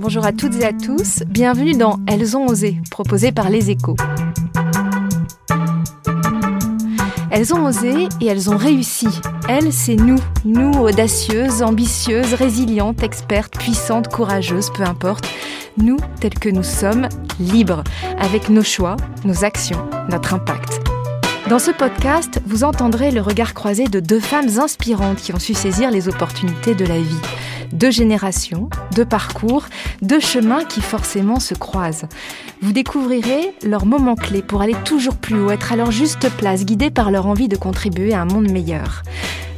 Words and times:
Bonjour 0.00 0.24
à 0.24 0.30
toutes 0.30 0.54
et 0.54 0.64
à 0.64 0.72
tous, 0.72 1.24
bienvenue 1.26 1.72
dans 1.72 1.98
Elles 2.06 2.36
ont 2.36 2.46
osé, 2.46 2.76
proposé 2.88 3.32
par 3.32 3.50
Les 3.50 3.70
Échos. 3.70 3.96
Elles 7.32 7.52
ont 7.52 7.66
osé 7.66 8.08
et 8.20 8.26
elles 8.26 8.48
ont 8.48 8.56
réussi. 8.56 9.08
Elles, 9.48 9.72
c'est 9.72 9.96
nous, 9.96 10.20
nous 10.44 10.70
audacieuses, 10.70 11.62
ambitieuses, 11.62 12.34
résilientes, 12.34 13.02
expertes, 13.02 13.58
puissantes, 13.58 14.06
courageuses, 14.06 14.70
peu 14.72 14.84
importe. 14.84 15.26
Nous, 15.78 15.96
tels 16.20 16.38
que 16.38 16.48
nous 16.48 16.62
sommes, 16.62 17.08
libres, 17.40 17.82
avec 18.20 18.50
nos 18.50 18.62
choix, 18.62 18.94
nos 19.24 19.44
actions, 19.44 19.84
notre 20.08 20.32
impact. 20.32 20.80
Dans 21.48 21.58
ce 21.58 21.72
podcast, 21.72 22.40
vous 22.46 22.62
entendrez 22.62 23.10
le 23.10 23.20
regard 23.20 23.52
croisé 23.52 23.88
de 23.88 23.98
deux 23.98 24.20
femmes 24.20 24.60
inspirantes 24.60 25.16
qui 25.16 25.34
ont 25.34 25.40
su 25.40 25.54
saisir 25.54 25.90
les 25.90 26.06
opportunités 26.06 26.76
de 26.76 26.84
la 26.84 27.00
vie. 27.00 27.20
Deux 27.72 27.90
générations, 27.90 28.70
deux 28.94 29.04
parcours, 29.04 29.64
deux 30.02 30.20
chemins 30.20 30.64
qui 30.64 30.80
forcément 30.80 31.40
se 31.40 31.54
croisent. 31.54 32.06
Vous 32.62 32.72
découvrirez 32.72 33.52
leurs 33.64 33.86
moments 33.86 34.16
clés 34.16 34.42
pour 34.42 34.62
aller 34.62 34.76
toujours 34.84 35.16
plus 35.16 35.40
haut, 35.40 35.50
être 35.50 35.72
à 35.72 35.76
leur 35.76 35.90
juste 35.90 36.28
place, 36.30 36.64
guidés 36.64 36.90
par 36.90 37.10
leur 37.10 37.26
envie 37.26 37.48
de 37.48 37.56
contribuer 37.56 38.14
à 38.14 38.22
un 38.22 38.24
monde 38.24 38.50
meilleur. 38.50 39.02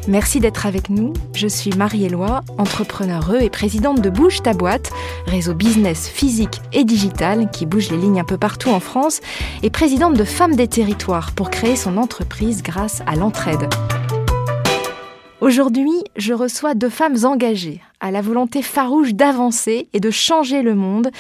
Merci 0.08 0.40
d'être 0.40 0.66
avec 0.66 0.88
nous. 0.88 1.12
Je 1.34 1.46
suis 1.46 1.70
Marie-Éloi, 1.70 2.40
entrepreneure 2.58 3.34
et 3.40 3.50
présidente 3.50 4.00
de 4.00 4.10
Bouge 4.10 4.42
ta 4.42 4.54
boîte, 4.54 4.90
réseau 5.26 5.54
business 5.54 6.08
physique 6.08 6.60
et 6.72 6.84
digital 6.84 7.50
qui 7.50 7.66
bouge 7.66 7.90
les 7.90 7.98
lignes 7.98 8.20
un 8.20 8.24
peu 8.24 8.38
partout 8.38 8.70
en 8.70 8.80
France, 8.80 9.20
et 9.62 9.70
présidente 9.70 10.14
de 10.14 10.24
Femmes 10.24 10.56
des 10.56 10.68
Territoires 10.68 11.32
pour 11.32 11.50
créer 11.50 11.76
son 11.76 11.96
entreprise 11.96 12.62
grâce 12.62 13.02
à 13.06 13.14
l'entraide. 13.14 13.68
Aujourd'hui, 15.40 16.04
je 16.16 16.32
reçois 16.32 16.74
deux 16.74 16.90
femmes 16.90 17.24
engagées, 17.24 17.80
à 18.00 18.10
la 18.10 18.22
volonté 18.22 18.62
farouche 18.62 19.14
d'avancer 19.14 19.88
et 19.92 20.00
de 20.00 20.10
changer 20.10 20.62
le 20.62 20.74
monde, 20.74 21.10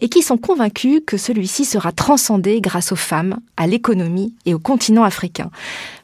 et 0.00 0.08
qui 0.08 0.22
sont 0.22 0.36
convaincues 0.36 1.00
que 1.00 1.16
celui-ci 1.16 1.64
sera 1.64 1.92
transcendé 1.92 2.60
grâce 2.60 2.92
aux 2.92 2.96
femmes, 2.96 3.38
à 3.56 3.66
l'économie 3.66 4.34
et 4.44 4.54
au 4.54 4.58
continent 4.58 5.04
africain. 5.04 5.50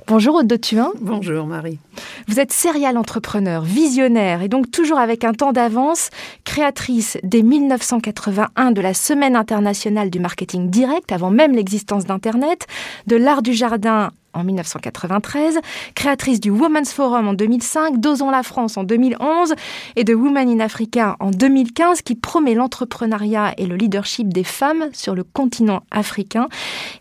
Bonjour 0.09 0.37
Aude 0.37 0.49
de 0.49 0.57
Thuin. 0.57 0.91
Bonjour 1.01 1.47
Marie. 1.47 1.79
Vous 2.27 2.41
êtes 2.41 2.53
serial 2.53 2.99
entrepreneur, 2.99 3.63
visionnaire 3.63 4.43
et 4.43 4.49
donc 4.49 4.71
toujours 4.71 4.99
avec 4.99 5.23
un 5.23 5.33
temps 5.33 5.53
d'avance, 5.53 6.11
créatrice 6.45 7.19
dès 7.23 7.43
1981 7.43 8.73
de 8.73 8.81
la 8.81 8.95
Semaine 8.95 9.37
internationale 9.37 10.11
du 10.11 10.19
marketing 10.19 10.71
direct 10.71 11.13
avant 11.13 11.31
même 11.31 11.53
l'existence 11.53 12.05
d'Internet, 12.05 12.67
de 13.07 13.17
l'art 13.17 13.43
du 13.43 13.53
jardin 13.53 14.11
en 14.35 14.45
1993, 14.45 15.61
créatrice 15.95 16.41
du 16.41 16.51
Women's 16.51 16.93
Forum 16.93 17.29
en 17.29 17.35
2005, 17.35 17.99
d'Osons 17.99 18.31
la 18.31 18.43
France 18.43 18.77
en 18.77 18.85
2011 18.85 19.55
et 19.97 20.05
de 20.05 20.15
Women 20.15 20.49
in 20.49 20.61
Africa 20.61 21.17
en 21.21 21.31
2015 21.31 22.03
qui 22.03 22.15
promet 22.15 22.55
l'entrepreneuriat 22.55 23.55
et 23.59 23.67
le 23.67 23.77
leadership 23.77 24.33
des 24.33 24.45
femmes 24.45 24.89
sur 24.93 25.15
le 25.15 25.25
continent 25.25 25.83
africain. 25.91 26.49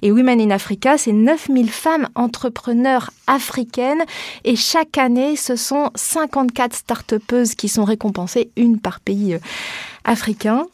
Et 0.01 0.11
Women 0.11 0.41
in 0.41 0.51
Africa, 0.51 0.97
c'est 0.97 1.11
9000 1.11 1.69
femmes 1.69 2.07
entrepreneurs 2.15 3.11
africaines 3.27 4.03
et 4.43 4.55
chaque 4.55 4.97
année, 4.97 5.35
ce 5.35 5.55
sont 5.55 5.91
54 5.95 6.75
start 6.75 7.13
qui 7.57 7.67
sont 7.67 7.83
récompensées, 7.83 8.51
une 8.55 8.79
par 8.79 8.99
pays 8.99 9.35
euh, 9.35 9.39
africain. 10.03 10.65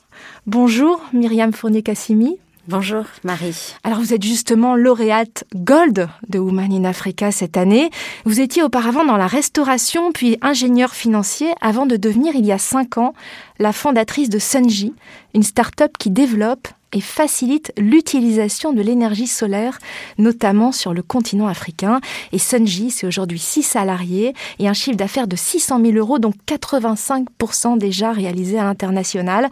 Bonjour 0.45 1.01
Myriam 1.13 1.53
Fournier-Cassimi. 1.53 2.37
Bonjour 2.69 3.05
Marie. 3.23 3.75
Alors 3.85 3.99
vous 3.99 4.13
êtes 4.13 4.23
justement 4.23 4.75
lauréate 4.75 5.45
Gold 5.55 6.09
de 6.27 6.37
Women 6.37 6.73
in 6.73 6.83
Africa 6.83 7.31
cette 7.31 7.55
année. 7.55 7.89
Vous 8.25 8.41
étiez 8.41 8.61
auparavant 8.61 9.05
dans 9.05 9.15
la 9.15 9.27
restauration 9.27 10.11
puis 10.11 10.37
ingénieur 10.41 10.93
financier 10.93 11.47
avant 11.61 11.85
de 11.85 11.95
devenir 11.95 12.35
il 12.35 12.45
y 12.45 12.51
a 12.51 12.57
cinq 12.57 12.97
ans 12.97 13.13
la 13.57 13.71
fondatrice 13.71 14.29
de 14.29 14.37
Sunji, 14.37 14.93
une 15.33 15.43
start-up 15.43 15.93
qui 15.97 16.09
développe 16.09 16.67
et 16.91 16.99
facilite 16.99 17.71
l'utilisation 17.77 18.73
de 18.73 18.81
l'énergie 18.81 19.27
solaire, 19.27 19.79
notamment 20.17 20.73
sur 20.73 20.93
le 20.93 21.03
continent 21.03 21.47
africain. 21.47 22.01
Et 22.33 22.39
Sunji, 22.39 22.91
c'est 22.91 23.07
aujourd'hui 23.07 23.39
six 23.39 23.63
salariés 23.63 24.33
et 24.59 24.67
un 24.67 24.73
chiffre 24.73 24.97
d'affaires 24.97 25.27
de 25.27 25.37
600 25.37 25.81
000 25.81 25.97
euros, 25.97 26.19
dont 26.19 26.33
85% 26.47 27.77
déjà 27.77 28.11
réalisés 28.11 28.59
à 28.59 28.63
l'international. 28.63 29.49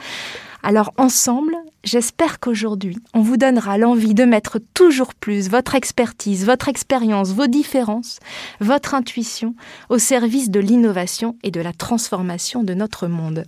Alors 0.68 0.96
ensemble, 0.98 1.56
j'espère 1.84 2.40
qu'aujourd'hui, 2.40 2.98
on 3.14 3.22
vous 3.22 3.38
donnera 3.38 3.78
l'envie 3.78 4.16
de 4.16 4.24
mettre 4.24 4.60
toujours 4.74 5.14
plus 5.14 5.48
votre 5.48 5.76
expertise, 5.76 6.44
votre 6.44 6.70
expérience, 6.70 7.34
vos 7.34 7.46
différences, 7.46 8.20
votre 8.62 8.96
intuition 8.96 9.54
au 9.90 10.00
service 10.00 10.50
de 10.50 10.60
l'innovation 10.60 11.38
et 11.44 11.52
de 11.52 11.62
la 11.62 11.72
transformation 11.72 12.64
de 12.64 12.74
notre 12.74 13.06
monde. 13.06 13.44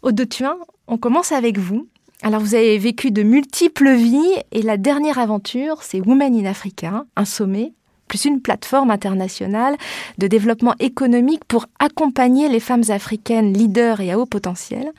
Aude 0.00 0.14
de 0.14 0.26
on 0.86 0.96
commence 0.96 1.32
avec 1.32 1.58
vous. 1.58 1.86
Alors 2.22 2.40
vous 2.40 2.54
avez 2.54 2.78
vécu 2.78 3.10
de 3.10 3.22
multiples 3.22 3.92
vies 3.92 4.36
et 4.52 4.62
la 4.62 4.78
dernière 4.78 5.18
aventure, 5.18 5.82
c'est 5.82 6.00
Women 6.00 6.34
in 6.34 6.46
Africa, 6.46 7.04
un 7.14 7.26
sommet 7.26 7.74
plus 8.12 8.26
une 8.26 8.42
plateforme 8.42 8.90
internationale 8.90 9.74
de 10.18 10.26
développement 10.26 10.74
économique 10.80 11.46
pour 11.48 11.64
accompagner 11.78 12.50
les 12.50 12.60
femmes 12.60 12.82
africaines 12.90 13.54
leaders 13.54 14.02
et 14.02 14.12
à 14.12 14.18
haut 14.18 14.26
potentiel. 14.26 14.92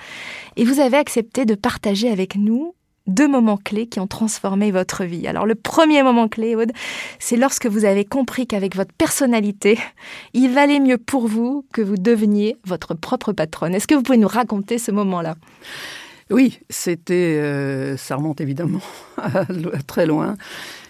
Et 0.55 0.65
vous 0.65 0.79
avez 0.79 0.97
accepté 0.97 1.45
de 1.45 1.53
partager 1.53 2.09
avec 2.09 2.35
nous 2.35 2.73
deux 3.05 3.27
moments 3.27 3.57
clés 3.57 3.85
qui 3.85 3.99
ont 3.99 4.07
transformé 4.07 4.71
votre 4.71 5.03
vie. 5.03 5.27
Alors 5.27 5.45
le 5.45 5.53
premier 5.53 6.01
moment 6.01 6.27
clé, 6.27 6.55
Aude, 6.55 6.71
c'est 7.19 7.37
lorsque 7.37 7.67
vous 7.67 7.85
avez 7.85 8.03
compris 8.03 8.47
qu'avec 8.47 8.75
votre 8.75 8.93
personnalité, 8.93 9.77
il 10.33 10.49
valait 10.49 10.79
mieux 10.79 10.97
pour 10.97 11.27
vous 11.27 11.67
que 11.71 11.83
vous 11.83 11.97
deveniez 11.97 12.57
votre 12.65 12.95
propre 12.95 13.31
patronne. 13.31 13.75
Est-ce 13.75 13.85
que 13.85 13.93
vous 13.93 14.01
pouvez 14.01 14.17
nous 14.17 14.27
raconter 14.27 14.79
ce 14.79 14.89
moment-là? 14.89 15.35
Oui, 16.31 16.61
c'était, 16.67 17.37
euh, 17.39 17.95
ça 17.95 18.15
remonte 18.15 18.41
évidemment 18.41 18.81
très 19.87 20.07
loin. 20.07 20.35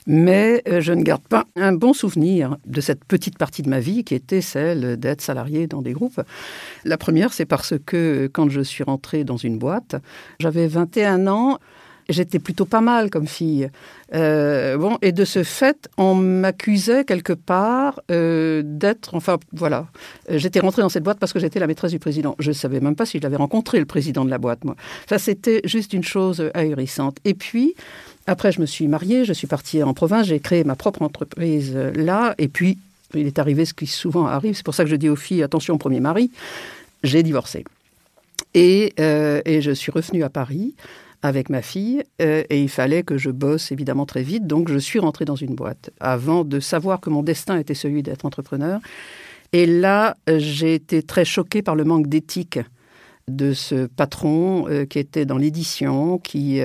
Mais 0.08 0.62
euh, 0.68 0.82
je 0.82 0.94
ne 0.94 1.04
garde 1.04 1.22
pas 1.22 1.46
un 1.56 1.74
bon 1.74 1.94
souvenir 1.94 2.58
de 2.66 2.82
cette 2.82 3.06
petite 3.06 3.38
partie 3.38 3.62
de 3.62 3.70
ma 3.70 3.80
vie 3.80 4.04
qui 4.04 4.16
était 4.16 4.42
celle 4.42 4.98
d'être 4.98 5.22
salarié 5.22 5.68
dans 5.68 5.82
des 5.82 5.94
groupes. 5.94 6.22
La 6.84 6.98
première, 6.98 7.34
c'est 7.34 7.46
parce 7.46 7.74
que 7.86 8.30
quand 8.32 8.50
je 8.50 8.62
suis 8.62 8.84
rentrée 8.84 9.24
dans 9.24 9.38
une 9.38 9.58
boîte, 9.58 9.96
j'avais 10.40 10.68
21 10.68 11.28
ans. 11.28 11.60
J'étais 12.10 12.40
plutôt 12.40 12.66
pas 12.66 12.82
mal 12.82 13.10
comme 13.10 13.28
fille. 13.28 13.70
Euh, 14.14 14.78
bon, 14.78 14.98
et 15.02 15.12
de 15.12 15.24
ce 15.24 15.44
fait, 15.44 15.90
on 15.98 16.16
m'accusait 16.16 17.06
quelque 17.06 17.34
part 17.34 18.02
euh, 18.12 18.62
d'être, 18.66 19.16
enfin 19.16 19.38
voilà, 19.54 19.88
j'étais 20.30 20.60
rentrée 20.60 20.82
dans 20.82 20.90
cette 20.90 21.04
boîte 21.04 21.18
parce 21.18 21.32
que 21.32 21.40
j'étais 21.40 21.60
la 21.60 21.68
maîtresse 21.68 21.92
du 21.92 22.00
président. 22.00 22.36
Je 22.40 22.50
ne 22.50 22.54
savais 22.54 22.82
même 22.82 22.96
pas 22.96 23.06
si 23.06 23.20
je 23.20 23.24
l'avais 23.24 23.38
rencontré, 23.38 23.80
le 23.80 23.86
président 23.86 24.26
de 24.26 24.30
la 24.30 24.38
boîte, 24.38 24.66
moi. 24.66 24.76
Ça, 25.08 25.18
c'était 25.18 25.62
juste 25.64 25.94
une 25.94 26.04
chose 26.04 26.52
ahurissante. 26.54 27.18
Et 27.24 27.34
puis, 27.34 27.74
après, 28.26 28.52
je 28.52 28.62
me 28.62 28.66
suis 28.66 28.88
mariée, 28.88 29.26
je 29.26 29.34
suis 29.34 29.48
partie 29.48 29.84
en 29.84 29.94
province, 29.94 30.28
j'ai 30.28 30.40
créé 30.40 30.64
ma 30.64 30.76
propre 30.76 31.02
entreprise 31.02 31.74
euh, 31.76 31.92
là, 31.94 32.36
et 32.38 32.48
puis 32.48 32.78
il 33.14 33.28
est 33.28 33.38
arrivé 33.38 33.66
ce 33.66 33.74
qui 33.74 33.86
souvent 33.86 34.26
arrive, 34.26 34.56
c'est 34.56 34.66
pour 34.66 34.74
ça 34.74 34.84
que 34.84 34.90
je 34.90 34.96
dis 34.96 35.10
aux 35.10 35.16
filles, 35.16 35.44
attention, 35.44 35.78
premier 35.78 36.00
mari, 36.00 36.32
j'ai 37.04 37.22
divorcé. 37.22 37.64
Et, 38.54 38.94
euh, 39.00 39.42
et, 39.46 39.62
je 39.62 39.72
suis 39.72 39.92
revenue 39.92 40.24
à 40.24 40.30
Paris 40.30 40.74
avec 41.22 41.50
ma 41.50 41.62
fille, 41.62 42.04
euh, 42.22 42.44
et 42.50 42.62
il 42.62 42.70
fallait 42.70 43.04
que 43.04 43.18
je 43.18 43.30
bosse 43.30 43.72
évidemment 43.72 44.06
très 44.06 44.24
vite, 44.24 44.48
donc 44.48 44.70
je 44.70 44.78
suis 44.78 45.00
rentrée 45.00 45.26
dans 45.26 45.36
une 45.36 45.56
boîte 45.56 45.92
avant 46.00 46.44
de 46.44 46.60
savoir 46.60 47.02
que 47.02 47.10
mon 47.10 47.24
destin 47.24 47.58
était 47.58 47.76
celui 47.76 48.04
d'être 48.04 48.26
entrepreneur. 48.26 48.80
Et 49.52 49.66
là, 49.66 50.18
j'ai 50.28 50.74
été 50.74 51.04
très 51.04 51.26
choquée 51.26 51.62
par 51.62 51.76
le 51.76 51.84
manque 51.84 52.08
d'éthique 52.08 52.60
de 53.28 53.54
ce 53.54 53.86
patron 53.86 54.66
qui 54.90 54.98
était 54.98 55.26
dans 55.26 55.38
l'édition, 55.38 56.18
qui 56.18 56.60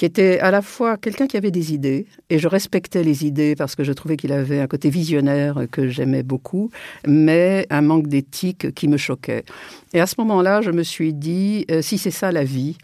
qui 0.00 0.06
était 0.06 0.40
à 0.40 0.50
la 0.50 0.62
fois 0.62 0.96
quelqu'un 0.96 1.26
qui 1.26 1.36
avait 1.36 1.50
des 1.50 1.74
idées, 1.74 2.06
et 2.30 2.38
je 2.38 2.48
respectais 2.48 3.02
les 3.02 3.26
idées 3.26 3.54
parce 3.54 3.74
que 3.74 3.84
je 3.84 3.92
trouvais 3.92 4.16
qu'il 4.16 4.32
avait 4.32 4.58
un 4.58 4.66
côté 4.66 4.88
visionnaire 4.88 5.66
que 5.70 5.88
j'aimais 5.88 6.22
beaucoup, 6.22 6.70
mais 7.06 7.66
un 7.68 7.82
manque 7.82 8.06
d'éthique 8.06 8.72
qui 8.72 8.88
me 8.88 8.96
choquait. 8.96 9.44
Et 9.92 10.00
à 10.00 10.06
ce 10.06 10.14
moment-là, 10.16 10.62
je 10.62 10.70
me 10.70 10.84
suis 10.84 11.12
dit, 11.12 11.66
euh, 11.70 11.82
si 11.82 11.98
c'est 11.98 12.10
ça 12.10 12.32
la 12.32 12.44
vie, 12.44 12.78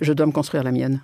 je 0.00 0.14
dois 0.14 0.24
me 0.24 0.32
construire 0.32 0.64
la 0.64 0.72
mienne. 0.72 1.02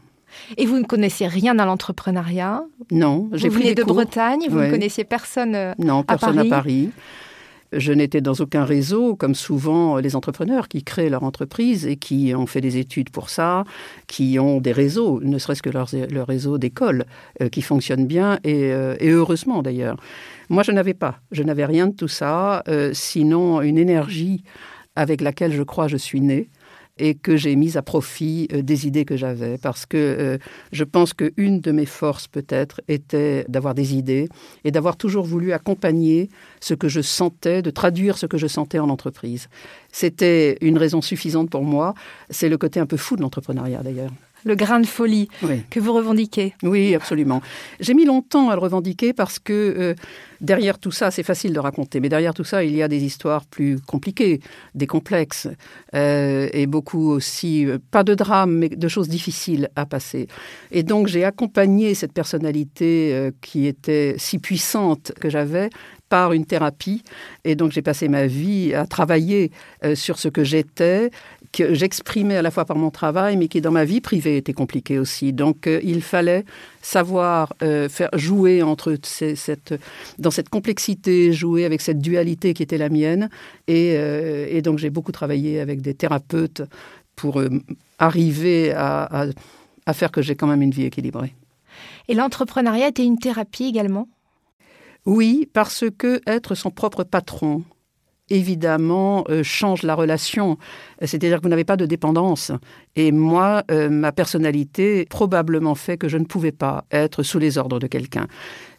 Et 0.56 0.64
vous 0.64 0.78
ne 0.78 0.84
connaissiez 0.84 1.26
rien 1.26 1.58
à 1.58 1.66
l'entrepreneuriat? 1.66 2.62
Non, 2.90 3.28
j'ai 3.34 3.50
pris 3.50 3.74
de 3.74 3.82
Bretagne, 3.82 4.46
vous 4.48 4.60
ne 4.60 4.70
connaissiez 4.70 5.04
personne 5.04 5.54
euh, 5.54 5.74
Non, 5.78 6.02
personne 6.02 6.38
à 6.38 6.44
Paris? 6.44 6.48
À 6.48 6.56
Paris. 6.56 6.90
Je 7.72 7.92
n'étais 7.92 8.20
dans 8.20 8.34
aucun 8.34 8.64
réseau, 8.64 9.14
comme 9.14 9.34
souvent 9.34 9.98
les 9.98 10.16
entrepreneurs 10.16 10.68
qui 10.68 10.82
créent 10.82 11.10
leur 11.10 11.22
entreprise 11.22 11.86
et 11.86 11.96
qui 11.96 12.34
ont 12.34 12.46
fait 12.46 12.60
des 12.60 12.78
études 12.78 13.10
pour 13.10 13.28
ça, 13.28 13.64
qui 14.06 14.38
ont 14.38 14.60
des 14.60 14.72
réseaux, 14.72 15.20
ne 15.22 15.38
serait-ce 15.38 15.62
que 15.62 15.70
leur, 15.70 15.88
réseau 16.26 16.56
d'école, 16.56 17.04
euh, 17.42 17.48
qui 17.48 17.60
fonctionne 17.62 18.06
bien 18.06 18.38
et, 18.44 18.72
euh, 18.72 18.96
et 19.00 19.10
heureusement 19.10 19.62
d'ailleurs. 19.62 19.96
Moi, 20.48 20.62
je 20.62 20.72
n'avais 20.72 20.94
pas, 20.94 21.20
je 21.30 21.42
n'avais 21.42 21.66
rien 21.66 21.88
de 21.88 21.94
tout 21.94 22.08
ça, 22.08 22.62
euh, 22.68 22.92
sinon 22.94 23.60
une 23.60 23.76
énergie 23.76 24.44
avec 24.96 25.20
laquelle 25.20 25.52
je 25.52 25.62
crois 25.62 25.88
je 25.88 25.96
suis 25.96 26.20
née 26.20 26.48
et 26.98 27.14
que 27.14 27.36
j'ai 27.36 27.56
mise 27.56 27.76
à 27.76 27.82
profit 27.82 28.48
euh, 28.52 28.62
des 28.62 28.86
idées 28.86 29.04
que 29.04 29.16
j'avais. 29.16 29.58
Parce 29.58 29.86
que 29.86 29.96
euh, 29.96 30.38
je 30.72 30.84
pense 30.84 31.14
qu'une 31.14 31.60
de 31.60 31.72
mes 31.72 31.86
forces, 31.86 32.28
peut-être, 32.28 32.80
était 32.88 33.44
d'avoir 33.48 33.74
des 33.74 33.94
idées 33.94 34.28
et 34.64 34.70
d'avoir 34.70 34.96
toujours 34.96 35.24
voulu 35.24 35.52
accompagner 35.52 36.28
ce 36.60 36.74
que 36.74 36.88
je 36.88 37.00
sentais, 37.00 37.62
de 37.62 37.70
traduire 37.70 38.18
ce 38.18 38.26
que 38.26 38.38
je 38.38 38.46
sentais 38.46 38.78
en 38.78 38.88
entreprise. 38.88 39.48
C'était 39.92 40.58
une 40.60 40.78
raison 40.78 41.00
suffisante 41.00 41.50
pour 41.50 41.64
moi. 41.64 41.94
C'est 42.30 42.48
le 42.48 42.58
côté 42.58 42.80
un 42.80 42.86
peu 42.86 42.96
fou 42.96 43.16
de 43.16 43.22
l'entrepreneuriat, 43.22 43.82
d'ailleurs 43.82 44.12
le 44.44 44.54
grain 44.54 44.80
de 44.80 44.86
folie 44.86 45.28
que 45.70 45.80
vous 45.80 45.92
revendiquez. 45.92 46.54
Oui, 46.62 46.94
absolument. 46.94 47.42
J'ai 47.80 47.94
mis 47.94 48.04
longtemps 48.04 48.50
à 48.50 48.54
le 48.54 48.60
revendiquer 48.60 49.12
parce 49.12 49.38
que 49.38 49.52
euh, 49.52 49.94
derrière 50.40 50.78
tout 50.78 50.90
ça, 50.90 51.10
c'est 51.10 51.22
facile 51.22 51.52
de 51.52 51.58
raconter, 51.58 52.00
mais 52.00 52.08
derrière 52.08 52.34
tout 52.34 52.44
ça, 52.44 52.64
il 52.64 52.74
y 52.74 52.82
a 52.82 52.88
des 52.88 53.04
histoires 53.04 53.44
plus 53.46 53.80
compliquées, 53.80 54.40
des 54.74 54.86
complexes, 54.86 55.48
euh, 55.94 56.48
et 56.52 56.66
beaucoup 56.66 57.10
aussi, 57.10 57.66
euh, 57.66 57.78
pas 57.90 58.04
de 58.04 58.14
drame, 58.14 58.52
mais 58.58 58.68
de 58.68 58.88
choses 58.88 59.08
difficiles 59.08 59.68
à 59.76 59.86
passer. 59.86 60.28
Et 60.70 60.82
donc 60.82 61.06
j'ai 61.08 61.24
accompagné 61.24 61.94
cette 61.94 62.12
personnalité 62.12 63.30
qui 63.40 63.66
était 63.66 64.14
si 64.18 64.38
puissante 64.38 65.12
que 65.20 65.28
j'avais 65.28 65.70
par 66.08 66.32
une 66.32 66.46
thérapie. 66.46 67.02
Et 67.44 67.54
donc 67.54 67.72
j'ai 67.72 67.82
passé 67.82 68.08
ma 68.08 68.26
vie 68.26 68.74
à 68.74 68.86
travailler 68.86 69.50
sur 69.94 70.18
ce 70.18 70.28
que 70.28 70.44
j'étais, 70.44 71.10
que 71.52 71.74
j'exprimais 71.74 72.36
à 72.36 72.42
la 72.42 72.50
fois 72.50 72.64
par 72.64 72.76
mon 72.76 72.90
travail, 72.90 73.36
mais 73.36 73.48
qui 73.48 73.60
dans 73.60 73.70
ma 73.70 73.84
vie 73.84 74.00
privée 74.00 74.36
était 74.36 74.52
compliqué 74.52 74.98
aussi. 74.98 75.32
Donc 75.32 75.66
euh, 75.66 75.80
il 75.82 76.02
fallait 76.02 76.44
savoir 76.82 77.54
euh, 77.62 77.88
faire 77.88 78.10
jouer 78.14 78.62
entre 78.62 78.96
cette, 79.02 79.74
dans 80.18 80.30
cette 80.30 80.48
complexité, 80.48 81.32
jouer 81.32 81.64
avec 81.64 81.80
cette 81.80 82.00
dualité 82.00 82.54
qui 82.54 82.62
était 82.62 82.78
la 82.78 82.88
mienne. 82.88 83.30
Et, 83.66 83.94
euh, 83.96 84.60
donc 84.60 84.78
j'ai 84.78 84.90
beaucoup 84.90 85.12
travaillé 85.12 85.60
avec 85.60 85.80
des 85.80 85.94
thérapeutes 85.94 86.62
pour 87.16 87.42
arriver 87.98 88.72
à, 88.72 89.26
à 89.86 89.92
faire 89.92 90.10
que 90.12 90.22
j'ai 90.22 90.36
quand 90.36 90.46
même 90.46 90.62
une 90.62 90.70
vie 90.70 90.84
équilibrée. 90.84 91.34
Et 92.08 92.14
l'entrepreneuriat 92.14 92.88
était 92.88 93.04
une 93.04 93.18
thérapie 93.18 93.64
également? 93.64 94.08
Oui, 95.06 95.48
parce 95.52 95.84
que 95.96 96.20
être 96.26 96.54
son 96.54 96.70
propre 96.70 97.04
patron, 97.04 97.64
évidemment, 98.30 99.24
euh, 99.28 99.42
change 99.42 99.82
la 99.82 99.94
relation. 99.94 100.58
C'est-à-dire 101.02 101.38
que 101.38 101.44
vous 101.44 101.48
n'avez 101.48 101.64
pas 101.64 101.76
de 101.76 101.86
dépendance. 101.86 102.52
Et 102.96 103.12
moi, 103.12 103.62
euh, 103.70 103.88
ma 103.88 104.10
personnalité 104.12 105.06
probablement 105.08 105.74
fait 105.74 105.96
que 105.96 106.08
je 106.08 106.18
ne 106.18 106.24
pouvais 106.24 106.52
pas 106.52 106.84
être 106.90 107.22
sous 107.22 107.38
les 107.38 107.58
ordres 107.58 107.78
de 107.78 107.86
quelqu'un. 107.86 108.26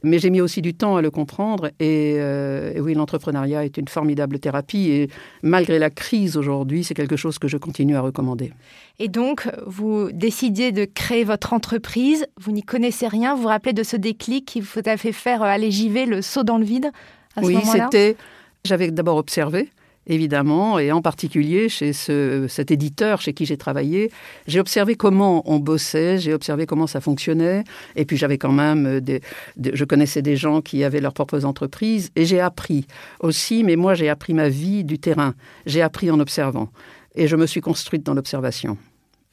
Mais 0.03 0.19
j'ai 0.19 0.29
mis 0.29 0.41
aussi 0.41 0.61
du 0.61 0.73
temps 0.73 0.97
à 0.97 1.01
le 1.01 1.11
comprendre. 1.11 1.67
Et, 1.79 2.15
euh, 2.17 2.73
et 2.75 2.81
oui, 2.81 2.93
l'entrepreneuriat 2.93 3.65
est 3.65 3.77
une 3.77 3.87
formidable 3.87 4.39
thérapie. 4.39 4.89
Et 4.89 5.09
malgré 5.41 5.79
la 5.79 5.89
crise 5.89 6.37
aujourd'hui, 6.37 6.83
c'est 6.83 6.93
quelque 6.93 7.15
chose 7.15 7.39
que 7.39 7.47
je 7.47 7.57
continue 7.57 7.95
à 7.95 8.01
recommander. 8.01 8.51
Et 8.99 9.07
donc, 9.07 9.47
vous 9.65 10.11
décidez 10.11 10.71
de 10.71 10.85
créer 10.85 11.23
votre 11.23 11.53
entreprise. 11.53 12.25
Vous 12.39 12.51
n'y 12.51 12.63
connaissez 12.63 13.07
rien. 13.07 13.35
Vous 13.35 13.43
vous 13.43 13.47
rappelez 13.47 13.73
de 13.73 13.83
ce 13.83 13.95
déclic 13.95 14.45
qui 14.45 14.61
vous 14.61 14.81
a 14.85 14.97
fait 14.97 15.13
faire, 15.13 15.41
aller 15.41 15.71
j'y 15.71 15.89
vais, 15.89 16.05
le 16.05 16.21
saut 16.21 16.43
dans 16.43 16.57
le 16.57 16.65
vide 16.65 16.91
à 17.35 17.41
Oui, 17.41 17.57
c'était 17.63 18.17
j'avais 18.65 18.91
d'abord 18.91 19.17
observé, 19.17 19.69
évidemment, 20.07 20.79
et 20.79 20.91
en 20.91 21.01
particulier 21.01 21.69
chez 21.69 21.93
ce, 21.93 22.47
cet 22.49 22.71
éditeur 22.71 23.21
chez 23.21 23.33
qui 23.33 23.45
j'ai 23.45 23.57
travaillé. 23.57 24.11
J'ai 24.47 24.59
observé 24.59 24.95
comment 24.95 25.43
on 25.49 25.59
bossait, 25.59 26.17
j'ai 26.17 26.33
observé 26.33 26.65
comment 26.65 26.87
ça 26.87 26.99
fonctionnait, 26.99 27.63
et 27.95 28.05
puis 28.05 28.17
j'avais 28.17 28.37
quand 28.37 28.51
même 28.51 28.99
des, 28.99 29.21
je 29.57 29.85
connaissais 29.85 30.21
des 30.21 30.35
gens 30.35 30.61
qui 30.61 30.83
avaient 30.83 31.01
leurs 31.01 31.13
propres 31.13 31.45
entreprises, 31.45 32.11
et 32.15 32.25
j'ai 32.25 32.39
appris 32.39 32.87
aussi, 33.19 33.63
mais 33.63 33.75
moi 33.75 33.93
j'ai 33.93 34.09
appris 34.09 34.33
ma 34.33 34.49
vie 34.49 34.83
du 34.83 34.99
terrain, 34.99 35.35
j'ai 35.65 35.81
appris 35.81 36.09
en 36.11 36.19
observant, 36.19 36.69
et 37.15 37.27
je 37.27 37.35
me 37.35 37.45
suis 37.45 37.61
construite 37.61 38.03
dans 38.03 38.13
l'observation 38.13 38.77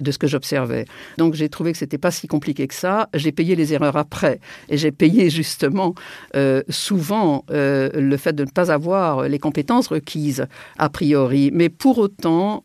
de 0.00 0.10
ce 0.10 0.18
que 0.18 0.26
j'observais. 0.26 0.84
Donc 1.16 1.34
j'ai 1.34 1.48
trouvé 1.48 1.72
que 1.72 1.78
c'était 1.78 1.98
pas 1.98 2.10
si 2.10 2.26
compliqué 2.26 2.66
que 2.66 2.74
ça. 2.74 3.08
J'ai 3.14 3.32
payé 3.32 3.56
les 3.56 3.72
erreurs 3.72 3.96
après 3.96 4.40
et 4.68 4.76
j'ai 4.76 4.92
payé 4.92 5.30
justement 5.30 5.94
euh, 6.34 6.62
souvent 6.68 7.44
euh, 7.50 7.90
le 7.94 8.16
fait 8.16 8.34
de 8.34 8.44
ne 8.44 8.50
pas 8.50 8.70
avoir 8.70 9.28
les 9.28 9.38
compétences 9.38 9.88
requises 9.88 10.46
a 10.78 10.88
priori. 10.90 11.50
Mais 11.52 11.68
pour 11.68 11.98
autant, 11.98 12.62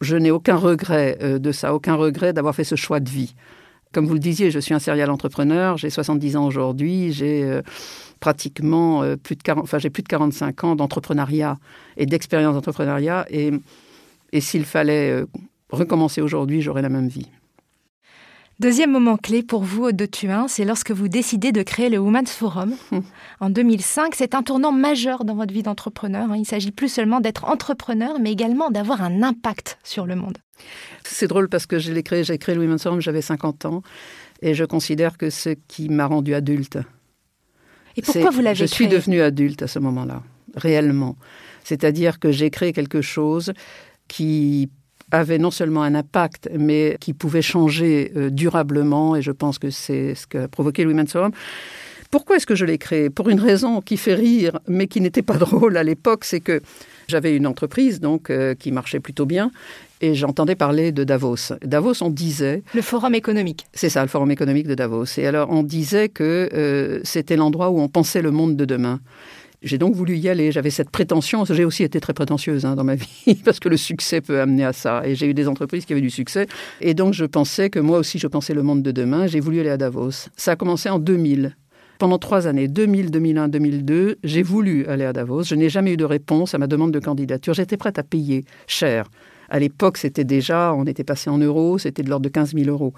je 0.00 0.16
n'ai 0.16 0.30
aucun 0.30 0.56
regret 0.56 1.18
euh, 1.22 1.38
de 1.38 1.52
ça, 1.52 1.74
aucun 1.74 1.94
regret 1.94 2.32
d'avoir 2.32 2.54
fait 2.54 2.64
ce 2.64 2.76
choix 2.76 3.00
de 3.00 3.10
vie. 3.10 3.34
Comme 3.92 4.06
vous 4.06 4.14
le 4.14 4.20
disiez, 4.20 4.52
je 4.52 4.60
suis 4.60 4.72
un 4.72 4.78
serial 4.78 5.10
entrepreneur, 5.10 5.76
j'ai 5.76 5.90
70 5.90 6.36
ans 6.36 6.46
aujourd'hui, 6.46 7.12
j'ai 7.12 7.60
pratiquement 8.20 9.02
plus 9.16 9.34
de 9.34 9.42
40, 9.42 9.64
enfin 9.64 9.80
j'ai 9.80 9.90
plus 9.90 10.04
de 10.04 10.08
45 10.08 10.62
ans 10.62 10.76
d'entrepreneuriat 10.76 11.58
et 11.96 12.06
d'expérience 12.06 12.54
d'entrepreneuriat 12.54 13.26
et 13.30 13.50
et 14.32 14.40
s'il 14.40 14.64
fallait 14.64 15.24
recommencer 15.70 16.20
aujourd'hui, 16.20 16.62
j'aurais 16.62 16.82
la 16.82 16.88
même 16.88 17.08
vie. 17.08 17.28
Deuxième 18.60 18.90
moment 18.90 19.16
clé 19.16 19.42
pour 19.42 19.62
vous, 19.62 19.90
de 19.90 20.04
Tuin, 20.04 20.46
c'est 20.46 20.66
lorsque 20.66 20.90
vous 20.90 21.08
décidez 21.08 21.50
de 21.50 21.62
créer 21.62 21.88
le 21.88 21.96
Women's 21.96 22.30
Forum. 22.30 22.74
En 23.40 23.48
2005, 23.48 24.14
c'est 24.14 24.34
un 24.34 24.42
tournant 24.42 24.70
majeur 24.70 25.24
dans 25.24 25.34
votre 25.34 25.54
vie 25.54 25.62
d'entrepreneur. 25.62 26.30
Hein. 26.30 26.36
Il 26.36 26.44
s'agit 26.44 26.70
plus 26.70 26.90
seulement 26.90 27.20
d'être 27.20 27.46
entrepreneur, 27.46 28.18
mais 28.20 28.30
également 28.30 28.70
d'avoir 28.70 29.00
un 29.00 29.22
impact 29.22 29.78
sur 29.82 30.04
le 30.04 30.14
monde. 30.14 30.36
C'est 31.04 31.26
drôle 31.26 31.48
parce 31.48 31.64
que 31.64 31.78
j'ai 31.78 32.02
créé, 32.02 32.22
j'ai 32.22 32.36
créé 32.36 32.54
le 32.54 32.60
Women's 32.60 32.82
Forum, 32.82 33.00
j'avais 33.00 33.22
50 33.22 33.64
ans, 33.64 33.82
et 34.42 34.52
je 34.52 34.66
considère 34.66 35.16
que 35.16 35.30
ce 35.30 35.54
qui 35.66 35.88
m'a 35.88 36.04
rendu 36.04 36.34
adulte. 36.34 36.76
Et 37.96 38.02
pourquoi 38.02 38.28
vous 38.28 38.42
l'avez 38.42 38.56
créé 38.56 38.66
Je 38.66 38.74
suis 38.74 38.88
devenue 38.88 39.22
adulte 39.22 39.62
à 39.62 39.68
ce 39.68 39.78
moment-là, 39.78 40.22
réellement. 40.54 41.16
C'est-à-dire 41.64 42.18
que 42.18 42.30
j'ai 42.30 42.50
créé 42.50 42.74
quelque 42.74 43.00
chose 43.00 43.54
qui 44.06 44.68
avait 45.10 45.38
non 45.38 45.50
seulement 45.50 45.82
un 45.82 45.94
impact, 45.94 46.48
mais 46.56 46.96
qui 47.00 47.12
pouvait 47.12 47.42
changer 47.42 48.12
euh, 48.16 48.30
durablement, 48.30 49.16
et 49.16 49.22
je 49.22 49.32
pense 49.32 49.58
que 49.58 49.70
c'est 49.70 50.14
ce 50.14 50.26
qu'a 50.26 50.48
provoqué 50.48 50.84
Louis 50.84 50.94
Mansour. 50.94 51.28
Pourquoi 52.10 52.36
est-ce 52.36 52.46
que 52.46 52.56
je 52.56 52.64
l'ai 52.64 52.78
créé? 52.78 53.08
Pour 53.08 53.28
une 53.28 53.38
raison 53.38 53.80
qui 53.80 53.96
fait 53.96 54.14
rire, 54.14 54.58
mais 54.66 54.88
qui 54.88 55.00
n'était 55.00 55.22
pas 55.22 55.36
drôle 55.38 55.76
à 55.76 55.84
l'époque, 55.84 56.24
c'est 56.24 56.40
que 56.40 56.60
j'avais 57.06 57.36
une 57.36 57.46
entreprise 57.46 58.00
donc 58.00 58.30
euh, 58.30 58.54
qui 58.54 58.72
marchait 58.72 59.00
plutôt 59.00 59.26
bien, 59.26 59.50
et 60.00 60.14
j'entendais 60.14 60.54
parler 60.54 60.92
de 60.92 61.04
Davos. 61.04 61.54
Davos, 61.62 62.02
on 62.02 62.10
disait... 62.10 62.62
Le 62.74 62.82
forum 62.82 63.14
économique. 63.14 63.66
C'est 63.72 63.90
ça, 63.90 64.02
le 64.02 64.08
forum 64.08 64.30
économique 64.30 64.66
de 64.66 64.74
Davos. 64.74 65.18
Et 65.18 65.26
alors, 65.26 65.50
on 65.50 65.62
disait 65.62 66.08
que 66.08 66.48
euh, 66.52 67.00
c'était 67.04 67.36
l'endroit 67.36 67.70
où 67.70 67.80
on 67.80 67.88
pensait 67.88 68.22
le 68.22 68.30
monde 68.30 68.56
de 68.56 68.64
demain. 68.64 69.00
J'ai 69.62 69.76
donc 69.76 69.94
voulu 69.94 70.16
y 70.16 70.28
aller. 70.28 70.52
J'avais 70.52 70.70
cette 70.70 70.90
prétention. 70.90 71.44
J'ai 71.44 71.64
aussi 71.64 71.82
été 71.82 72.00
très 72.00 72.14
prétentieuse 72.14 72.64
hein, 72.64 72.76
dans 72.76 72.84
ma 72.84 72.94
vie 73.26 73.34
parce 73.44 73.60
que 73.60 73.68
le 73.68 73.76
succès 73.76 74.20
peut 74.20 74.40
amener 74.40 74.64
à 74.64 74.72
ça. 74.72 75.02
Et 75.04 75.14
j'ai 75.14 75.26
eu 75.26 75.34
des 75.34 75.48
entreprises 75.48 75.84
qui 75.84 75.92
avaient 75.92 76.00
du 76.00 76.10
succès. 76.10 76.46
Et 76.80 76.94
donc 76.94 77.12
je 77.12 77.24
pensais 77.24 77.70
que 77.70 77.78
moi 77.78 77.98
aussi 77.98 78.18
je 78.18 78.26
pensais 78.26 78.54
le 78.54 78.62
monde 78.62 78.82
de 78.82 78.90
demain. 78.90 79.26
J'ai 79.26 79.40
voulu 79.40 79.60
aller 79.60 79.70
à 79.70 79.76
Davos. 79.76 80.28
Ça 80.36 80.52
a 80.52 80.56
commencé 80.56 80.88
en 80.88 80.98
2000. 80.98 81.56
Pendant 81.98 82.18
trois 82.18 82.46
années, 82.46 82.66
2000, 82.66 83.10
2001, 83.10 83.48
2002, 83.48 84.16
j'ai 84.24 84.42
voulu 84.42 84.86
aller 84.86 85.04
à 85.04 85.12
Davos. 85.12 85.42
Je 85.42 85.54
n'ai 85.54 85.68
jamais 85.68 85.92
eu 85.92 85.96
de 85.98 86.06
réponse 86.06 86.54
à 86.54 86.58
ma 86.58 86.66
demande 86.66 86.92
de 86.92 86.98
candidature. 86.98 87.52
J'étais 87.52 87.76
prête 87.76 87.98
à 87.98 88.02
payer 88.02 88.44
cher. 88.66 89.10
À 89.50 89.58
l'époque, 89.58 89.98
c'était 89.98 90.24
déjà, 90.24 90.72
on 90.72 90.86
était 90.86 91.04
passé 91.04 91.28
en 91.28 91.36
euros, 91.36 91.76
c'était 91.76 92.02
de 92.02 92.08
l'ordre 92.08 92.24
de 92.24 92.30
15 92.30 92.54
000 92.54 92.70
euros. 92.70 92.94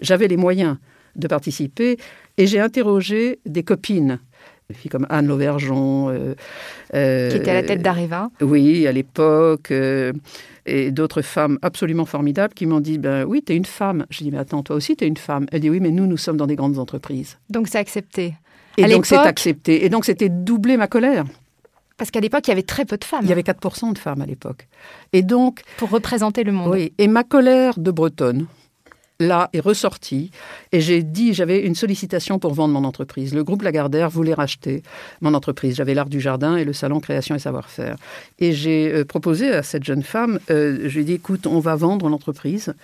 J'avais 0.00 0.28
les 0.28 0.38
moyens 0.38 0.78
de 1.16 1.28
participer 1.28 1.98
et 2.38 2.46
j'ai 2.46 2.60
interrogé 2.60 3.40
des 3.44 3.62
copines 3.62 4.20
des 4.68 4.74
filles 4.74 4.90
comme 4.90 5.06
Anne 5.10 5.26
Lauvergeon. 5.26 6.08
Euh, 6.10 6.34
euh, 6.94 7.30
qui 7.30 7.36
était 7.36 7.50
à 7.50 7.54
la 7.54 7.62
tête 7.62 7.82
d'Areva. 7.82 8.30
Oui, 8.40 8.86
à 8.86 8.92
l'époque. 8.92 9.70
Euh, 9.70 10.12
et 10.68 10.90
d'autres 10.90 11.22
femmes 11.22 11.58
absolument 11.62 12.06
formidables 12.06 12.52
qui 12.52 12.66
m'ont 12.66 12.80
dit 12.80 12.98
ben 12.98 13.24
oui, 13.24 13.42
tu 13.44 13.52
es 13.52 13.56
une 13.56 13.64
femme. 13.64 14.06
Je 14.10 14.24
dis 14.24 14.30
mais 14.32 14.38
attends, 14.38 14.62
toi 14.62 14.74
aussi 14.74 14.96
tu 14.96 15.04
es 15.04 15.08
une 15.08 15.16
femme. 15.16 15.46
Elle 15.52 15.60
dit 15.60 15.70
oui, 15.70 15.78
mais 15.78 15.90
nous 15.90 16.06
nous 16.06 16.16
sommes 16.16 16.36
dans 16.36 16.48
des 16.48 16.56
grandes 16.56 16.78
entreprises. 16.78 17.38
Donc 17.48 17.68
c'est 17.68 17.78
accepté. 17.78 18.34
Et 18.76 18.86
donc 18.86 19.06
c'est 19.06 19.16
accepté. 19.16 19.84
Et 19.84 19.88
donc 19.88 20.04
c'était 20.04 20.28
doubler 20.28 20.76
ma 20.76 20.88
colère. 20.88 21.24
Parce 21.96 22.10
qu'à 22.10 22.20
l'époque, 22.20 22.46
il 22.46 22.50
y 22.50 22.52
avait 22.52 22.62
très 22.62 22.84
peu 22.84 22.98
de 22.98 23.04
femmes. 23.04 23.22
Il 23.22 23.30
y 23.30 23.32
avait 23.32 23.40
4% 23.40 23.94
de 23.94 23.98
femmes 23.98 24.20
à 24.20 24.26
l'époque. 24.26 24.68
Et 25.14 25.22
donc... 25.22 25.62
Pour 25.78 25.88
représenter 25.88 26.44
le 26.44 26.52
monde. 26.52 26.72
Oui. 26.72 26.92
Et 26.98 27.08
ma 27.08 27.24
colère 27.24 27.78
de 27.78 27.90
Bretonne, 27.90 28.46
là 29.20 29.48
est 29.52 29.60
ressorti 29.60 30.30
et 30.72 30.80
j'ai 30.80 31.02
dit, 31.02 31.34
j'avais 31.34 31.60
une 31.60 31.74
sollicitation 31.74 32.38
pour 32.38 32.54
vendre 32.54 32.74
mon 32.74 32.84
entreprise. 32.84 33.34
Le 33.34 33.44
groupe 33.44 33.62
Lagardère 33.62 34.10
voulait 34.10 34.34
racheter 34.34 34.82
mon 35.20 35.34
entreprise. 35.34 35.76
J'avais 35.76 35.94
l'art 35.94 36.08
du 36.08 36.20
jardin 36.20 36.56
et 36.56 36.64
le 36.64 36.72
salon 36.72 37.00
création 37.00 37.34
et 37.34 37.38
savoir-faire. 37.38 37.96
Et 38.38 38.52
j'ai 38.52 38.92
euh, 38.92 39.04
proposé 39.04 39.50
à 39.50 39.62
cette 39.62 39.84
jeune 39.84 40.02
femme, 40.02 40.38
euh, 40.50 40.88
je 40.88 40.94
lui 40.94 41.00
ai 41.00 41.04
dit, 41.04 41.12
écoute, 41.14 41.46
on 41.46 41.60
va 41.60 41.76
vendre 41.76 42.08
l'entreprise 42.08 42.74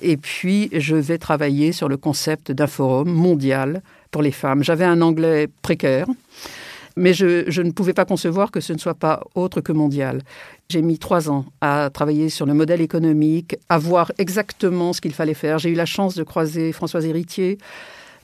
et 0.00 0.16
puis 0.16 0.68
je 0.72 0.96
vais 0.96 1.18
travailler 1.18 1.72
sur 1.72 1.88
le 1.88 1.96
concept 1.96 2.52
d'un 2.52 2.66
forum 2.66 3.10
mondial 3.10 3.82
pour 4.10 4.22
les 4.22 4.32
femmes. 4.32 4.62
J'avais 4.62 4.84
un 4.84 5.00
anglais 5.00 5.48
précaire. 5.62 6.06
Mais 6.98 7.14
je, 7.14 7.44
je, 7.48 7.62
ne 7.62 7.70
pouvais 7.70 7.94
pas 7.94 8.04
concevoir 8.04 8.50
que 8.50 8.60
ce 8.60 8.72
ne 8.72 8.78
soit 8.78 8.94
pas 8.94 9.22
autre 9.34 9.60
que 9.60 9.72
mondial. 9.72 10.22
J'ai 10.68 10.82
mis 10.82 10.98
trois 10.98 11.30
ans 11.30 11.46
à 11.60 11.90
travailler 11.92 12.28
sur 12.28 12.44
le 12.44 12.54
modèle 12.54 12.80
économique, 12.80 13.56
à 13.68 13.78
voir 13.78 14.12
exactement 14.18 14.92
ce 14.92 15.00
qu'il 15.00 15.14
fallait 15.14 15.34
faire. 15.34 15.58
J'ai 15.58 15.70
eu 15.70 15.74
la 15.74 15.86
chance 15.86 16.14
de 16.14 16.22
croiser 16.24 16.72
Françoise 16.72 17.06
Héritier. 17.06 17.58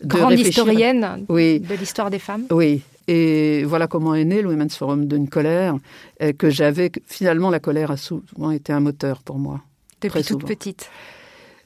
De 0.02 0.08
Grande 0.08 0.38
historienne 0.38 1.24
de 1.28 1.74
l'histoire 1.78 2.10
des 2.10 2.18
femmes. 2.18 2.44
Oui, 2.50 2.82
et 3.06 3.64
voilà 3.64 3.86
comment 3.86 4.14
est 4.14 4.24
né 4.24 4.42
le 4.42 4.48
Women's 4.48 4.76
Forum 4.76 5.06
d'une 5.06 5.28
colère 5.28 5.76
euh, 6.22 6.32
que 6.32 6.50
j'avais. 6.50 6.90
Finalement, 7.06 7.50
la 7.50 7.60
colère 7.60 7.90
a 7.90 7.96
souvent 7.96 8.50
été 8.50 8.72
un 8.72 8.80
moteur 8.80 9.22
pour 9.22 9.38
moi. 9.38 9.60
Depuis 10.00 10.22
toute 10.22 10.44
petite. 10.46 10.90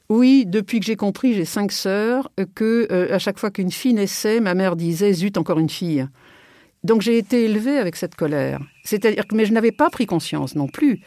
Oui, 0.09 0.45
depuis 0.47 0.79
que 0.79 0.85
j'ai 0.85 0.95
compris, 0.95 1.35
j'ai 1.35 1.45
cinq 1.45 1.71
sœurs, 1.71 2.31
que 2.55 2.87
euh, 2.91 3.13
à 3.13 3.19
chaque 3.19 3.37
fois 3.37 3.51
qu'une 3.51 3.71
fille 3.71 3.93
naissait, 3.93 4.39
ma 4.39 4.55
mère 4.55 4.75
disait 4.75 5.13
zut 5.13 5.37
encore 5.37 5.59
une 5.59 5.69
fille. 5.69 6.07
Donc 6.83 7.01
j'ai 7.01 7.17
été 7.17 7.45
élevée 7.45 7.77
avec 7.77 7.95
cette 7.95 8.15
colère. 8.15 8.59
C'est-à-dire 8.83 9.27
que 9.27 9.35
mais 9.35 9.45
je 9.45 9.53
n'avais 9.53 9.71
pas 9.71 9.89
pris 9.89 10.05
conscience 10.05 10.55
non 10.55 10.67
plus 10.67 11.01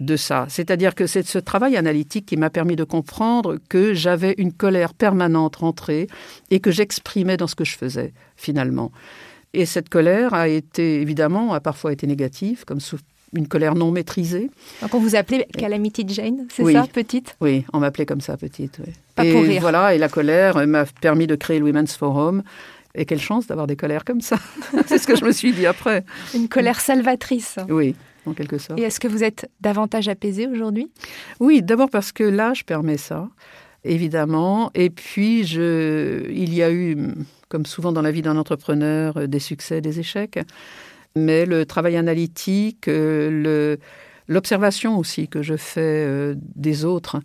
de 0.00 0.16
ça. 0.16 0.46
C'est-à-dire 0.48 0.94
que 0.94 1.06
c'est 1.06 1.26
ce 1.26 1.38
travail 1.38 1.76
analytique 1.76 2.26
qui 2.26 2.36
m'a 2.36 2.50
permis 2.50 2.76
de 2.76 2.84
comprendre 2.84 3.58
que 3.68 3.94
j'avais 3.94 4.34
une 4.38 4.52
colère 4.52 4.94
permanente 4.94 5.56
rentrée 5.56 6.06
et 6.50 6.60
que 6.60 6.70
j'exprimais 6.70 7.36
dans 7.36 7.46
ce 7.46 7.54
que 7.54 7.64
je 7.64 7.76
faisais 7.76 8.12
finalement. 8.36 8.92
Et 9.54 9.64
cette 9.64 9.88
colère 9.88 10.34
a 10.34 10.48
été 10.48 11.00
évidemment 11.00 11.54
a 11.54 11.60
parfois 11.60 11.92
été 11.92 12.06
négative, 12.06 12.64
comme 12.66 12.80
une 13.34 13.48
colère 13.48 13.74
non 13.74 13.90
maîtrisée. 13.90 14.50
Donc 14.82 14.94
on 14.94 15.00
vous 15.00 15.16
appelait 15.16 15.46
Calamity 15.56 16.04
Jane, 16.06 16.46
c'est 16.50 16.70
ça, 16.72 16.86
petite? 16.92 17.36
Oui, 17.40 17.64
on 17.72 17.80
m'appelait 17.80 18.06
comme 18.06 18.20
ça, 18.20 18.36
petite. 18.36 18.80
Pas 19.14 19.24
et 19.24 19.32
pour 19.32 19.42
rire. 19.42 19.60
Voilà, 19.60 19.94
et 19.94 19.98
la 19.98 20.08
colère 20.08 20.64
m'a 20.66 20.84
permis 21.00 21.26
de 21.26 21.36
créer 21.36 21.58
le 21.58 21.64
Women's 21.64 21.96
Forum. 21.96 22.42
Et 22.96 23.04
quelle 23.04 23.20
chance 23.20 23.46
d'avoir 23.46 23.66
des 23.66 23.76
colères 23.76 24.04
comme 24.04 24.20
ça. 24.20 24.38
c'est 24.86 24.98
ce 24.98 25.06
que 25.06 25.16
je 25.16 25.24
me 25.24 25.32
suis 25.32 25.52
dit 25.52 25.66
après. 25.66 26.04
Une 26.34 26.48
colère 26.48 26.80
salvatrice. 26.80 27.58
Oui, 27.68 27.94
en 28.26 28.32
quelque 28.32 28.58
sorte. 28.58 28.80
Et 28.80 28.82
est-ce 28.82 28.98
que 28.98 29.08
vous 29.08 29.22
êtes 29.22 29.50
davantage 29.60 30.08
apaisée 30.08 30.46
aujourd'hui? 30.46 30.90
Oui, 31.38 31.62
d'abord 31.62 31.90
parce 31.90 32.12
que 32.12 32.24
l'âge 32.24 32.64
permet 32.64 32.96
ça, 32.96 33.28
évidemment. 33.84 34.70
Et 34.74 34.90
puis, 34.90 35.44
je, 35.44 36.28
il 36.30 36.54
y 36.54 36.62
a 36.62 36.72
eu, 36.72 36.96
comme 37.48 37.66
souvent 37.66 37.92
dans 37.92 38.02
la 38.02 38.10
vie 38.10 38.22
d'un 38.22 38.36
entrepreneur, 38.36 39.28
des 39.28 39.40
succès, 39.40 39.80
des 39.80 40.00
échecs 40.00 40.38
mais 41.16 41.46
le 41.46 41.66
travail 41.66 41.96
analytique, 41.96 42.86
euh, 42.86 43.76
l'observation 44.28 44.98
aussi 44.98 45.26
que 45.26 45.42
je 45.42 45.56
fais 45.56 45.80
euh, 46.06 46.34
des 46.54 46.84
autres 46.84 47.18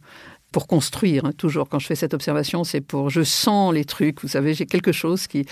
pour 0.51 0.67
construire. 0.67 1.25
Hein, 1.25 1.31
toujours, 1.37 1.69
quand 1.69 1.79
je 1.79 1.87
fais 1.87 1.95
cette 1.95 2.13
observation, 2.13 2.63
c'est 2.63 2.81
pour 2.81 3.09
je 3.09 3.23
sens 3.23 3.73
les 3.73 3.85
trucs. 3.85 4.21
Vous 4.21 4.27
savez, 4.27 4.53
j'ai 4.53 4.65
quelque 4.65 4.91
chose 4.91 5.27
qui 5.27 5.45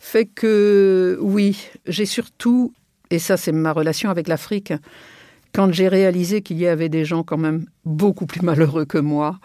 fait 0.00 0.26
que 0.26 1.18
oui, 1.20 1.68
j'ai 1.86 2.06
surtout, 2.06 2.72
et 3.10 3.18
ça 3.18 3.36
c'est 3.36 3.52
ma 3.52 3.72
relation 3.72 4.08
avec 4.10 4.28
l'Afrique, 4.28 4.72
quand 5.52 5.72
j'ai 5.72 5.88
réalisé 5.88 6.42
qu'il 6.42 6.58
y 6.58 6.66
avait 6.66 6.88
des 6.88 7.04
gens 7.04 7.22
quand 7.22 7.38
même 7.38 7.66
beaucoup 7.84 8.26
plus 8.26 8.42
malheureux 8.42 8.84
que 8.84 8.98
moi, 8.98 9.38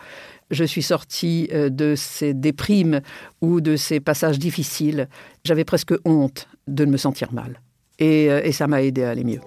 je 0.51 0.65
suis 0.65 0.84
sortie 0.84 1.48
euh, 1.53 1.70
de 1.70 1.96
ces 1.96 2.34
déprimes 2.34 3.01
ou 3.39 3.62
de 3.62 3.75
ces 3.75 4.00
passages 4.00 4.38
difficiles. 4.38 5.08
J'avais 5.46 5.63
presque 5.63 5.94
honte 6.06 6.48
de 6.68 6.86
me 6.86 6.98
sentir 6.98 7.32
mal. 7.32 7.62
Euh, 8.01 8.41
et, 8.44 8.51
ça 8.51 8.68
m'a 8.68 8.84
aidé 8.84 9.03
à 9.03 9.12
aller 9.12 9.24
mieux. 9.24 9.39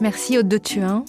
Merci 0.00 0.38
Aude 0.38 0.46
de 0.46 0.58
Thuin. 0.58 1.04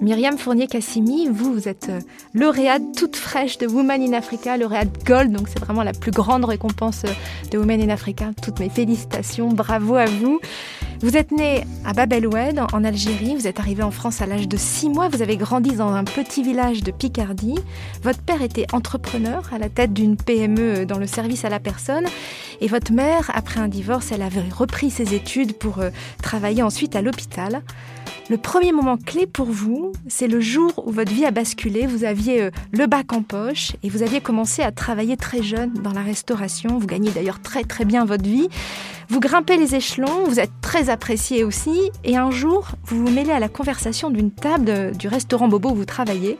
Myriam 0.00 0.36
Fournier-Cassimi, 0.36 1.28
vous, 1.28 1.52
vous 1.52 1.68
êtes 1.68 1.90
euh, 1.90 2.00
lauréate 2.34 2.82
toute 2.96 3.14
fraîche 3.16 3.58
de 3.58 3.66
Women 3.66 4.02
in 4.02 4.12
Africa, 4.14 4.56
lauréate 4.56 5.04
Gold, 5.04 5.30
donc 5.30 5.46
c'est 5.48 5.60
vraiment 5.60 5.82
la 5.82 5.92
plus 5.92 6.10
grande 6.10 6.44
récompense 6.44 7.02
euh, 7.04 7.12
de 7.50 7.58
Women 7.58 7.82
in 7.82 7.88
Africa. 7.90 8.30
Toutes 8.42 8.58
mes 8.58 8.70
félicitations, 8.70 9.48
bravo 9.48 9.94
à 9.94 10.06
vous. 10.06 10.40
Vous 11.02 11.16
êtes 11.16 11.30
née 11.32 11.64
à 11.86 11.92
Bab 11.92 12.12
el 12.12 12.26
Oued, 12.26 12.60
en 12.72 12.84
Algérie. 12.84 13.34
Vous 13.34 13.46
êtes 13.46 13.58
arrivée 13.58 13.82
en 13.82 13.90
France 13.90 14.20
à 14.20 14.26
l'âge 14.26 14.48
de 14.48 14.56
6 14.56 14.88
mois. 14.90 15.08
Vous 15.08 15.22
avez 15.22 15.36
grandi 15.36 15.72
dans 15.72 15.92
un 15.92 16.04
petit 16.04 16.42
village 16.42 16.82
de 16.82 16.90
Picardie. 16.90 17.58
Votre 18.02 18.20
père 18.20 18.42
était 18.42 18.66
entrepreneur 18.74 19.48
à 19.52 19.58
la 19.58 19.70
tête 19.70 19.94
d'une 19.94 20.16
PME 20.16 20.84
dans 20.84 20.98
le 20.98 21.06
service 21.06 21.44
à 21.44 21.48
la 21.48 21.58
personne. 21.58 22.04
Et 22.60 22.68
votre 22.68 22.92
mère, 22.92 23.30
après 23.32 23.60
un 23.60 23.68
divorce, 23.68 24.12
elle 24.12 24.20
avait 24.20 24.44
repris 24.50 24.90
ses 24.90 25.14
études 25.14 25.54
pour 25.54 25.78
euh, 25.78 25.88
travailler 26.22 26.62
ensuite 26.62 26.94
à 26.96 27.00
l'hôpital. 27.00 27.62
Le 28.28 28.36
premier 28.36 28.72
moment 28.72 28.96
clé 28.96 29.26
pour 29.26 29.46
vous, 29.46 29.92
c'est 30.06 30.28
le 30.28 30.40
jour 30.40 30.72
où 30.86 30.92
votre 30.92 31.12
vie 31.12 31.24
a 31.24 31.30
basculé. 31.30 31.86
Vous 31.86 32.04
aviez 32.04 32.42
euh, 32.42 32.50
le 32.72 32.86
bac 32.86 33.12
en 33.12 33.22
poche 33.22 33.72
et 33.82 33.88
vous 33.88 34.02
aviez 34.02 34.20
commencé 34.20 34.62
à 34.62 34.70
travailler 34.70 35.16
très 35.16 35.42
jeune 35.42 35.72
dans 35.74 35.92
la 35.92 36.02
restauration. 36.02 36.78
Vous 36.78 36.86
gagnez 36.86 37.10
d'ailleurs 37.10 37.40
très 37.40 37.64
très 37.64 37.84
bien 37.84 38.04
votre 38.04 38.24
vie. 38.24 38.48
Vous 39.10 39.18
grimpez 39.18 39.56
les 39.56 39.74
échelons, 39.74 40.22
vous 40.26 40.38
êtes 40.38 40.52
très 40.62 40.88
apprécié 40.88 41.42
aussi, 41.42 41.90
et 42.04 42.16
un 42.16 42.30
jour, 42.30 42.68
vous 42.84 43.04
vous 43.04 43.12
mêlez 43.12 43.32
à 43.32 43.40
la 43.40 43.48
conversation 43.48 44.08
d'une 44.08 44.30
table 44.30 44.96
du 44.96 45.08
restaurant 45.08 45.48
Bobo 45.48 45.70
où 45.70 45.74
vous 45.74 45.84
travaillez, 45.84 46.38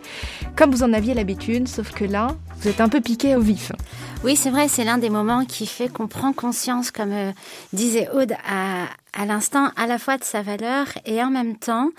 comme 0.55 0.71
vous 0.71 0.85
en 0.85 0.93
aviez 0.93 1.13
l'habitude, 1.13 1.67
sauf 1.67 1.91
que 1.91 2.05
là, 2.05 2.37
vous 2.61 2.69
êtes 2.69 2.81
un 2.81 2.89
peu 2.89 3.01
piqué 3.01 3.35
au 3.35 3.41
vif. 3.41 3.73
Oui, 4.23 4.37
c'est 4.37 4.51
vrai, 4.51 4.69
c'est 4.69 4.85
l'un 4.85 4.99
des 4.99 5.11
moments 5.11 5.45
qui 5.47 5.67
fait 5.67 5.89
qu'on 5.89 6.07
prend 6.07 6.33
conscience, 6.33 6.93
comme 6.93 7.11
euh, 7.11 7.33
disait 7.73 8.09
Aude 8.15 8.35
à, 8.49 8.85
à 9.13 9.27
l'instant, 9.27 9.71
à 9.77 9.87
la 9.87 9.99
fois 9.99 10.19
de 10.19 10.25
sa 10.25 10.43
valeur 10.43 10.87
et 11.05 11.23
en 11.23 11.31
même 11.31 11.57
temps 11.57 11.91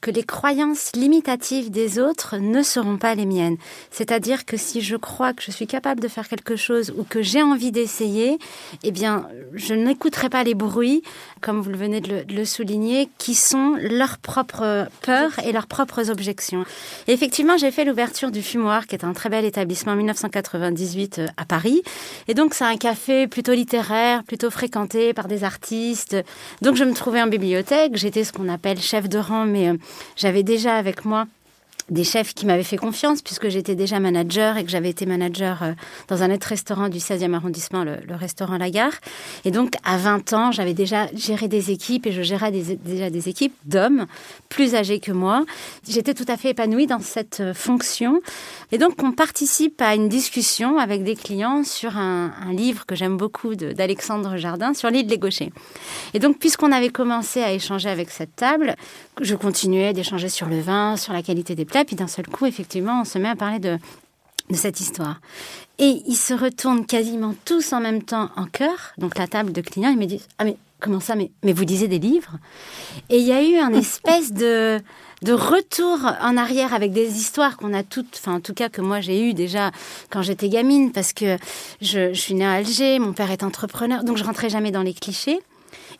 que 0.00 0.10
les 0.10 0.22
croyances 0.22 0.92
limitatives 0.94 1.70
des 1.70 1.98
autres 1.98 2.36
ne 2.38 2.62
seront 2.62 2.96
pas 2.96 3.14
les 3.14 3.26
miennes. 3.26 3.56
C'est-à-dire 3.90 4.44
que 4.44 4.56
si 4.56 4.80
je 4.80 4.96
crois 4.96 5.32
que 5.32 5.42
je 5.42 5.50
suis 5.50 5.66
capable 5.66 6.00
de 6.00 6.08
faire 6.08 6.28
quelque 6.28 6.56
chose 6.56 6.92
ou 6.96 7.04
que 7.04 7.22
j'ai 7.22 7.42
envie 7.42 7.70
d'essayer, 7.70 8.38
eh 8.82 8.90
bien, 8.90 9.28
je 9.54 9.74
n'écouterai 9.74 10.30
pas 10.30 10.42
les 10.42 10.54
bruits, 10.54 11.02
comme 11.40 11.60
vous 11.60 11.70
le 11.70 11.76
venez 11.76 12.00
de 12.00 12.24
le, 12.28 12.44
souligner, 12.44 13.08
qui 13.18 13.34
sont 13.34 13.76
leurs 13.78 14.18
propres 14.18 14.88
peurs 15.02 15.38
et 15.44 15.52
leurs 15.52 15.66
propres 15.66 16.10
objections. 16.10 16.64
Et 17.06 17.12
effectivement, 17.12 17.56
j'ai 17.58 17.70
fait 17.70 17.84
l'ouverture 17.84 18.30
du 18.30 18.42
Fumoir, 18.42 18.86
qui 18.86 18.94
est 18.94 19.04
un 19.04 19.12
très 19.12 19.28
bel 19.28 19.44
établissement 19.44 19.92
en 19.92 19.96
1998 19.96 21.18
euh, 21.18 21.26
à 21.36 21.44
Paris. 21.44 21.82
Et 22.28 22.34
donc, 22.34 22.54
c'est 22.54 22.64
un 22.64 22.76
café 22.76 23.26
plutôt 23.26 23.52
littéraire, 23.52 24.24
plutôt 24.24 24.50
fréquenté 24.50 25.12
par 25.12 25.28
des 25.28 25.44
artistes. 25.44 26.16
Donc, 26.62 26.76
je 26.76 26.84
me 26.84 26.94
trouvais 26.94 27.20
en 27.20 27.26
bibliothèque. 27.26 27.96
J'étais 27.96 28.24
ce 28.24 28.32
qu'on 28.32 28.48
appelle 28.48 28.80
chef 28.80 29.08
de 29.08 29.18
rang, 29.18 29.44
mais 29.46 29.68
euh, 29.68 29.76
j'avais 30.16 30.42
déjà 30.42 30.76
avec 30.76 31.04
moi 31.04 31.26
des 31.90 32.04
chefs 32.04 32.34
qui 32.34 32.46
m'avaient 32.46 32.62
fait 32.62 32.76
confiance 32.76 33.22
puisque 33.22 33.48
j'étais 33.48 33.74
déjà 33.74 34.00
manager 34.00 34.56
et 34.56 34.64
que 34.64 34.70
j'avais 34.70 34.90
été 34.90 35.06
manager 35.06 35.62
euh, 35.62 35.72
dans 36.08 36.22
un 36.22 36.32
autre 36.32 36.46
restaurant 36.46 36.88
du 36.88 36.98
16e 36.98 37.34
arrondissement, 37.34 37.84
le, 37.84 37.98
restaurant 38.14 38.58
La 38.58 38.70
Gare. 38.70 38.94
Et 39.44 39.50
donc, 39.50 39.74
à 39.84 39.96
20 39.96 40.32
ans, 40.32 40.52
j'avais 40.52 40.74
déjà 40.74 41.06
géré 41.14 41.48
des 41.48 41.70
équipes 41.70 42.06
et 42.06 42.12
je 42.12 42.22
gérais 42.22 42.50
déjà 42.50 43.10
des 43.10 43.28
équipes 43.28 43.54
d'hommes 43.64 44.06
plus 44.48 44.74
âgés 44.74 45.00
que 45.00 45.12
moi. 45.12 45.44
J'étais 45.88 46.14
tout 46.14 46.24
à 46.28 46.36
fait 46.36 46.50
épanouie 46.50 46.86
dans 46.86 47.00
cette 47.00 47.40
euh, 47.40 47.54
fonction. 47.54 48.20
Et 48.72 48.78
donc, 48.78 49.02
on 49.02 49.12
participe 49.12 49.80
à 49.82 49.94
une 49.94 50.08
discussion 50.08 50.78
avec 50.78 51.02
des 51.02 51.16
clients 51.16 51.64
sur 51.64 51.96
un, 51.96 52.30
livre 52.52 52.86
que 52.86 52.94
j'aime 52.94 53.16
beaucoup 53.16 53.54
d'Alexandre 53.54 54.36
Jardin 54.36 54.74
sur 54.74 54.90
l'île 54.90 55.06
des 55.06 55.18
Gauchers. 55.18 55.52
Et 56.14 56.18
donc, 56.18 56.38
puisqu'on 56.38 56.72
avait 56.72 56.88
commencé 56.88 57.42
à 57.42 57.52
échanger 57.52 57.88
avec 57.88 58.10
cette 58.10 58.34
table, 58.34 58.74
je 59.20 59.34
continuais 59.34 59.92
d'échanger 59.92 60.28
sur 60.28 60.48
le 60.48 60.60
vin, 60.60 60.96
sur 60.96 61.12
la 61.12 61.22
qualité 61.22 61.54
des 61.54 61.64
plats, 61.64 61.79
puis 61.84 61.96
d'un 61.96 62.06
seul 62.06 62.26
coup, 62.26 62.46
effectivement, 62.46 63.02
on 63.02 63.04
se 63.04 63.18
met 63.18 63.28
à 63.28 63.36
parler 63.36 63.58
de, 63.58 63.78
cette 64.52 64.80
histoire. 64.80 65.20
Et 65.78 66.02
ils 66.06 66.16
se 66.16 66.34
retournent 66.34 66.84
quasiment 66.84 67.34
tous 67.44 67.72
en 67.72 67.80
même 67.80 68.02
temps 68.02 68.30
en 68.36 68.46
chœur, 68.46 68.92
donc 68.98 69.16
la 69.16 69.28
table 69.28 69.52
de 69.52 69.60
clients, 69.60 69.90
ils 69.90 69.98
me 69.98 70.06
disent 70.06 70.26
Ah, 70.38 70.44
mais 70.44 70.56
comment 70.80 71.00
ça 71.00 71.14
mais, 71.14 71.30
vous 71.52 71.64
lisez 71.64 71.88
des 71.88 71.98
livres? 71.98 72.38
Et 73.08 73.18
il 73.18 73.26
y 73.26 73.32
a 73.32 73.42
eu 73.42 73.56
un 73.56 73.72
espèce 73.72 74.32
de, 74.32 74.80
de 75.22 75.32
retour 75.32 75.98
en 76.20 76.36
arrière 76.36 76.74
avec 76.74 76.92
des 76.92 77.16
histoires 77.16 77.56
qu'on 77.56 77.72
a 77.72 77.82
toutes, 77.82 78.18
enfin 78.18 78.34
en 78.34 78.40
tout 78.40 78.54
cas 78.54 78.68
que 78.68 78.80
moi 78.80 79.00
j'ai 79.00 79.28
eu 79.28 79.34
déjà 79.34 79.70
quand 80.10 80.22
j'étais 80.22 80.48
gamine, 80.48 80.90
parce 80.90 81.12
que 81.12 81.36
je, 81.80 82.12
je 82.12 82.20
suis 82.20 82.34
née 82.34 82.46
à 82.46 82.52
Alger, 82.54 82.98
mon 82.98 83.12
père 83.12 83.30
est 83.30 83.44
entrepreneur, 83.44 84.02
donc 84.02 84.16
je 84.16 84.24
rentrais 84.24 84.50
jamais 84.50 84.72
dans 84.72 84.82
les 84.82 84.94
clichés. 84.94 85.38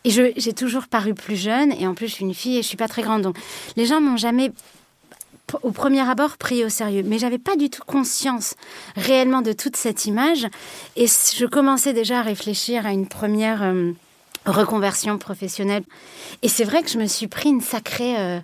Et 0.03 0.09
j'ai 0.09 0.53
toujours 0.53 0.87
paru 0.87 1.13
plus 1.13 1.35
jeune, 1.35 1.71
et 1.73 1.85
en 1.85 1.93
plus 1.93 2.07
je 2.07 2.13
suis 2.13 2.25
une 2.25 2.33
fille 2.33 2.57
et 2.57 2.63
je 2.63 2.67
suis 2.67 2.77
pas 2.77 2.87
très 2.87 3.03
grande. 3.03 3.21
Donc 3.21 3.37
les 3.75 3.85
gens 3.85 4.01
m'ont 4.01 4.17
jamais 4.17 4.51
au 5.63 5.71
premier 5.71 6.07
abord 6.07 6.37
pris 6.37 6.63
au 6.63 6.69
sérieux, 6.69 7.03
mais 7.05 7.19
j'avais 7.19 7.37
pas 7.37 7.55
du 7.55 7.69
tout 7.69 7.83
conscience 7.85 8.55
réellement 8.95 9.41
de 9.41 9.53
toute 9.53 9.75
cette 9.75 10.05
image, 10.05 10.47
et 10.95 11.07
je 11.07 11.45
commençais 11.45 11.93
déjà 11.93 12.19
à 12.19 12.23
réfléchir 12.23 12.85
à 12.85 12.91
une 12.91 13.07
première 13.07 13.63
euh, 13.63 13.91
reconversion 14.45 15.17
professionnelle. 15.17 15.83
Et 16.41 16.47
c'est 16.47 16.63
vrai 16.63 16.83
que 16.83 16.89
je 16.89 16.97
me 16.97 17.07
suis 17.07 17.27
pris 17.27 17.49
une 17.49 17.61
sacrée 17.61 18.41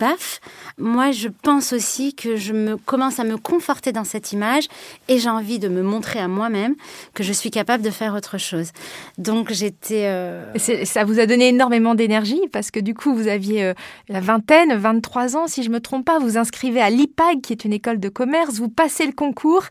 baf, 0.00 0.40
moi 0.78 1.12
je 1.12 1.28
pense 1.28 1.72
aussi 1.72 2.14
que 2.14 2.36
je 2.36 2.52
me 2.52 2.76
commence 2.76 3.20
à 3.20 3.24
me 3.24 3.36
conforter 3.36 3.92
dans 3.92 4.04
cette 4.04 4.32
image 4.32 4.66
et 5.08 5.18
j'ai 5.18 5.28
envie 5.28 5.58
de 5.58 5.68
me 5.68 5.82
montrer 5.82 6.18
à 6.18 6.26
moi-même 6.26 6.74
que 7.14 7.22
je 7.22 7.32
suis 7.32 7.50
capable 7.50 7.84
de 7.84 7.90
faire 7.90 8.14
autre 8.14 8.38
chose. 8.38 8.70
Donc 9.18 9.52
j'étais... 9.52 10.06
Euh, 10.06 10.52
ça 10.84 11.04
vous 11.04 11.20
a 11.20 11.26
donné 11.26 11.48
énormément 11.48 11.94
d'énergie 11.94 12.40
parce 12.50 12.70
que 12.70 12.80
du 12.80 12.94
coup 12.94 13.14
vous 13.14 13.28
aviez 13.28 13.62
euh, 13.62 13.74
la 14.08 14.20
vingtaine, 14.20 14.74
23 14.74 15.36
ans 15.36 15.46
si 15.46 15.62
je 15.62 15.70
me 15.70 15.80
trompe 15.80 16.06
pas, 16.06 16.18
vous 16.18 16.38
inscrivez 16.38 16.80
à 16.80 16.88
l'IPAG 16.88 17.42
qui 17.42 17.52
est 17.52 17.64
une 17.64 17.74
école 17.74 18.00
de 18.00 18.08
commerce, 18.08 18.54
vous 18.54 18.70
passez 18.70 19.04
le 19.06 19.12
concours 19.12 19.66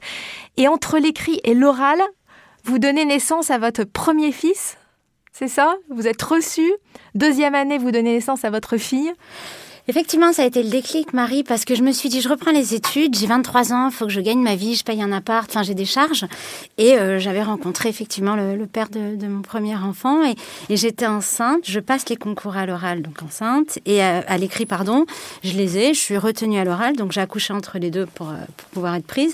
et 0.58 0.68
entre 0.68 1.00
l'écrit 1.00 1.42
et 1.44 1.56
l'oral, 1.56 2.00
vous 2.64 2.78
donnez 2.78 3.06
naissance 3.06 3.50
à 3.50 3.58
votre 3.58 3.84
premier 3.84 4.32
fils 4.32 4.78
c'est 5.40 5.48
ça? 5.48 5.78
Vous 5.90 6.06
êtes 6.06 6.22
reçu. 6.22 6.70
Deuxième 7.16 7.56
année, 7.56 7.78
vous 7.78 7.92
donnez 7.92 8.12
naissance 8.12 8.44
à 8.44 8.50
votre 8.50 8.76
fille. 8.76 9.14
Effectivement, 9.90 10.34
ça 10.34 10.44
a 10.44 10.46
été 10.46 10.62
le 10.62 10.70
déclic, 10.70 11.14
Marie, 11.14 11.42
parce 11.42 11.66
que 11.66 11.74
je 11.74 11.82
me 11.82 11.92
suis 11.92 12.10
dit, 12.10 12.22
je 12.22 12.30
reprends 12.30 12.52
les 12.52 12.76
études, 12.76 13.18
j'ai 13.18 13.26
23 13.26 13.74
ans, 13.74 13.90
faut 13.90 14.06
que 14.06 14.12
je 14.12 14.22
gagne 14.22 14.40
ma 14.40 14.54
vie, 14.54 14.76
je 14.76 14.84
paye 14.84 15.02
un 15.02 15.12
appart, 15.12 15.50
enfin, 15.50 15.64
j'ai 15.64 15.74
des 15.74 15.86
charges. 15.86 16.28
Et 16.78 16.94
euh, 16.94 17.18
j'avais 17.18 17.42
rencontré 17.42 17.90
effectivement 17.90 18.36
le, 18.36 18.68
père 18.68 18.90
de, 18.90 19.26
mon 19.26 19.42
premier 19.42 19.76
enfant 19.76 20.24
et, 20.24 20.36
j'étais 20.70 21.08
enceinte. 21.08 21.62
Je 21.64 21.80
passe 21.80 22.08
les 22.08 22.18
concours 22.18 22.56
à 22.56 22.68
l'oral, 22.68 23.02
donc 23.02 23.24
enceinte, 23.24 23.80
et 23.88 24.04
à, 24.04 24.38
l'écrit, 24.38 24.68
pardon. 24.68 25.08
Je 25.44 25.54
les 25.54 25.80
ai, 25.80 25.96
je 25.96 26.00
suis 26.00 26.20
retenue 26.20 26.60
à 26.60 26.66
l'oral, 26.66 26.96
donc 26.96 27.12
j'ai 27.12 27.22
accouché 27.22 27.52
entre 27.52 27.80
les 27.80 27.90
deux 27.90 28.06
pour, 28.06 28.30
euh, 28.30 28.36
pouvoir 28.70 28.94
être 28.94 29.08
prise. 29.08 29.34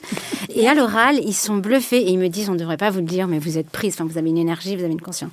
Et 0.55 0.69
à 0.69 0.73
l'oral, 0.73 1.19
ils 1.21 1.33
sont 1.33 1.57
bluffés 1.57 1.97
et 1.97 2.11
ils 2.11 2.17
me 2.17 2.29
disent, 2.29 2.47
on 2.47 2.53
ne 2.53 2.59
devrait 2.59 2.77
pas 2.77 2.91
vous 2.91 2.99
le 2.99 3.07
dire, 3.07 3.27
mais 3.27 3.39
vous 3.39 3.57
êtes 3.57 3.69
prise, 3.69 3.95
enfin, 3.95 4.05
vous 4.09 4.17
avez 4.17 4.29
une 4.29 4.37
énergie, 4.37 4.77
vous 4.77 4.85
avez 4.85 4.93
une 4.93 5.01
conscience. 5.01 5.31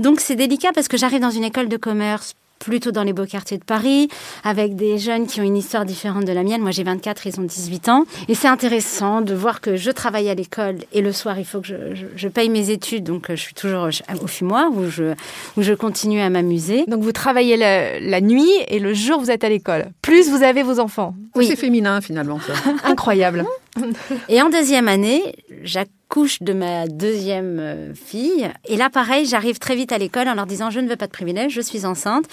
Donc 0.00 0.18
c'est 0.18 0.34
délicat 0.34 0.72
parce 0.74 0.88
que 0.88 0.96
j'arrive 0.96 1.20
dans 1.20 1.30
une 1.30 1.44
école 1.44 1.68
de 1.68 1.76
commerce 1.76 2.34
plutôt 2.64 2.90
dans 2.90 3.02
les 3.02 3.12
beaux 3.12 3.26
quartiers 3.26 3.58
de 3.58 3.64
Paris, 3.64 4.08
avec 4.42 4.74
des 4.74 4.98
jeunes 4.98 5.26
qui 5.26 5.40
ont 5.40 5.44
une 5.44 5.56
histoire 5.56 5.84
différente 5.84 6.24
de 6.24 6.32
la 6.32 6.42
mienne. 6.42 6.62
Moi, 6.62 6.70
j'ai 6.70 6.82
24, 6.82 7.26
ils 7.26 7.38
ont 7.38 7.44
18 7.44 7.88
ans. 7.88 8.04
Et 8.28 8.34
c'est 8.34 8.48
intéressant 8.48 9.20
de 9.20 9.34
voir 9.34 9.60
que 9.60 9.76
je 9.76 9.90
travaille 9.90 10.28
à 10.28 10.34
l'école 10.34 10.78
et 10.92 11.02
le 11.02 11.12
soir, 11.12 11.38
il 11.38 11.44
faut 11.44 11.60
que 11.60 11.68
je, 12.16 12.28
paye 12.28 12.48
mes 12.48 12.70
études. 12.70 13.04
Donc, 13.04 13.26
je 13.28 13.36
suis 13.36 13.54
toujours 13.54 13.88
au 14.20 14.26
fumoir 14.26 14.70
où 14.72 14.88
je, 14.88 15.14
où 15.56 15.62
je 15.62 15.72
continue 15.74 16.20
à 16.20 16.30
m'amuser. 16.30 16.84
Donc, 16.88 17.02
vous 17.02 17.12
travaillez 17.12 17.56
la, 17.56 18.20
nuit 18.20 18.50
et 18.68 18.78
le 18.78 18.94
jour, 18.94 19.20
vous 19.20 19.30
êtes 19.30 19.44
à 19.44 19.48
l'école. 19.48 19.90
Plus 20.02 20.30
vous 20.30 20.42
avez 20.42 20.62
vos 20.62 20.80
enfants. 20.80 21.14
Oui. 21.34 21.46
C'est 21.46 21.56
féminin, 21.56 22.00
finalement, 22.00 22.40
ça. 22.40 22.54
Incroyable. 22.84 23.44
Et 24.28 24.40
en 24.40 24.50
deuxième 24.50 24.88
année, 24.88 25.34
j'accouche 25.62 26.42
de 26.42 26.52
ma 26.52 26.86
deuxième 26.86 27.58
euh, 27.58 27.94
fille. 27.94 28.48
Et 28.66 28.76
là, 28.76 28.88
pareil, 28.88 29.26
j'arrive 29.26 29.58
très 29.58 29.74
vite 29.74 29.90
à 29.90 29.98
l'école 29.98 30.28
en 30.28 30.34
leur 30.34 30.46
disant 30.46 30.70
je 30.70 30.78
ne 30.80 30.88
veux 30.88 30.96
pas 30.96 31.06
de 31.06 31.12
privilège, 31.12 31.52
je 31.52 31.60
suis 31.60 31.84
enceinte, 31.84 32.26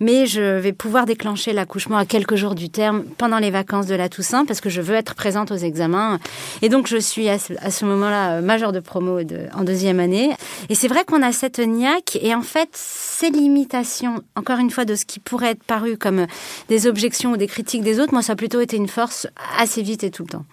mais 0.00 0.26
je 0.26 0.58
vais 0.58 0.72
pouvoir 0.72 1.06
déclencher 1.06 1.52
l'accouchement 1.52 1.98
à 1.98 2.04
quelques 2.04 2.34
jours 2.34 2.54
du 2.54 2.68
terme 2.68 3.04
pendant 3.16 3.38
les 3.38 3.50
vacances 3.50 3.86
de 3.86 3.94
la 3.94 4.08
Toussaint 4.08 4.44
parce 4.44 4.60
que 4.60 4.70
je 4.70 4.80
veux 4.80 4.94
être 4.94 5.14
présente 5.14 5.52
aux 5.52 5.56
examens. 5.56 6.18
Et 6.62 6.68
donc, 6.68 6.88
je 6.88 6.96
suis 6.96 7.28
à 7.28 7.38
ce, 7.38 7.84
moment-là 7.84 8.38
euh, 8.38 8.42
majeure 8.42 8.72
de 8.72 8.80
promo 8.80 9.20
en 9.54 9.64
deuxième 9.64 10.00
année. 10.00 10.30
Et 10.68 10.74
c'est 10.74 10.88
vrai 10.88 11.04
qu'on 11.04 11.22
a 11.22 11.32
cette 11.32 11.60
niaque 11.60 12.18
et 12.20 12.34
en 12.34 12.42
fait, 12.42 12.70
ces 12.72 13.30
limitations, 13.30 14.22
encore 14.36 14.58
une 14.58 14.70
fois, 14.70 14.84
de 14.84 14.94
ce 14.94 15.04
qui 15.04 15.20
pourrait 15.20 15.50
être 15.50 15.62
paru 15.62 15.96
comme 15.96 16.26
des 16.68 16.86
objections 16.86 17.32
ou 17.32 17.36
des 17.36 17.46
critiques 17.46 17.82
des 17.82 18.00
autres, 18.00 18.12
moi, 18.12 18.22
ça 18.22 18.32
a 18.32 18.36
plutôt 18.36 18.60
été 18.60 18.76
une 18.76 18.88
force 18.88 19.28
assez 19.58 19.82
vite 19.82 20.02
et 20.02 20.10
tout 20.10 20.24
le 20.24 20.30
temps. 20.30 20.44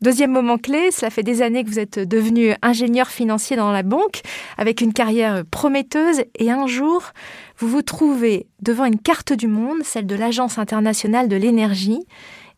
Deuxième 0.00 0.32
moment 0.32 0.58
clé, 0.58 0.90
cela 0.90 1.10
fait 1.10 1.22
des 1.22 1.40
années 1.42 1.64
que 1.64 1.70
vous 1.70 1.78
êtes 1.78 1.98
devenu 1.98 2.54
ingénieur 2.62 3.08
financier 3.08 3.56
dans 3.56 3.72
la 3.72 3.82
banque, 3.82 4.22
avec 4.58 4.80
une 4.80 4.92
carrière 4.92 5.44
prometteuse, 5.50 6.22
et 6.38 6.50
un 6.50 6.66
jour, 6.66 7.12
vous 7.58 7.68
vous 7.68 7.82
trouvez 7.82 8.46
devant 8.60 8.84
une 8.84 8.98
carte 8.98 9.32
du 9.32 9.46
monde, 9.46 9.78
celle 9.84 10.06
de 10.06 10.14
l'Agence 10.14 10.58
internationale 10.58 11.28
de 11.28 11.36
l'énergie, 11.36 12.04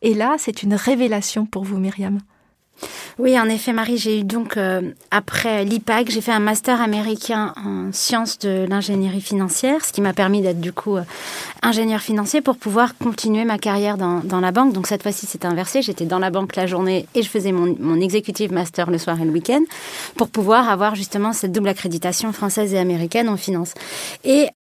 et 0.02 0.14
là, 0.14 0.36
c'est 0.38 0.62
une 0.62 0.74
révélation 0.74 1.46
pour 1.46 1.64
vous, 1.64 1.78
Myriam. 1.78 2.18
Oui, 3.18 3.38
en 3.40 3.48
effet, 3.48 3.72
Marie, 3.72 3.96
j'ai 3.96 4.20
eu 4.20 4.24
donc, 4.24 4.56
euh, 4.56 4.82
après 5.10 5.64
l'IPAC, 5.64 6.10
j'ai 6.10 6.20
fait 6.20 6.32
un 6.32 6.40
master 6.40 6.82
américain 6.82 7.54
en 7.56 7.90
sciences 7.92 8.38
de 8.38 8.66
l'ingénierie 8.68 9.22
financière, 9.22 9.84
ce 9.84 9.92
qui 9.92 10.02
m'a 10.02 10.12
permis 10.12 10.42
d'être 10.42 10.60
du 10.60 10.72
coup 10.72 10.96
euh, 10.96 11.02
ingénieur 11.62 12.00
financier 12.00 12.42
pour 12.42 12.56
pouvoir 12.56 12.96
continuer 12.98 13.44
ma 13.44 13.58
carrière 13.58 13.96
dans, 13.96 14.40
la 14.40 14.52
banque. 14.52 14.74
Donc 14.74 14.86
cette 14.86 15.02
fois-ci, 15.02 15.24
c'était 15.24 15.46
inversé. 15.46 15.80
J'étais 15.80 16.04
dans 16.04 16.18
la 16.18 16.30
banque 16.30 16.56
la 16.56 16.66
journée 16.66 17.06
et 17.14 17.22
je 17.22 17.28
faisais 17.28 17.52
mon, 17.52 17.74
mon 17.80 18.00
executive 18.00 18.52
master 18.52 18.90
le 18.90 18.98
soir 18.98 19.18
et 19.20 19.24
le 19.24 19.30
week-end 19.30 19.62
pour 20.16 20.28
pouvoir 20.28 20.68
avoir 20.68 20.94
justement 20.94 21.32
cette 21.32 21.52
double 21.52 21.68
accréditation 21.68 22.32
française 22.32 22.74
et 22.74 22.78
américaine 22.78 23.28
en 23.28 23.36
finance. 23.36 23.72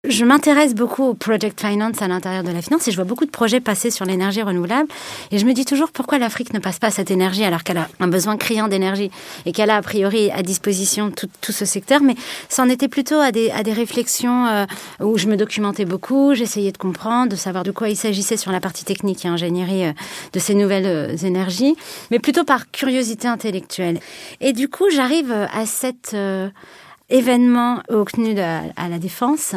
Je 0.05 0.25
m'intéresse 0.25 0.75
beaucoup 0.75 1.03
au 1.03 1.13
project 1.13 1.61
finance 1.61 2.01
à 2.01 2.09
l'intérieur 2.09 2.43
de 2.43 2.51
la 2.51 2.61
finance 2.61 2.85
et 2.89 2.91
je 2.91 2.97
vois 2.97 3.05
beaucoup 3.05 3.25
de 3.25 3.31
projets 3.31 3.61
passer 3.61 3.89
sur 3.89 4.03
l'énergie 4.03 4.41
renouvelable. 4.41 4.89
Et 5.31 5.37
je 5.37 5.45
me 5.45 5.53
dis 5.53 5.63
toujours 5.63 5.91
pourquoi 5.91 6.17
l'Afrique 6.17 6.53
ne 6.53 6.59
passe 6.59 6.77
pas 6.77 6.91
cette 6.91 7.09
énergie 7.09 7.45
alors 7.45 7.63
qu'elle 7.63 7.77
a 7.77 7.87
un 8.01 8.09
besoin 8.09 8.35
criant 8.35 8.67
d'énergie 8.67 9.11
et 9.45 9.53
qu'elle 9.53 9.69
a 9.69 9.77
a 9.77 9.81
priori 9.81 10.29
à 10.31 10.41
disposition 10.41 11.09
tout, 11.09 11.29
ce 11.53 11.63
secteur? 11.63 12.01
Mais 12.01 12.15
ça 12.49 12.63
en 12.63 12.69
était 12.69 12.89
plutôt 12.89 13.15
à 13.15 13.31
des, 13.31 13.49
à 13.51 13.63
des 13.63 13.71
réflexions 13.71 14.45
euh, 14.45 14.65
où 14.99 15.17
je 15.17 15.27
me 15.27 15.37
documentais 15.37 15.85
beaucoup, 15.85 16.33
j'essayais 16.33 16.73
de 16.73 16.77
comprendre, 16.77 17.31
de 17.31 17.37
savoir 17.37 17.63
de 17.63 17.71
quoi 17.71 17.87
il 17.87 17.95
s'agissait 17.95 18.35
sur 18.35 18.51
la 18.51 18.59
partie 18.59 18.83
technique 18.83 19.23
et 19.23 19.29
ingénierie 19.29 19.85
euh, 19.85 19.93
de 20.33 20.39
ces 20.39 20.53
nouvelles 20.53 20.85
euh, 20.85 21.15
énergies, 21.15 21.77
mais 22.11 22.19
plutôt 22.19 22.43
par 22.43 22.69
curiosité 22.71 23.29
intellectuelle. 23.29 24.01
Et 24.41 24.51
du 24.51 24.67
coup, 24.67 24.89
j'arrive 24.89 25.31
à 25.31 25.65
cet 25.65 26.13
événement 27.09 27.81
au 27.89 28.03
CNUD 28.03 28.39
à 28.39 28.89
la 28.89 28.97
Défense 28.97 29.55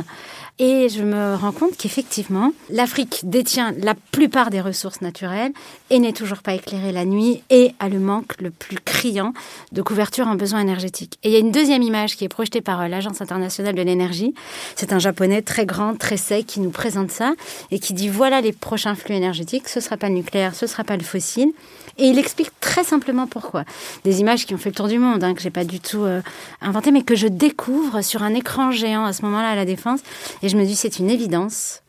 et 0.58 0.88
je 0.88 1.02
me 1.02 1.34
rends 1.34 1.52
compte 1.52 1.76
qu'effectivement, 1.76 2.52
l'Afrique 2.70 3.20
détient 3.24 3.74
la 3.78 3.94
plupart 3.94 4.48
des 4.48 4.62
ressources 4.62 5.02
naturelles 5.02 5.52
et 5.90 5.98
n'est 5.98 6.14
toujours 6.14 6.38
pas 6.38 6.54
éclairée 6.54 6.92
la 6.92 7.04
nuit 7.04 7.42
et 7.50 7.74
a 7.78 7.90
le 7.90 7.98
manque 7.98 8.40
le 8.40 8.50
plus 8.50 8.78
criant 8.78 9.34
de 9.72 9.82
couverture 9.82 10.26
en 10.28 10.34
besoins 10.34 10.60
énergétiques. 10.60 11.18
Et 11.22 11.28
il 11.28 11.32
y 11.34 11.36
a 11.36 11.40
une 11.40 11.52
deuxième 11.52 11.82
image 11.82 12.16
qui 12.16 12.24
est 12.24 12.28
projetée 12.28 12.62
par 12.62 12.80
euh, 12.80 12.88
l'Agence 12.88 13.20
internationale 13.20 13.74
de 13.74 13.82
l'énergie. 13.82 14.34
C'est 14.76 14.94
un 14.94 14.98
japonais 14.98 15.42
très 15.42 15.66
grand, 15.66 15.94
très 15.98 16.16
sec 16.16 16.46
qui 16.46 16.60
nous 16.60 16.70
présente 16.70 17.10
ça 17.10 17.34
et 17.70 17.78
qui 17.78 17.92
dit 17.92 18.08
voilà 18.08 18.40
les 18.40 18.52
prochains 18.52 18.94
flux 18.94 19.14
énergétiques, 19.14 19.68
ce 19.68 19.80
sera 19.80 19.98
pas 19.98 20.08
le 20.08 20.14
nucléaire, 20.14 20.54
ce 20.54 20.66
sera 20.66 20.84
pas 20.84 20.96
le 20.96 21.04
fossile. 21.04 21.52
Et 21.98 22.08
il 22.08 22.18
explique 22.18 22.50
très 22.60 22.84
simplement 22.84 23.26
pourquoi. 23.26 23.64
Des 24.04 24.20
images 24.20 24.44
qui 24.44 24.54
ont 24.54 24.58
fait 24.58 24.68
le 24.68 24.74
tour 24.74 24.88
du 24.88 24.98
monde, 24.98 25.24
hein, 25.24 25.34
que 25.34 25.40
j'ai 25.40 25.50
pas 25.50 25.64
du 25.64 25.80
tout 25.80 26.04
euh, 26.04 26.20
inventé, 26.60 26.90
mais 26.90 27.02
que 27.02 27.14
je 27.14 27.26
découvre 27.26 28.02
sur 28.02 28.22
un 28.22 28.34
écran 28.34 28.70
géant 28.70 29.06
à 29.06 29.14
ce 29.14 29.22
moment-là 29.22 29.48
à 29.48 29.54
la 29.54 29.64
Défense. 29.64 30.00
Je 30.48 30.56
me 30.56 30.64
dis, 30.64 30.76
c'est 30.76 30.98
une 30.98 31.10
évidence. 31.10 31.82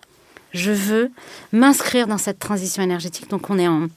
Je 0.54 0.72
veux 0.72 1.12
m'inscrire 1.52 2.08
dans 2.08 2.18
cette 2.18 2.40
transition 2.40 2.82
énergétique. 2.82 3.30
Donc 3.30 3.50
on 3.50 3.60
est 3.60 3.68
en 3.68 3.88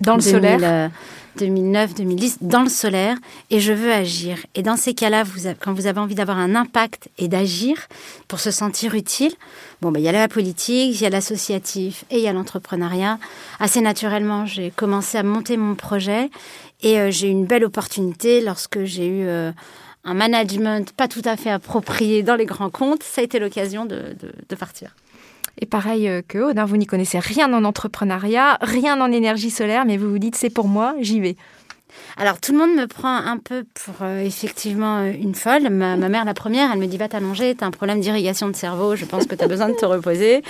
dans 0.00 0.14
le 0.14 0.20
solaire. 0.20 0.90
2009, 1.38 1.94
2010, 1.94 2.38
dans 2.40 2.62
le 2.62 2.68
solaire, 2.68 3.16
et 3.50 3.60
je 3.60 3.72
veux 3.72 3.92
agir. 3.92 4.38
Et 4.54 4.62
dans 4.62 4.76
ces 4.76 4.92
cas-là, 4.92 5.22
vous, 5.22 5.48
quand 5.60 5.72
vous 5.72 5.86
avez 5.86 6.00
envie 6.00 6.14
d'avoir 6.14 6.38
un 6.38 6.54
impact 6.54 7.08
et 7.16 7.28
d'agir 7.28 7.86
pour 8.26 8.40
se 8.40 8.50
sentir 8.50 8.94
utile, 8.94 9.32
bon, 9.80 9.92
ben, 9.92 10.00
il 10.00 10.04
y 10.04 10.08
a 10.08 10.12
la 10.12 10.28
politique, 10.28 10.96
il 10.96 11.00
y 11.00 11.06
a 11.06 11.10
l'associatif 11.10 12.04
et 12.10 12.16
il 12.16 12.22
y 12.22 12.28
a 12.28 12.32
l'entrepreneuriat. 12.32 13.18
Assez 13.60 13.80
naturellement, 13.80 14.46
j'ai 14.46 14.70
commencé 14.70 15.16
à 15.16 15.22
monter 15.22 15.56
mon 15.56 15.74
projet 15.74 16.30
et 16.82 16.98
euh, 16.98 17.10
j'ai 17.10 17.28
eu 17.28 17.30
une 17.30 17.46
belle 17.46 17.64
opportunité 17.64 18.40
lorsque 18.40 18.84
j'ai 18.84 19.06
eu 19.06 19.26
euh, 19.26 19.52
un 20.04 20.14
management 20.14 20.92
pas 20.92 21.08
tout 21.08 21.22
à 21.24 21.36
fait 21.36 21.50
approprié 21.50 22.22
dans 22.22 22.36
les 22.36 22.46
grands 22.46 22.70
comptes. 22.70 23.02
Ça 23.02 23.20
a 23.20 23.24
été 23.24 23.38
l'occasion 23.38 23.84
de, 23.86 24.14
partir. 24.58 24.94
Et 25.60 25.66
pareil 25.66 26.08
euh, 26.08 26.22
que 26.26 26.64
vous 26.64 26.76
n'y 26.76 26.86
connaissez 26.86 27.18
rien 27.18 27.52
en 27.52 27.64
entrepreneuriat, 27.64 28.58
rien 28.60 29.00
en 29.00 29.10
énergie 29.10 29.50
solaire, 29.50 29.84
mais 29.84 29.96
vous 29.96 30.10
vous 30.10 30.18
dites 30.18 30.36
c'est 30.36 30.50
pour 30.50 30.68
moi, 30.68 30.94
j'y 31.00 31.20
vais. 31.20 31.36
Alors 32.16 32.40
tout 32.40 32.52
le 32.52 32.58
monde 32.58 32.74
me 32.74 32.86
prend 32.86 33.14
un 33.14 33.38
peu 33.38 33.64
pour 33.84 33.94
euh, 34.02 34.20
effectivement 34.20 34.98
euh, 34.98 35.12
une 35.12 35.34
folle. 35.34 35.70
Ma, 35.70 35.96
mère, 35.96 36.24
la 36.24 36.34
première, 36.34 36.70
elle 36.72 36.78
me 36.78 36.86
dit 36.86 36.96
va 36.96 37.08
t'allonger, 37.08 37.54
t'as 37.54 37.66
un 37.66 37.70
problème 37.70 38.00
d'irrigation 38.00 38.48
de 38.48 38.56
cerveau, 38.56 38.96
je 38.96 39.04
pense 39.04 39.26
que 39.26 39.34
tu 39.34 39.44
as 39.44 39.48
besoin 39.48 39.68
de 39.68 39.74
te 39.74 39.84
reposer. 39.84 40.42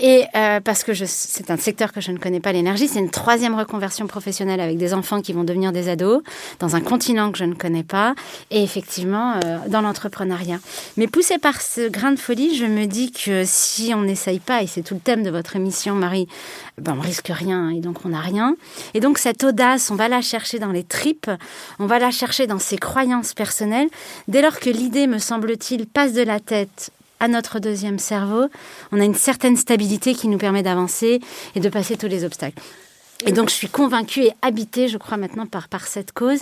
Et 0.00 0.24
euh, 0.34 0.60
parce 0.60 0.84
que 0.84 0.92
c'est 0.94 1.50
un 1.50 1.56
secteur 1.56 1.92
que 1.92 2.00
je 2.00 2.12
ne 2.12 2.18
connais 2.18 2.40
pas, 2.40 2.52
l'énergie, 2.52 2.88
c'est 2.88 2.98
une 2.98 3.10
troisième 3.10 3.54
reconversion 3.54 4.06
professionnelle 4.06 4.60
avec 4.60 4.76
des 4.76 4.94
enfants 4.94 5.22
qui 5.22 5.32
vont 5.32 5.44
devenir 5.44 5.72
des 5.72 5.88
ados 5.88 6.22
dans 6.58 6.76
un 6.76 6.80
continent 6.80 7.32
que 7.32 7.38
je 7.38 7.44
ne 7.44 7.54
connais 7.54 7.84
pas 7.84 8.14
et 8.50 8.62
effectivement 8.62 9.40
dans 9.68 9.80
l'entrepreneuriat. 9.80 10.58
Mais 10.96 11.06
poussée 11.06 11.38
par 11.38 11.60
ce 11.60 11.88
grain 11.88 12.12
de 12.12 12.18
folie, 12.18 12.56
je 12.56 12.66
me 12.66 12.86
dis 12.86 13.12
que 13.12 13.42
si 13.44 13.92
on 13.94 14.02
n'essaye 14.02 14.40
pas, 14.40 14.62
et 14.62 14.66
c'est 14.66 14.82
tout 14.82 14.94
le 14.94 15.00
thème 15.00 15.22
de 15.22 15.30
votre 15.30 15.56
émission, 15.56 15.94
Marie, 15.94 16.28
ben 16.80 16.94
on 16.98 17.00
risque 17.00 17.28
rien 17.28 17.70
et 17.70 17.80
donc 17.80 18.04
on 18.04 18.10
n'a 18.10 18.20
rien. 18.20 18.56
Et 18.94 19.00
donc 19.00 19.18
cette 19.18 19.44
audace, 19.44 19.90
on 19.90 19.94
va 19.94 20.08
la 20.08 20.20
chercher 20.20 20.58
dans 20.58 20.72
les 20.72 20.84
tripes, 20.84 21.30
on 21.78 21.86
va 21.86 21.98
la 21.98 22.10
chercher 22.10 22.46
dans 22.46 22.58
ses 22.58 22.76
croyances 22.76 23.34
personnelles. 23.34 23.88
Dès 24.28 24.42
lors 24.42 24.58
que 24.58 24.70
l'idée, 24.70 25.06
me 25.06 25.18
semble-t-il, 25.18 25.86
passe 25.86 26.12
de 26.12 26.22
la 26.22 26.40
tête 26.40 26.90
à 27.18 27.28
notre 27.28 27.60
deuxième 27.60 27.98
cerveau, 27.98 28.46
on 28.92 29.00
a 29.00 29.04
une 29.04 29.14
certaine 29.14 29.56
stabilité 29.56 30.14
qui 30.14 30.28
nous 30.28 30.36
permet 30.36 30.62
d'avancer 30.62 31.20
et 31.54 31.60
de 31.60 31.68
passer 31.70 31.96
tous 31.96 32.08
les 32.08 32.24
obstacles. 32.24 32.60
Et 33.24 33.32
donc, 33.32 33.48
je 33.48 33.54
suis 33.54 33.68
convaincue 33.68 34.24
et 34.24 34.32
habitée, 34.42 34.88
je 34.88 34.98
crois 34.98 35.16
maintenant, 35.16 35.46
par, 35.46 35.68
par 35.68 35.86
cette 35.86 36.12
cause, 36.12 36.40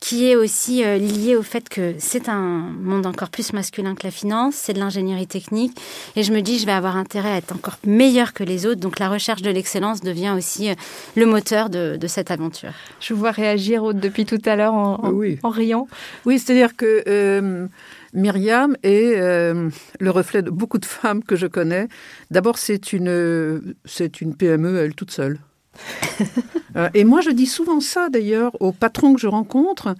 qui 0.00 0.26
est 0.26 0.36
aussi 0.36 0.82
euh, 0.82 0.96
liée 0.96 1.36
au 1.36 1.42
fait 1.42 1.68
que 1.68 1.94
c'est 1.98 2.30
un 2.30 2.72
monde 2.80 3.04
encore 3.04 3.28
plus 3.28 3.52
masculin 3.52 3.94
que 3.94 4.04
la 4.04 4.10
finance, 4.10 4.54
c'est 4.54 4.72
de 4.72 4.78
l'ingénierie 4.78 5.26
technique, 5.26 5.78
et 6.16 6.22
je 6.22 6.32
me 6.32 6.40
dis, 6.40 6.58
je 6.58 6.64
vais 6.64 6.72
avoir 6.72 6.96
intérêt 6.96 7.32
à 7.32 7.36
être 7.36 7.54
encore 7.54 7.76
meilleur 7.86 8.32
que 8.32 8.42
les 8.42 8.64
autres. 8.64 8.80
Donc, 8.80 9.00
la 9.00 9.10
recherche 9.10 9.42
de 9.42 9.50
l'excellence 9.50 10.00
devient 10.00 10.32
aussi 10.34 10.70
euh, 10.70 10.74
le 11.14 11.26
moteur 11.26 11.68
de, 11.68 11.96
de, 11.96 12.06
cette 12.06 12.30
aventure. 12.30 12.72
Je 13.00 13.12
vous 13.12 13.20
vois 13.20 13.32
réagir 13.32 13.92
depuis 13.92 14.24
tout 14.24 14.40
à 14.46 14.56
l'heure 14.56 14.74
en, 14.74 15.00
en, 15.42 15.50
riant. 15.50 15.88
Oui, 16.24 16.38
c'est-à-dire 16.38 16.74
que 16.74 17.04
euh, 17.06 17.66
Myriam 18.14 18.78
est 18.82 19.18
le 19.18 20.10
reflet 20.10 20.40
de 20.40 20.50
beaucoup 20.50 20.78
de 20.78 20.86
femmes 20.86 21.22
que 21.22 21.36
je 21.36 21.46
connais. 21.46 21.88
D'abord, 22.30 22.56
c'est 22.56 22.94
une, 22.94 23.74
c'est 23.84 24.22
une 24.22 24.34
PME, 24.34 24.78
elle 24.78 24.94
toute 24.94 25.10
seule. 25.10 25.38
Euh, 26.76 26.88
et 26.92 27.04
moi, 27.04 27.20
je 27.20 27.30
dis 27.30 27.46
souvent 27.46 27.78
ça 27.78 28.08
d'ailleurs 28.08 28.60
aux 28.60 28.72
patrons 28.72 29.14
que 29.14 29.20
je 29.20 29.28
rencontre. 29.28 29.94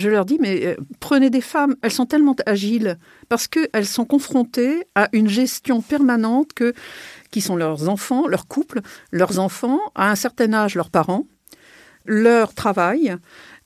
Je 0.00 0.08
leur 0.08 0.24
dis, 0.24 0.38
mais 0.40 0.66
euh, 0.66 0.76
prenez 0.98 1.28
des 1.28 1.42
femmes, 1.42 1.76
elles 1.82 1.92
sont 1.92 2.06
tellement 2.06 2.34
agiles 2.46 2.98
parce 3.28 3.46
qu'elles 3.46 3.86
sont 3.86 4.06
confrontées 4.06 4.84
à 4.94 5.08
une 5.12 5.28
gestion 5.28 5.82
permanente 5.82 6.54
que, 6.54 6.72
qui 7.30 7.42
sont 7.42 7.56
leurs 7.56 7.90
enfants, 7.90 8.26
leurs 8.26 8.48
couples, 8.48 8.80
leurs 9.12 9.38
enfants, 9.38 9.80
à 9.94 10.10
un 10.10 10.14
certain 10.14 10.52
âge, 10.54 10.74
leurs 10.76 10.90
parents, 10.90 11.26
leur 12.06 12.54
travail. 12.54 13.16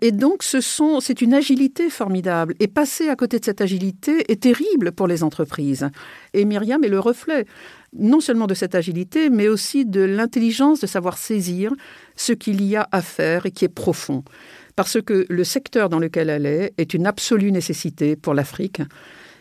Et 0.00 0.12
donc, 0.12 0.42
ce 0.42 0.60
c'est 1.00 1.22
une 1.22 1.34
agilité 1.34 1.90
formidable. 1.90 2.54
Et 2.60 2.68
passer 2.68 3.08
à 3.08 3.16
côté 3.16 3.40
de 3.40 3.44
cette 3.44 3.60
agilité 3.60 4.30
est 4.30 4.42
terrible 4.42 4.92
pour 4.92 5.08
les 5.08 5.24
entreprises. 5.24 5.88
Et 6.34 6.44
Myriam 6.44 6.84
est 6.84 6.88
le 6.88 7.00
reflet 7.00 7.46
non 7.92 8.20
seulement 8.20 8.46
de 8.46 8.54
cette 8.54 8.74
agilité, 8.74 9.30
mais 9.30 9.48
aussi 9.48 9.84
de 9.84 10.02
l'intelligence 10.02 10.80
de 10.80 10.86
savoir 10.86 11.18
saisir 11.18 11.72
ce 12.16 12.32
qu'il 12.32 12.62
y 12.62 12.76
a 12.76 12.88
à 12.92 13.02
faire 13.02 13.46
et 13.46 13.50
qui 13.50 13.64
est 13.64 13.68
profond 13.68 14.24
parce 14.78 15.02
que 15.02 15.26
le 15.28 15.42
secteur 15.42 15.88
dans 15.88 15.98
lequel 15.98 16.30
elle 16.30 16.46
est 16.46 16.72
est 16.78 16.94
une 16.94 17.08
absolue 17.08 17.50
nécessité 17.50 18.14
pour 18.14 18.32
l'Afrique. 18.32 18.80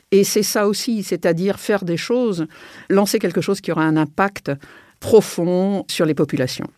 Et 0.10 0.24
c'est 0.24 0.42
ça 0.42 0.68
aussi, 0.68 1.04
c'est-à-dire 1.04 1.60
faire 1.60 1.86
des 1.86 1.96
choses, 1.96 2.48
lancer 2.90 3.20
quelque 3.20 3.42
chose 3.42 3.62
qui 3.62 3.72
aura 3.72 3.84
un 3.84 3.98
impact 3.98 4.52
profond 5.00 5.86
sur 5.88 6.08
les 6.08 6.16
populations. 6.16 6.72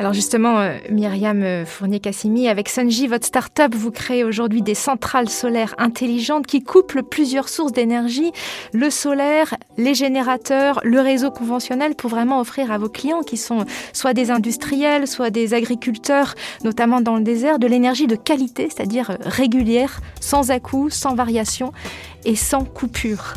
Alors 0.00 0.14
justement, 0.14 0.60
euh, 0.60 0.78
Myriam 0.88 1.42
euh, 1.42 1.66
Fournier-Cassimi, 1.66 2.48
avec 2.48 2.70
Sunji, 2.70 3.06
votre 3.06 3.26
start-up, 3.26 3.74
vous 3.74 3.90
créez 3.90 4.24
aujourd'hui 4.24 4.62
des 4.62 4.74
centrales 4.74 5.28
solaires 5.28 5.74
intelligentes 5.76 6.46
qui 6.46 6.62
couplent 6.62 7.02
plusieurs 7.02 7.50
sources 7.50 7.72
d'énergie, 7.72 8.32
le 8.72 8.88
solaire, 8.88 9.54
les 9.76 9.92
générateurs, 9.92 10.80
le 10.84 11.00
réseau 11.00 11.30
conventionnel 11.30 11.96
pour 11.96 12.08
vraiment 12.08 12.40
offrir 12.40 12.72
à 12.72 12.78
vos 12.78 12.88
clients 12.88 13.20
qui 13.20 13.36
sont 13.36 13.66
soit 13.92 14.14
des 14.14 14.30
industriels, 14.30 15.06
soit 15.06 15.28
des 15.28 15.52
agriculteurs, 15.52 16.34
notamment 16.64 17.02
dans 17.02 17.16
le 17.16 17.22
désert, 17.22 17.58
de 17.58 17.66
l'énergie 17.66 18.06
de 18.06 18.16
qualité, 18.16 18.70
c'est-à-dire 18.70 19.18
régulière, 19.20 20.00
sans 20.18 20.50
à-coups, 20.50 20.94
sans 20.94 21.14
variation 21.14 21.74
et 22.24 22.36
sans 22.36 22.64
coupure. 22.64 23.34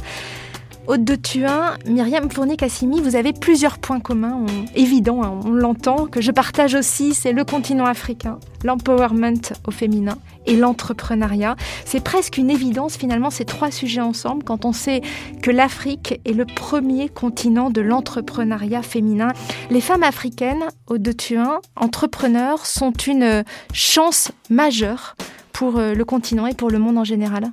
Haute 0.85 1.05
de 1.05 1.15
Thuin, 1.15 1.77
Myriam 1.85 2.29
Fournier-Cassimi, 2.29 2.99
vous 2.99 3.15
avez 3.15 3.31
plusieurs 3.31 3.77
points 3.77 4.01
communs, 4.01 4.45
évidents, 4.75 5.23
hein, 5.23 5.39
on 5.45 5.51
l'entend, 5.51 6.07
que 6.07 6.19
je 6.19 6.29
partage 6.29 6.75
aussi, 6.75 7.13
c'est 7.13 7.31
le 7.31 7.45
continent 7.45 7.85
africain, 7.85 8.37
l'empowerment 8.65 9.53
au 9.65 9.71
féminin 9.71 10.17
et 10.45 10.57
l'entrepreneuriat. 10.57 11.55
C'est 11.85 12.03
presque 12.03 12.37
une 12.37 12.49
évidence 12.49 12.97
finalement 12.97 13.29
ces 13.29 13.45
trois 13.45 13.71
sujets 13.71 14.01
ensemble 14.01 14.43
quand 14.43 14.65
on 14.65 14.73
sait 14.73 15.01
que 15.41 15.51
l'Afrique 15.51 16.19
est 16.25 16.33
le 16.33 16.45
premier 16.45 17.07
continent 17.07 17.69
de 17.69 17.79
l'entrepreneuriat 17.79 18.81
féminin. 18.81 19.29
Les 19.69 19.81
femmes 19.81 20.03
africaines, 20.03 20.65
Haute 20.87 21.01
de 21.01 21.13
Thuin, 21.13 21.61
entrepreneurs, 21.77 22.65
sont 22.65 22.91
une 22.91 23.45
chance 23.71 24.33
majeure 24.49 25.15
pour 25.53 25.77
euh, 25.77 25.93
le 25.93 26.03
continent 26.03 26.47
et 26.47 26.55
pour 26.55 26.69
le 26.69 26.79
monde 26.79 26.97
en 26.97 27.03
général 27.03 27.45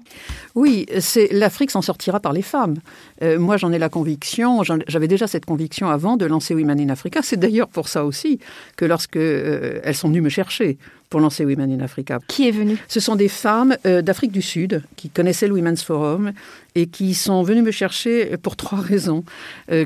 Oui, 0.55 0.87
c'est 0.99 1.29
l'Afrique 1.31 1.71
s'en 1.71 1.83
sortira 1.83 2.19
par 2.19 2.33
les 2.33 2.43
femmes. 2.43 2.77
Euh, 3.23 3.39
moi, 3.39 3.59
j'en 3.59 3.71
ai 3.71 3.79
la 3.79 3.91
conviction, 3.91 4.63
j'avais 4.89 5.07
déjà 5.07 5.27
cette 5.27 5.45
conviction 5.45 5.89
avant 5.89 6.17
de 6.17 6.25
lancer 6.25 6.55
Women 6.55 6.81
in 6.81 6.89
Africa. 6.89 7.21
C'est 7.23 7.39
d'ailleurs 7.39 7.69
pour 7.69 7.89
ça 7.89 8.05
aussi 8.05 8.41
que 8.77 8.87
lorsque 8.87 9.17
euh, 9.17 9.81
elles 9.85 9.95
sont 9.95 10.09
venues 10.09 10.23
me 10.23 10.31
chercher 10.31 10.79
pour 11.11 11.21
lancer 11.21 11.45
Women 11.45 11.73
in 11.73 11.85
Africa. 11.85 12.21
Qui 12.29 12.49
est 12.49 12.53
venu 12.53 12.79
Ce 12.89 13.01
sont 13.01 13.17
des 13.17 13.29
femmes 13.29 13.77
d'Afrique 13.85 14.31
du 14.31 14.43
Sud 14.43 14.85
qui 14.95 15.11
connaissaient 15.11 15.49
le 15.49 15.55
Women's 15.55 15.83
Forum 15.83 16.31
et 16.77 16.87
qui 16.87 17.15
sont 17.15 17.43
venues 17.43 17.63
me 17.63 17.73
chercher 17.73 18.37
pour 18.37 18.55
trois 18.55 18.79
raisons 18.79 19.25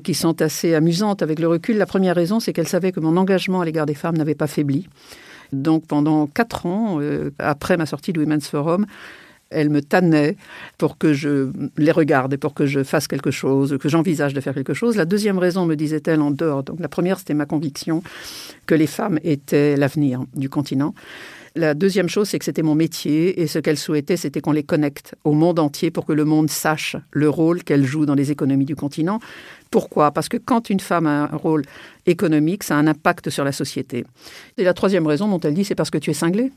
qui 0.02 0.12
sont 0.12 0.42
assez 0.42 0.74
amusantes 0.74 1.22
avec 1.22 1.38
le 1.38 1.48
recul. 1.48 1.78
La 1.78 1.86
première 1.86 2.14
raison, 2.14 2.40
c'est 2.40 2.52
qu'elles 2.52 2.68
savaient 2.68 2.92
que 2.92 3.00
mon 3.00 3.16
engagement 3.16 3.62
à 3.62 3.64
l'égard 3.64 3.86
des 3.86 3.94
femmes 3.94 4.18
n'avait 4.18 4.34
pas 4.34 4.46
faibli. 4.46 4.86
Donc 5.52 5.86
pendant 5.86 6.26
quatre 6.26 6.66
ans, 6.66 6.98
euh, 7.00 7.30
après 7.38 7.76
ma 7.76 7.86
sortie 7.86 8.12
de 8.12 8.20
Women's 8.20 8.48
Forum, 8.48 8.86
elle 9.50 9.70
me 9.70 9.80
tannait 9.80 10.36
pour 10.78 10.98
que 10.98 11.12
je 11.12 11.50
les 11.76 11.92
regarde 11.92 12.32
et 12.34 12.36
pour 12.36 12.54
que 12.54 12.66
je 12.66 12.82
fasse 12.82 13.06
quelque 13.06 13.30
chose, 13.30 13.78
que 13.80 13.88
j'envisage 13.88 14.34
de 14.34 14.40
faire 14.40 14.54
quelque 14.54 14.74
chose. 14.74 14.96
La 14.96 15.04
deuxième 15.04 15.38
raison, 15.38 15.64
me 15.64 15.76
disait-elle, 15.76 16.20
en 16.20 16.30
dehors. 16.30 16.62
Donc 16.62 16.80
la 16.80 16.88
première, 16.88 17.18
c'était 17.18 17.34
ma 17.34 17.46
conviction 17.46 18.02
que 18.66 18.74
les 18.74 18.86
femmes 18.86 19.18
étaient 19.22 19.76
l'avenir 19.76 20.24
du 20.34 20.48
continent. 20.48 20.94
La 21.56 21.74
deuxième 21.74 22.08
chose, 22.08 22.28
c'est 22.28 22.40
que 22.40 22.44
c'était 22.44 22.62
mon 22.62 22.74
métier 22.74 23.40
et 23.40 23.46
ce 23.46 23.60
qu'elle 23.60 23.78
souhaitait, 23.78 24.16
c'était 24.16 24.40
qu'on 24.40 24.50
les 24.50 24.64
connecte 24.64 25.14
au 25.22 25.34
monde 25.34 25.60
entier 25.60 25.92
pour 25.92 26.04
que 26.04 26.12
le 26.12 26.24
monde 26.24 26.50
sache 26.50 26.96
le 27.12 27.28
rôle 27.28 27.62
qu'elle 27.62 27.84
joue 27.84 28.06
dans 28.06 28.16
les 28.16 28.32
économies 28.32 28.64
du 28.64 28.74
continent. 28.74 29.20
Pourquoi? 29.70 30.10
Parce 30.10 30.28
que 30.28 30.36
quand 30.36 30.68
une 30.68 30.80
femme 30.80 31.06
a 31.06 31.30
un 31.32 31.36
rôle 31.36 31.62
économique, 32.06 32.64
ça 32.64 32.74
a 32.74 32.78
un 32.78 32.88
impact 32.88 33.30
sur 33.30 33.44
la 33.44 33.52
société. 33.52 34.04
Et 34.56 34.64
la 34.64 34.74
troisième 34.74 35.06
raison 35.06 35.28
dont 35.28 35.38
elle 35.38 35.54
dit, 35.54 35.64
c'est 35.64 35.76
parce 35.76 35.90
que 35.90 35.98
tu 35.98 36.10
es 36.10 36.14
cinglée. 36.14 36.50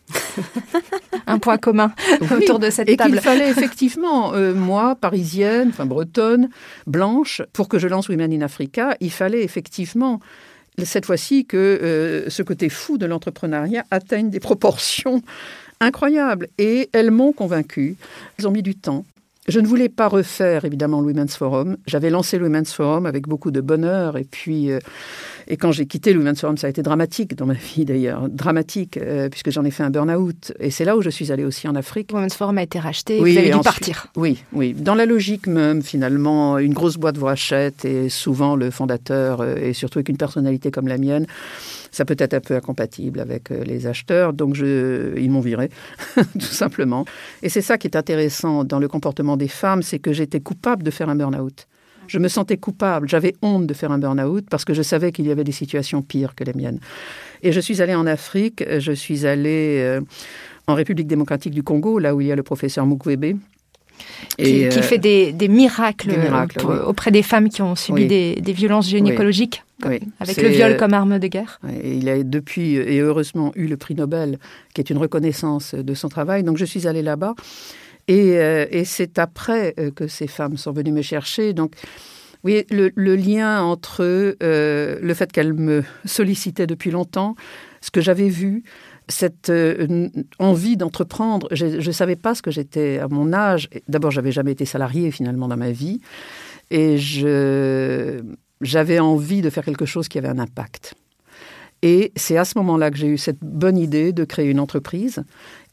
un 1.28 1.38
point 1.38 1.58
commun 1.58 1.94
autour 2.36 2.58
de 2.58 2.70
cette 2.72 2.88
table. 2.98 3.10
Et 3.10 3.12
qu'il 3.12 3.22
fallait 3.22 3.50
effectivement, 3.52 4.34
euh, 4.34 4.56
moi, 4.56 4.96
parisienne, 4.96 5.70
enfin 5.70 5.86
bretonne, 5.86 6.50
blanche, 6.88 7.44
pour 7.54 7.68
que 7.68 7.78
je 7.78 7.88
lance 7.88 8.10
Women 8.10 8.34
in 8.34 8.42
Africa, 8.42 8.96
il 9.00 9.12
fallait 9.12 9.44
effectivement 9.44 10.20
cette 10.86 11.06
fois-ci 11.06 11.46
que 11.46 11.58
euh, 11.58 12.30
ce 12.30 12.44
côté 12.44 12.70
fou 12.70 12.98
de 12.98 13.06
l'entrepreneuriat 13.06 13.86
atteigne 13.92 14.30
des 14.30 14.40
proportions 14.40 15.22
incroyables. 15.80 16.48
Et 16.58 16.90
elles 16.94 17.12
m'ont 17.12 17.34
convaincu. 17.34 17.96
Elles 18.38 18.48
ont 18.48 18.52
mis 18.52 18.64
du 18.64 18.76
temps. 18.76 19.06
Je 19.48 19.62
ne 19.62 19.68
voulais 19.68 19.88
pas 19.88 20.10
refaire 20.10 20.66
évidemment 20.66 21.00
le 21.00 21.08
Women's 21.08 21.38
Forum. 21.38 21.78
J'avais 21.88 22.10
lancé 22.10 22.38
le 22.38 22.44
Women's 22.44 22.74
Forum 22.74 23.06
avec 23.06 23.28
beaucoup 23.28 23.50
de 23.50 23.62
bonheur 23.62 24.18
et 24.18 24.26
puis 24.26 24.72
euh, 24.72 24.80
et 25.48 25.58
quand 25.58 25.72
j'ai 25.72 25.86
quitté 25.86 26.16
Women's 26.16 26.40
Forum, 26.40 26.58
ça 26.58 26.68
a 26.68 26.70
été 26.70 26.82
dramatique 26.82 27.36
dans 27.36 27.46
ma 27.46 27.54
vie 27.54 27.86
d'ailleurs, 27.86 28.28
dramatique 28.30 28.98
euh, 28.98 29.30
puisque 29.30 29.52
j'en 29.52 29.64
ai 29.66 29.72
fait 29.72 29.84
un 29.84 29.90
burn-out 29.90 30.54
et 30.60 30.72
c'est 30.72 30.86
là 30.86 30.98
où 30.98 31.02
je 31.02 31.10
suis 31.10 31.32
allée 31.32 31.46
aussi 31.46 31.68
en 31.68 31.76
Afrique. 31.76 32.12
Women's 32.14 32.36
Forum 32.36 32.58
a 32.58 32.64
été 32.64 32.80
racheté, 32.80 33.20
oui, 33.22 33.34
vous 33.34 33.40
avez 33.40 33.52
dû 33.52 33.60
partir. 33.60 34.08
Oui, 34.16 34.44
oui, 34.54 34.74
dans 34.74 34.96
la 34.96 35.06
logique 35.06 35.48
même 35.48 35.82
finalement, 35.82 36.58
une 36.58 36.74
grosse 36.74 36.98
boîte 36.98 37.18
vous 37.18 37.26
rachète 37.26 37.86
et 37.86 38.10
souvent 38.10 38.56
le 38.56 38.72
fondateur 38.72 39.42
euh, 39.42 39.56
et 39.56 39.74
surtout 39.74 40.00
avec 40.00 40.10
une 40.10 40.18
personnalité 40.18 40.72
comme 40.72 40.88
la 40.88 40.98
mienne 40.98 41.26
ça 41.98 42.06
peut 42.06 42.16
être 42.20 42.34
un 42.36 42.40
peu 42.40 42.56
incompatible 42.56 43.20
avec 43.20 43.52
euh, 43.52 43.64
les 43.64 43.88
acheteurs. 43.88 44.34
Donc, 44.34 44.56
je, 44.56 45.18
ils 45.18 45.32
m'ont 45.32 45.40
viré, 45.40 45.70
tout 46.16 46.42
simplement. 46.42 47.06
Et 47.42 47.50
c'est 47.50 47.62
ça 47.62 47.78
qui 47.78 47.88
est 47.88 47.96
intéressant 47.96 48.64
dans 48.64 48.80
le 48.80 48.88
comportement 48.88 49.36
des 49.36 49.48
femmes, 49.48 49.82
c'est 49.82 50.00
que 50.00 50.14
j'étais 50.14 50.40
coupable 50.40 50.84
de 50.84 50.92
faire 50.92 51.10
un 51.10 51.16
burn-out. 51.16 51.68
Je 52.08 52.20
me 52.20 52.28
sentais 52.28 52.58
coupable, 52.58 53.08
j'avais 53.10 53.36
honte 53.42 53.68
de 53.68 53.74
faire 53.74 53.92
un 53.92 53.98
burn-out 53.98 54.46
parce 54.50 54.66
que 54.66 54.74
je 54.74 54.82
savais 54.82 55.12
qu'il 55.12 55.28
y 55.28 55.32
avait 55.32 55.44
des 55.44 55.52
situations 55.52 56.02
pires 56.02 56.36
que 56.36 56.44
les 56.44 56.54
miennes. 56.54 56.80
Et 57.44 57.52
je 57.52 57.60
suis 57.60 57.82
allée 57.82 57.96
en 57.96 58.08
Afrique, 58.08 58.64
je 58.80 58.92
suis 58.92 59.26
allée 59.26 59.80
euh, 59.80 60.02
en 60.68 60.76
République 60.76 61.08
démocratique 61.08 61.54
du 61.54 61.64
Congo, 61.64 62.00
là 62.00 62.16
où 62.16 62.22
il 62.22 62.28
y 62.28 62.32
a 62.32 62.36
le 62.36 62.44
professeur 62.44 62.86
Mukwebe, 62.86 63.38
et 64.38 64.70
qui, 64.70 64.82
fait 64.82 64.98
des, 64.98 65.34
miracles, 65.48 66.12
auprès 66.86 67.12
des 67.12 67.24
femmes 67.24 67.50
qui 67.50 67.62
ont 67.62 67.76
subi 67.76 68.06
des, 68.06 68.54
violences 68.54 68.90
gynécologiques, 68.90 69.64
avec 70.20 70.38
le 70.38 70.50
viol 70.50 70.78
comme 70.78 70.94
arme 70.94 71.20
de 71.20 71.28
guerre. 71.28 71.60
il 71.84 72.08
a 72.10 72.22
depuis 72.24 72.76
et 72.76 73.00
heureusement 73.00 73.52
eu 73.56 73.68
le 73.68 73.78
prix 73.78 73.96
Nobel, 73.96 74.40
qui 74.74 74.82
est 74.82 74.90
une 74.90 74.98
reconnaissance 74.98 75.74
de 75.74 75.94
son 75.94 76.10
travail. 76.10 76.44
Donc 76.44 76.58
je 76.58 76.66
suis 76.66 76.88
allée 76.88 77.02
là-bas. 77.02 77.36
Et, 78.08 78.38
euh, 78.38 78.84
c'est 78.86 79.20
après 79.20 79.74
euh, 79.80 79.92
que 79.92 80.08
ces 80.08 80.28
femmes 80.28 80.58
sont 80.58 80.72
venues 80.72 80.92
me 80.92 81.02
chercher. 81.02 81.54
Donc, 81.54 81.74
oui, 82.44 82.66
le, 82.70 83.16
lien 83.16 83.62
entre 83.62 84.04
euh, 84.04 85.00
le 85.02 85.14
fait 85.14 85.32
qu'elles 85.32 85.54
me 85.54 85.84
sollicitaient 86.06 86.68
depuis 86.68 86.92
longtemps, 86.92 87.36
ce 87.82 87.92
que 87.92 88.00
j'avais 88.00 88.30
vu, 88.30 88.64
cette 89.10 89.52
envie 90.40 90.78
d'entreprendre. 90.78 91.48
Je 91.52 91.86
ne 91.86 91.92
savais 91.92 92.16
pas 92.16 92.36
ce 92.36 92.42
que 92.42 92.52
j'étais 92.52 93.00
à 93.00 93.08
mon 93.08 93.34
âge. 93.34 93.70
D'abord, 93.88 94.12
j'avais 94.12 94.32
jamais 94.32 94.52
été 94.52 94.66
salarié 94.66 95.12
finalement 95.12 95.48
dans 95.48 95.58
ma 95.58 95.72
vie. 95.72 96.00
Et 96.72 96.98
j'avais 98.62 99.00
envie 99.00 99.42
de 99.42 99.50
faire 99.50 99.66
quelque 99.66 99.86
chose 99.86 100.08
qui 100.08 100.18
avait 100.18 100.28
un 100.28 100.40
impact. 100.40 100.96
Et 101.82 102.12
c'est 102.16 102.38
à 102.38 102.46
ce 102.46 102.58
moment-là 102.58 102.92
que 102.92 102.98
j'ai 102.98 103.08
eu 103.08 103.18
cette 103.18 103.40
bonne 103.42 103.78
idée 103.78 104.12
de 104.12 104.24
créer 104.24 104.50
une 104.50 104.60
entreprise 104.60 105.24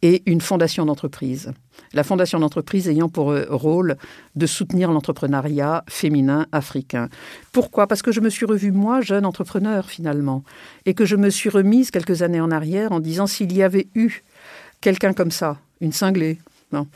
et 0.05 0.23
une 0.27 0.43
fondation 0.43 0.85
d'entreprise. 0.85 1.53
La 1.95 2.05
fondation 2.05 2.39
d'entreprise 2.39 2.91
ayant 2.91 3.09
pour 3.09 3.31
euh, 3.31 3.47
rôle 3.49 3.97
de 4.37 4.45
soutenir 4.45 4.93
l'entrepreneuriat 4.93 5.83
féminin 5.89 6.47
africain. 6.53 7.09
Pourquoi? 7.53 7.87
Parce 7.87 8.03
que 8.03 8.13
je 8.13 8.21
me 8.21 8.29
suis 8.29 8.45
revue, 8.45 8.71
moi, 8.71 9.01
jeune 9.01 9.25
entrepreneur, 9.25 9.89
finalement, 9.89 10.45
et 10.85 10.93
que 10.93 11.07
je 11.07 11.17
me 11.17 11.31
suis 11.31 11.49
remise 11.49 11.91
quelques 11.91 12.21
années 12.21 12.43
en 12.43 12.51
arrière 12.51 12.93
en 12.93 13.01
disant 13.01 13.27
s'il 13.27 13.57
y 13.57 13.63
avait 13.63 13.89
eu 13.95 14.23
quelqu'un 14.83 15.15
comme 15.15 15.31
ça, 15.31 15.57
une 15.81 15.93
cinglée, 15.93 16.39
non, 16.71 16.87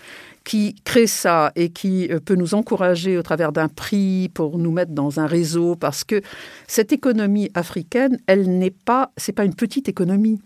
qui 0.45 0.75
crée 0.85 1.07
ça 1.07 1.51
et 1.57 1.71
qui 1.71 2.09
euh, 2.11 2.21
peut 2.21 2.35
nous 2.35 2.53
encourager 2.53 3.17
au 3.17 3.23
travers 3.23 3.53
d'un 3.53 3.69
prix 3.69 4.29
pour 4.35 4.59
nous 4.59 4.71
mettre 4.71 4.93
dans 4.93 5.19
un 5.19 5.27
réseau, 5.27 5.77
parce 5.77 6.05
que 6.05 6.21
cette 6.67 6.93
économie 6.93 7.51
africaine, 7.55 8.19
elle 8.27 8.59
n'est 8.59 8.71
pas, 8.71 9.13
c'est 9.17 9.33
pas 9.33 9.47
une 9.47 9.55
petite 9.55 9.89
économie 9.89 10.43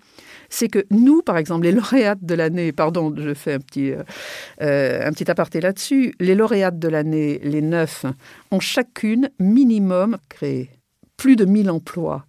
c'est 0.53 0.69
que 0.69 0.85
nous, 0.91 1.23
par 1.23 1.38
exemple, 1.38 1.65
les 1.65 1.73
lauréates 1.73 2.23
de 2.23 2.35
l'année, 2.35 2.73
pardon, 2.73 3.15
je 3.17 3.33
fais 3.33 3.55
un 3.55 3.59
petit, 3.59 3.93
euh, 3.93 4.03
euh, 4.61 5.07
un 5.07 5.11
petit 5.12 5.31
aparté 5.31 5.61
là-dessus, 5.61 6.15
les 6.21 6.35
lauréates 6.35 6.79
de 6.79 6.88
l'année, 6.88 7.41
les 7.43 7.62
neuf, 7.62 8.05
ont 8.51 8.61
chacune 8.61 9.31
minimum 9.38 10.19
créé 10.29 10.71
plus 11.17 11.37
de 11.37 11.47
1000 11.47 11.71
emplois. 11.71 12.27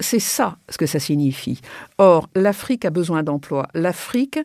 C'est 0.00 0.18
ça 0.18 0.58
ce 0.68 0.78
que 0.78 0.86
ça 0.86 0.98
signifie. 0.98 1.60
Or, 1.98 2.28
l'Afrique 2.34 2.84
a 2.84 2.90
besoin 2.90 3.22
d'emplois. 3.22 3.68
L'Afrique 3.74 4.40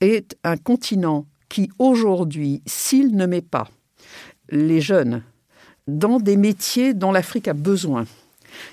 est 0.00 0.36
un 0.42 0.56
continent 0.56 1.26
qui, 1.48 1.70
aujourd'hui, 1.78 2.60
s'il 2.66 3.14
ne 3.14 3.26
met 3.26 3.42
pas 3.42 3.68
les 4.50 4.80
jeunes 4.80 5.22
dans 5.86 6.18
des 6.18 6.36
métiers 6.36 6.92
dont 6.92 7.12
l'Afrique 7.12 7.46
a 7.46 7.54
besoin, 7.54 8.04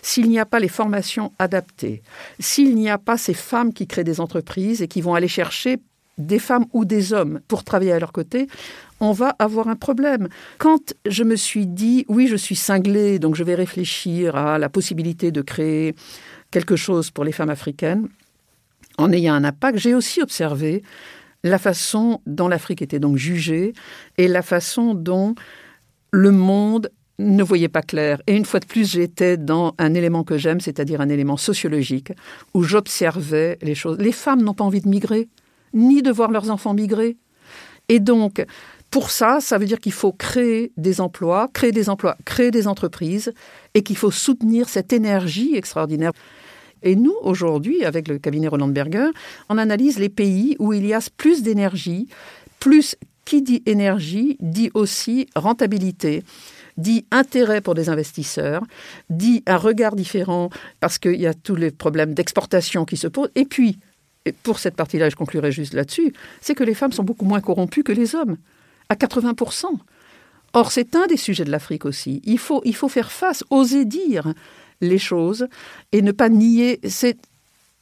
s'il 0.02 0.30
n'y 0.30 0.40
a 0.40 0.46
pas 0.46 0.60
les 0.60 0.68
formations 0.68 1.32
adaptées, 1.40 2.02
s'il 2.40 2.76
n'y 2.76 2.90
a 2.90 2.98
pas 2.98 3.18
ces 3.18 3.34
femmes 3.34 3.74
qui 3.74 3.88
créent 3.88 4.04
des 4.04 4.20
entreprises 4.20 4.82
et 4.82 4.88
qui 4.88 5.02
vont 5.02 5.16
aller 5.16 5.28
chercher 5.28 5.80
des 6.18 6.40
femmes 6.40 6.66
ou 6.74 6.86
des 6.86 7.14
hommes 7.14 7.40
pour 7.48 7.64
travailler 7.64 7.94
à 7.94 8.00
leur 8.00 8.12
côté, 8.12 8.48
on 9.00 9.12
va 9.12 9.36
avoir 9.40 9.68
un 9.68 9.76
problème. 9.76 10.30
Quand 10.60 10.94
je 11.06 11.24
me 11.24 11.36
suis 11.36 11.66
dit, 11.66 12.06
oui, 12.08 12.28
je 12.28 12.36
suis 12.36 12.56
cinglée, 12.56 13.18
donc 13.18 13.36
je 13.36 13.44
vais 13.44 13.56
réfléchir 13.56 14.36
à 14.36 14.60
la 14.60 14.70
possibilité 14.70 15.32
de 15.32 15.42
créer 15.42 15.96
quelque 16.52 16.76
chose 16.76 17.10
pour 17.10 17.24
les 17.24 17.32
femmes 17.32 17.50
africaines, 17.50 18.08
en 18.98 19.12
ayant 19.12 19.34
un 19.34 19.44
impact, 19.44 19.80
j'ai 19.80 19.96
aussi 19.96 20.22
observé 20.22 20.84
la 21.44 21.58
façon 21.58 22.22
dont 22.28 22.48
l'Afrique 22.48 22.82
était 22.82 23.00
donc 23.00 23.18
jugée 23.18 23.74
et 24.18 24.28
la 24.28 24.42
façon 24.42 24.94
dont 24.94 25.34
le 26.12 26.32
monde 26.32 26.92
ne 27.22 27.44
voyait 27.44 27.70
pas 27.70 27.82
clair. 27.82 28.22
Et 28.28 28.36
une 28.36 28.46
fois 28.46 28.60
de 28.60 28.66
plus, 28.66 28.92
j'étais 28.92 29.38
dans 29.38 29.74
un 29.78 29.94
élément 29.94 30.24
que 30.24 30.38
j'aime, 30.38 30.60
c'est-à-dire 30.60 31.02
un 31.02 31.10
élément 31.10 31.38
sociologique, 31.38 32.12
où 32.54 32.64
j'observais 32.64 33.58
les 33.62 33.76
choses. 33.76 33.98
Les 34.00 34.12
femmes 34.12 34.42
n'ont 34.42 34.54
pas 34.54 34.64
envie 34.64 34.82
de 34.82 34.90
migrer, 34.90 35.30
ni 35.74 36.02
de 36.02 36.12
voir 36.12 36.32
leurs 36.32 36.50
enfants 36.50 36.74
migrer. 36.74 37.18
Et 37.90 38.00
donc, 38.00 38.46
pour 38.90 39.10
ça, 39.10 39.40
ça 39.40 39.58
veut 39.58 39.66
dire 39.66 39.80
qu'il 39.80 39.94
faut 39.94 40.12
créer 40.12 40.72
des 40.78 41.00
emplois, 41.00 41.50
créer 41.54 41.72
des 41.72 41.90
emplois, 41.90 42.18
créer 42.26 42.52
des 42.52 42.68
entreprises, 42.68 43.34
et 43.74 43.84
qu'il 43.84 43.98
faut 43.98 44.12
soutenir 44.12 44.68
cette 44.68 44.92
énergie 44.92 45.56
extraordinaire. 45.56 46.12
Et 46.84 46.96
nous, 46.96 47.16
aujourd'hui, 47.22 47.86
avec 47.86 48.08
le 48.08 48.18
cabinet 48.18 48.48
Roland 48.48 48.68
Berger, 48.68 49.10
on 49.50 49.58
analyse 49.58 50.00
les 50.00 50.10
pays 50.10 50.56
où 50.60 50.74
il 50.74 50.86
y 50.86 50.94
a 50.94 51.00
plus 51.16 51.44
d'énergie, 51.44 52.08
plus 52.60 52.96
qui 53.24 53.42
dit 53.42 53.62
énergie 53.66 54.36
dit 54.42 54.72
aussi 54.74 55.28
rentabilité 55.36 56.24
dit 56.78 57.06
intérêt 57.12 57.62
pour 57.62 57.76
des 57.76 57.90
investisseurs, 57.90 58.64
dit 59.10 59.44
un 59.46 59.58
regard 59.58 59.96
différent 59.96 60.50
parce 60.80 60.98
qu'il 60.98 61.20
y 61.20 61.28
a 61.28 61.34
tous 61.34 61.56
les 61.56 61.72
problèmes 61.72 62.14
d'exportation 62.14 62.86
qui 62.86 62.98
se 62.98 63.08
posent. 63.08 63.32
Et 63.36 63.46
puis, 63.46 63.80
pour 64.44 64.60
cette 64.60 64.76
partie-là, 64.76 65.10
je 65.10 65.16
conclurai 65.16 65.52
juste 65.52 65.74
là-dessus, 65.74 66.14
c'est 66.42 66.56
que 66.56 66.64
les 66.64 66.74
femmes 66.74 66.92
sont 66.92 67.04
beaucoup 67.04 67.26
moins 67.26 67.42
corrompues 67.42 67.84
que 67.84 67.92
les 67.92 68.16
hommes 68.16 68.38
à 68.90 68.96
80%. 68.96 69.66
Or, 70.54 70.72
c'est 70.72 70.96
un 70.96 71.08
des 71.08 71.18
sujets 71.18 71.46
de 71.46 71.52
l'Afrique 71.52 71.86
aussi. 71.86 72.22
Il 72.26 72.38
faut, 72.38 72.62
il 72.66 72.76
faut 72.76 72.90
faire 72.90 73.12
face, 73.12 73.44
oser 73.50 73.86
dire 73.86 74.34
les 74.82 74.98
choses 74.98 75.48
et 75.92 76.02
ne 76.02 76.12
pas 76.12 76.30
nier. 76.30 76.80
C'est 76.88 77.18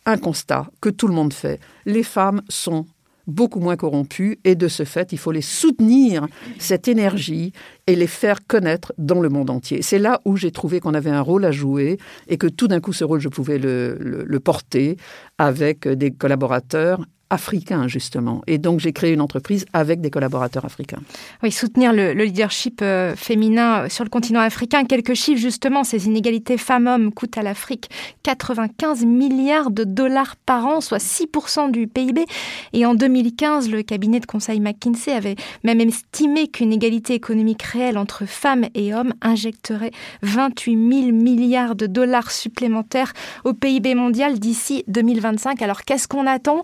un 0.06 0.17
constat 0.17 0.69
que 0.82 0.89
tout 0.89 1.08
le 1.08 1.13
monde 1.13 1.34
fait. 1.34 1.60
Les 1.86 2.04
femmes 2.04 2.41
sont 2.47 2.86
beaucoup 3.29 3.59
moins 3.59 3.75
corrompues 3.75 4.39
et 4.43 4.55
de 4.55 4.67
ce 4.67 4.83
fait, 4.83 5.11
il 5.11 5.17
faut 5.17 5.31
les 5.31 5.41
soutenir, 5.41 6.27
cette 6.57 6.87
énergie, 6.87 7.53
et 7.87 7.95
les 7.95 8.07
faire 8.07 8.45
connaître 8.45 8.93
dans 8.97 9.21
le 9.21 9.29
monde 9.29 9.49
entier. 9.49 9.81
C'est 9.81 9.99
là 9.99 10.21
où 10.25 10.35
j'ai 10.37 10.51
trouvé 10.51 10.79
qu'on 10.79 10.93
avait 10.93 11.09
un 11.09 11.21
rôle 11.21 11.45
à 11.45 11.51
jouer 11.51 11.97
et 12.27 12.37
que 12.37 12.47
tout 12.47 12.67
d'un 12.67 12.79
coup, 12.79 12.93
ce 12.93 13.03
rôle, 13.03 13.19
je 13.19 13.29
pouvais 13.29 13.57
le, 13.57 13.97
le 13.99 14.39
porter 14.39 14.97
avec 15.37 15.87
des 15.87 16.11
collaborateurs 16.11 17.05
africain, 17.29 17.87
justement. 17.87 18.41
Et 18.47 18.57
donc, 18.57 18.79
j'ai 18.79 18.91
créé 18.91 19.13
une 19.13 19.21
entreprise 19.21 19.65
avec 19.73 20.01
des 20.01 20.09
collaborateurs 20.09 20.65
africains. 20.65 20.99
Oui, 21.43 21.51
soutenir 21.51 21.93
le, 21.93 22.13
leadership 22.13 22.81
euh, 22.81 23.15
féminin 23.15 23.87
sur 23.89 24.03
le 24.03 24.09
continent 24.09 24.39
africain. 24.39 24.83
Quelques 24.85 25.13
chiffres, 25.13 25.39
justement, 25.39 25.83
ces 25.83 26.07
inégalités 26.07 26.57
femmes-hommes 26.57 27.13
coûtent 27.13 27.37
à 27.37 27.43
l'Afrique 27.43 27.89
95 28.23 29.05
milliards 29.05 29.71
de 29.71 29.83
dollars 29.83 30.35
par 30.37 30.65
an, 30.65 30.81
soit 30.81 30.97
6% 30.97 31.71
du 31.71 31.87
PIB. 31.87 32.25
Et 32.73 32.85
en 32.85 32.95
2015, 32.95 33.69
le 33.69 33.83
cabinet 33.83 34.19
de 34.19 34.25
conseil 34.25 34.59
McKinsey 34.59 35.13
avait 35.13 35.35
même 35.63 35.81
estimé 35.81 36.47
qu'une 36.47 36.73
égalité 36.73 37.13
économique 37.13 37.63
réelle 37.63 37.97
entre 37.97 38.25
femmes 38.25 38.65
et 38.73 38.93
hommes 38.93 39.13
injecterait 39.21 39.91
28 40.23 40.71
000 40.71 41.11
milliards 41.11 41.75
de 41.75 41.85
dollars 41.85 42.31
supplémentaires 42.31 43.13
au 43.43 43.53
PIB 43.53 43.95
mondial 43.95 44.39
d'ici 44.39 44.83
2025. 44.87 45.61
Alors, 45.61 45.83
qu'est-ce 45.83 46.07
qu'on 46.07 46.25
attend? 46.25 46.63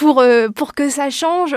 Pour, 0.00 0.20
euh, 0.20 0.48
pour 0.48 0.74
que 0.74 0.88
ça 0.88 1.10
change, 1.10 1.54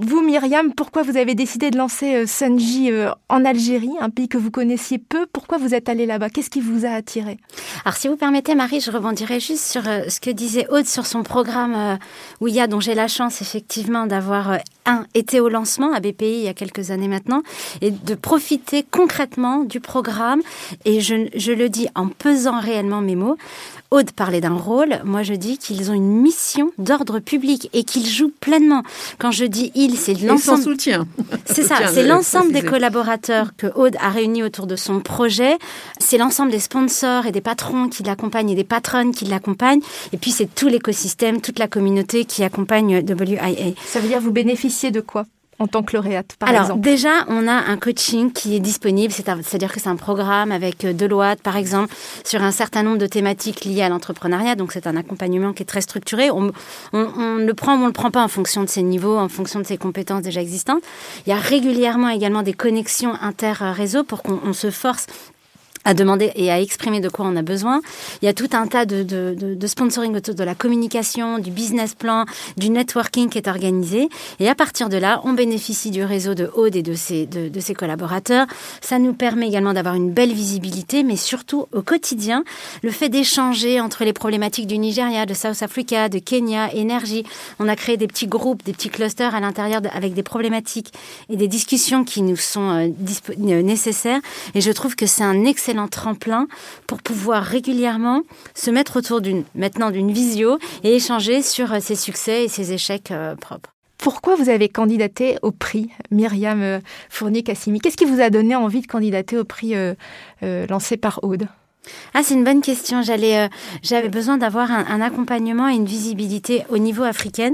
vous, 0.00 0.22
Myriam, 0.22 0.72
pourquoi 0.72 1.02
vous 1.02 1.16
avez 1.16 1.34
décidé 1.34 1.72
de 1.72 1.76
lancer 1.76 2.14
euh, 2.14 2.24
Sunji 2.24 2.92
euh, 2.92 3.10
en 3.28 3.44
Algérie, 3.44 3.90
un 3.98 4.10
pays 4.10 4.28
que 4.28 4.38
vous 4.38 4.52
connaissiez 4.52 4.98
peu? 4.98 5.26
Pourquoi 5.26 5.58
vous 5.58 5.74
êtes 5.74 5.88
allé 5.88 6.06
là-bas? 6.06 6.30
Qu'est-ce 6.30 6.50
qui 6.50 6.60
vous 6.60 6.86
a 6.86 6.90
attiré? 6.90 7.38
Alors, 7.84 7.96
si 7.96 8.06
vous 8.06 8.14
permettez, 8.14 8.54
Marie, 8.54 8.78
je 8.78 8.92
rebondirai 8.92 9.40
juste 9.40 9.64
sur 9.64 9.82
ce 9.82 10.20
que 10.20 10.30
disait 10.30 10.68
Aude 10.70 10.86
sur 10.86 11.04
son 11.04 11.24
programme 11.24 11.98
Ouya, 12.40 12.68
dont 12.68 12.78
j'ai 12.78 12.94
la 12.94 13.08
chance 13.08 13.42
effectivement 13.42 14.06
d'avoir 14.06 14.58
un 14.86 15.04
été 15.14 15.40
au 15.40 15.48
lancement 15.48 15.92
à 15.92 15.98
BPI 15.98 16.38
il 16.38 16.44
y 16.44 16.48
a 16.48 16.54
quelques 16.54 16.92
années 16.92 17.08
maintenant, 17.08 17.42
et 17.80 17.90
de 17.90 18.14
profiter 18.14 18.84
concrètement 18.88 19.64
du 19.64 19.80
programme. 19.80 20.42
Et 20.84 21.00
je, 21.00 21.28
je 21.34 21.50
le 21.50 21.68
dis 21.68 21.88
en 21.96 22.06
pesant 22.06 22.60
réellement 22.60 23.00
mes 23.00 23.16
mots. 23.16 23.36
Aude 23.90 24.12
parlait 24.12 24.40
d'un 24.40 24.54
rôle, 24.54 25.00
moi 25.04 25.24
je 25.24 25.34
dis 25.34 25.58
qu'ils 25.58 25.90
ont 25.90 25.94
une 25.94 26.20
mission 26.20 26.70
d'ordre 26.78 27.18
public 27.18 27.68
et 27.72 27.79
qu'ils 27.84 28.06
jouent 28.06 28.32
pleinement. 28.40 28.82
Quand 29.18 29.30
je 29.30 29.44
dis 29.44 29.72
ils, 29.74 29.96
c'est 29.96 30.14
l'ensemble. 30.22 30.62
soutien. 30.62 31.06
C'est 31.46 31.62
ça, 31.62 31.76
c'est 31.92 32.06
l'ensemble 32.06 32.52
des 32.52 32.62
collaborateurs 32.62 33.52
que 33.56 33.66
Aude 33.74 33.96
a 34.00 34.10
réunis 34.10 34.42
autour 34.42 34.66
de 34.66 34.76
son 34.76 35.00
projet. 35.00 35.58
C'est 35.98 36.16
l'ensemble 36.18 36.52
des 36.52 36.60
sponsors 36.60 37.26
et 37.26 37.32
des 37.32 37.40
patrons 37.40 37.88
qui 37.88 38.02
l'accompagnent 38.02 38.50
et 38.50 38.54
des 38.54 38.64
patronnes 38.64 39.12
qui 39.12 39.24
l'accompagnent. 39.24 39.80
Et 40.12 40.16
puis 40.16 40.30
c'est 40.30 40.54
tout 40.54 40.68
l'écosystème, 40.68 41.40
toute 41.40 41.58
la 41.58 41.66
communauté 41.66 42.24
qui 42.24 42.44
accompagne 42.44 43.02
WIA. 43.04 43.74
Ça 43.84 44.00
veut 44.00 44.08
dire 44.08 44.20
vous 44.20 44.30
bénéficiez 44.32 44.90
de 44.90 45.00
quoi? 45.00 45.24
En 45.60 45.66
tant 45.66 45.82
que 45.82 45.94
lauréate, 45.94 46.36
par 46.38 46.48
Alors, 46.48 46.62
exemple 46.62 46.80
déjà, 46.80 47.26
on 47.28 47.46
a 47.46 47.52
un 47.52 47.76
coaching 47.76 48.32
qui 48.32 48.56
est 48.56 48.60
disponible, 48.60 49.12
c'est-à-dire 49.12 49.70
que 49.70 49.78
c'est 49.78 49.90
un 49.90 49.96
programme 49.96 50.52
avec 50.52 50.86
euh, 50.86 50.94
Deloitte, 50.94 51.42
par 51.42 51.56
exemple, 51.56 51.94
sur 52.24 52.42
un 52.42 52.50
certain 52.50 52.82
nombre 52.82 52.96
de 52.96 53.06
thématiques 53.06 53.66
liées 53.66 53.82
à 53.82 53.90
l'entrepreneuriat. 53.90 54.56
Donc, 54.56 54.72
c'est 54.72 54.86
un 54.86 54.96
accompagnement 54.96 55.52
qui 55.52 55.62
est 55.62 55.66
très 55.66 55.82
structuré. 55.82 56.30
On, 56.30 56.50
le 56.92 57.52
prend 57.52 57.76
ou 57.76 57.82
on 57.82 57.86
le 57.86 57.92
prend 57.92 58.10
pas 58.10 58.24
en 58.24 58.28
fonction 58.28 58.64
de 58.64 58.68
ses 58.68 58.82
niveaux, 58.82 59.18
en 59.18 59.28
fonction 59.28 59.60
de 59.60 59.66
ses 59.66 59.76
compétences 59.76 60.22
déjà 60.22 60.40
existantes. 60.40 60.82
Il 61.26 61.30
y 61.30 61.32
a 61.34 61.38
régulièrement 61.38 62.08
également 62.08 62.42
des 62.42 62.54
connexions 62.54 63.12
inter-réseaux 63.20 64.02
pour 64.04 64.22
qu'on 64.22 64.54
se 64.54 64.70
force 64.70 65.06
à 65.84 65.94
demander 65.94 66.32
et 66.34 66.50
à 66.50 66.60
exprimer 66.60 67.00
de 67.00 67.08
quoi 67.08 67.26
on 67.26 67.36
a 67.36 67.42
besoin. 67.42 67.80
Il 68.22 68.26
y 68.26 68.28
a 68.28 68.34
tout 68.34 68.48
un 68.52 68.66
tas 68.66 68.84
de, 68.84 69.02
de, 69.02 69.66
sponsoring 69.66 70.14
autour 70.14 70.34
de 70.34 70.44
la 70.44 70.54
communication, 70.54 71.38
du 71.38 71.50
business 71.50 71.94
plan, 71.94 72.26
du 72.56 72.68
networking 72.70 73.30
qui 73.30 73.38
est 73.38 73.48
organisé. 73.48 74.08
Et 74.40 74.48
à 74.48 74.54
partir 74.54 74.88
de 74.88 74.96
là, 74.96 75.20
on 75.24 75.32
bénéficie 75.32 75.90
du 75.90 76.04
réseau 76.04 76.34
de 76.34 76.50
Aude 76.54 76.76
et 76.76 76.82
de 76.82 76.94
ses, 76.94 77.26
de 77.26 77.60
ses 77.60 77.74
collaborateurs. 77.74 78.46
Ça 78.80 78.98
nous 78.98 79.14
permet 79.14 79.48
également 79.48 79.72
d'avoir 79.72 79.94
une 79.94 80.10
belle 80.10 80.32
visibilité, 80.32 81.02
mais 81.02 81.16
surtout 81.16 81.66
au 81.72 81.82
quotidien, 81.82 82.44
le 82.82 82.90
fait 82.90 83.08
d'échanger 83.08 83.80
entre 83.80 84.04
les 84.04 84.12
problématiques 84.12 84.66
du 84.66 84.78
Nigeria, 84.78 85.24
de 85.24 85.34
South 85.34 85.62
Africa, 85.62 86.08
de 86.08 86.18
Kenya, 86.18 86.72
énergie. 86.74 87.24
On 87.58 87.68
a 87.68 87.76
créé 87.76 87.96
des 87.96 88.06
petits 88.06 88.26
groupes, 88.26 88.62
des 88.64 88.72
petits 88.72 88.90
clusters 88.90 89.34
à 89.34 89.40
l'intérieur 89.40 89.80
avec 89.94 90.14
des 90.14 90.22
problématiques 90.22 90.92
et 91.30 91.36
des 91.36 91.48
discussions 91.48 92.04
qui 92.04 92.22
nous 92.22 92.36
sont 92.36 92.70
euh, 92.70 92.88
euh, 93.30 93.62
nécessaires. 93.62 94.20
Et 94.54 94.60
je 94.60 94.70
trouve 94.72 94.96
que 94.96 95.06
c'est 95.06 95.22
un 95.22 95.44
excellent 95.44 95.69
excellent 95.70 95.88
tremplin 95.88 96.48
pour 96.88 97.00
pouvoir 97.00 97.44
régulièrement 97.44 98.22
se 98.54 98.72
mettre 98.72 98.96
autour 98.96 99.20
d'une 99.20 99.44
maintenant 99.54 99.92
d'une 99.92 100.10
visio 100.10 100.58
et 100.82 100.96
échanger 100.96 101.42
sur 101.42 101.72
euh, 101.72 101.78
ses 101.80 101.94
succès 101.94 102.44
et 102.44 102.48
ses 102.48 102.72
échecs 102.72 103.12
euh, 103.12 103.36
propres. 103.36 103.70
Pourquoi 103.98 104.34
vous 104.34 104.48
avez 104.48 104.68
candidaté 104.68 105.36
au 105.42 105.52
prix 105.52 105.90
Myriam 106.10 106.60
euh, 106.60 106.80
Fournier-Cassimi? 107.08 107.78
Qu'est-ce 107.78 107.96
qui 107.96 108.04
vous 108.04 108.20
a 108.20 108.30
donné 108.30 108.56
envie 108.56 108.80
de 108.80 108.88
candidater 108.88 109.38
au 109.38 109.44
prix 109.44 109.74
lancé 110.42 110.96
par 110.96 111.20
Aude? 111.22 111.46
Ah, 112.14 112.20
c'est 112.22 112.34
une 112.34 112.44
bonne 112.44 112.60
question. 112.60 113.02
J'allais, 113.02 113.38
euh, 113.38 113.48
j'avais 113.82 114.08
besoin 114.08 114.36
d'avoir 114.36 114.70
un, 114.70 115.00
accompagnement 115.00 115.68
et 115.68 115.74
une 115.74 115.86
visibilité 115.86 116.64
au 116.68 116.78
niveau 116.78 117.04
africain 117.04 117.52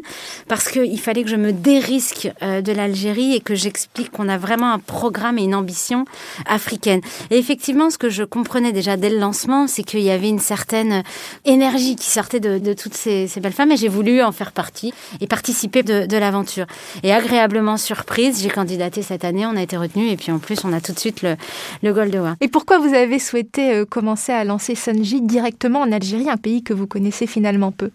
parce 0.48 0.68
qu'il 0.68 0.98
fallait 1.00 1.22
que 1.22 1.30
je 1.30 1.36
me 1.36 1.52
dérisque 1.52 2.28
euh, 2.42 2.60
de 2.60 2.72
l'Algérie 2.72 3.34
et 3.34 3.40
que 3.40 3.54
j'explique 3.54 4.10
qu'on 4.10 4.28
a 4.28 4.36
vraiment 4.36 4.72
un 4.72 4.78
programme 4.78 5.38
et 5.38 5.44
une 5.44 5.54
ambition 5.54 6.06
africaine. 6.46 7.00
Et 7.30 7.38
effectivement, 7.38 7.90
ce 7.90 7.98
que 7.98 8.10
je 8.10 8.24
comprenais 8.24 8.72
déjà 8.72 8.96
dès 8.96 9.10
le 9.10 9.18
lancement, 9.18 9.68
c'est 9.68 9.84
qu'il 9.84 10.00
y 10.00 10.10
avait 10.10 10.28
une 10.28 10.40
certaine 10.40 11.04
énergie 11.44 11.94
qui 11.94 12.10
sortait 12.10 12.40
de, 12.40 12.72
toutes 12.72 12.94
ces, 12.94 13.28
belles 13.40 13.52
femmes 13.52 13.72
et 13.72 13.76
j'ai 13.76 13.88
voulu 13.88 14.22
en 14.22 14.32
faire 14.32 14.52
partie 14.52 14.92
et 15.20 15.26
participer 15.26 15.82
de, 15.82 16.16
l'aventure. 16.16 16.66
Et 17.02 17.12
agréablement 17.12 17.76
surprise, 17.76 18.42
j'ai 18.42 18.48
candidaté 18.48 19.02
cette 19.02 19.24
année, 19.24 19.46
on 19.46 19.56
a 19.56 19.62
été 19.62 19.76
retenu 19.76 20.08
et 20.08 20.16
puis 20.16 20.32
en 20.32 20.38
plus, 20.38 20.64
on 20.64 20.72
a 20.72 20.80
tout 20.80 20.92
de 20.92 20.98
suite 20.98 21.22
le, 21.22 21.36
le 21.82 21.92
Gold 21.92 22.14
Award. 22.16 22.36
Et 22.40 22.48
pourquoi 22.48 22.78
vous 22.78 22.94
avez 22.94 23.18
souhaité 23.18 23.74
euh, 23.74 23.84
commencer 23.84 24.15
à 24.32 24.44
lancer 24.44 24.74
Sanji 24.74 25.20
directement 25.20 25.80
en 25.80 25.92
Algérie, 25.92 26.30
un 26.30 26.36
pays 26.36 26.62
que 26.62 26.74
vous 26.74 26.86
connaissez 26.86 27.26
finalement 27.26 27.72
peu 27.72 27.90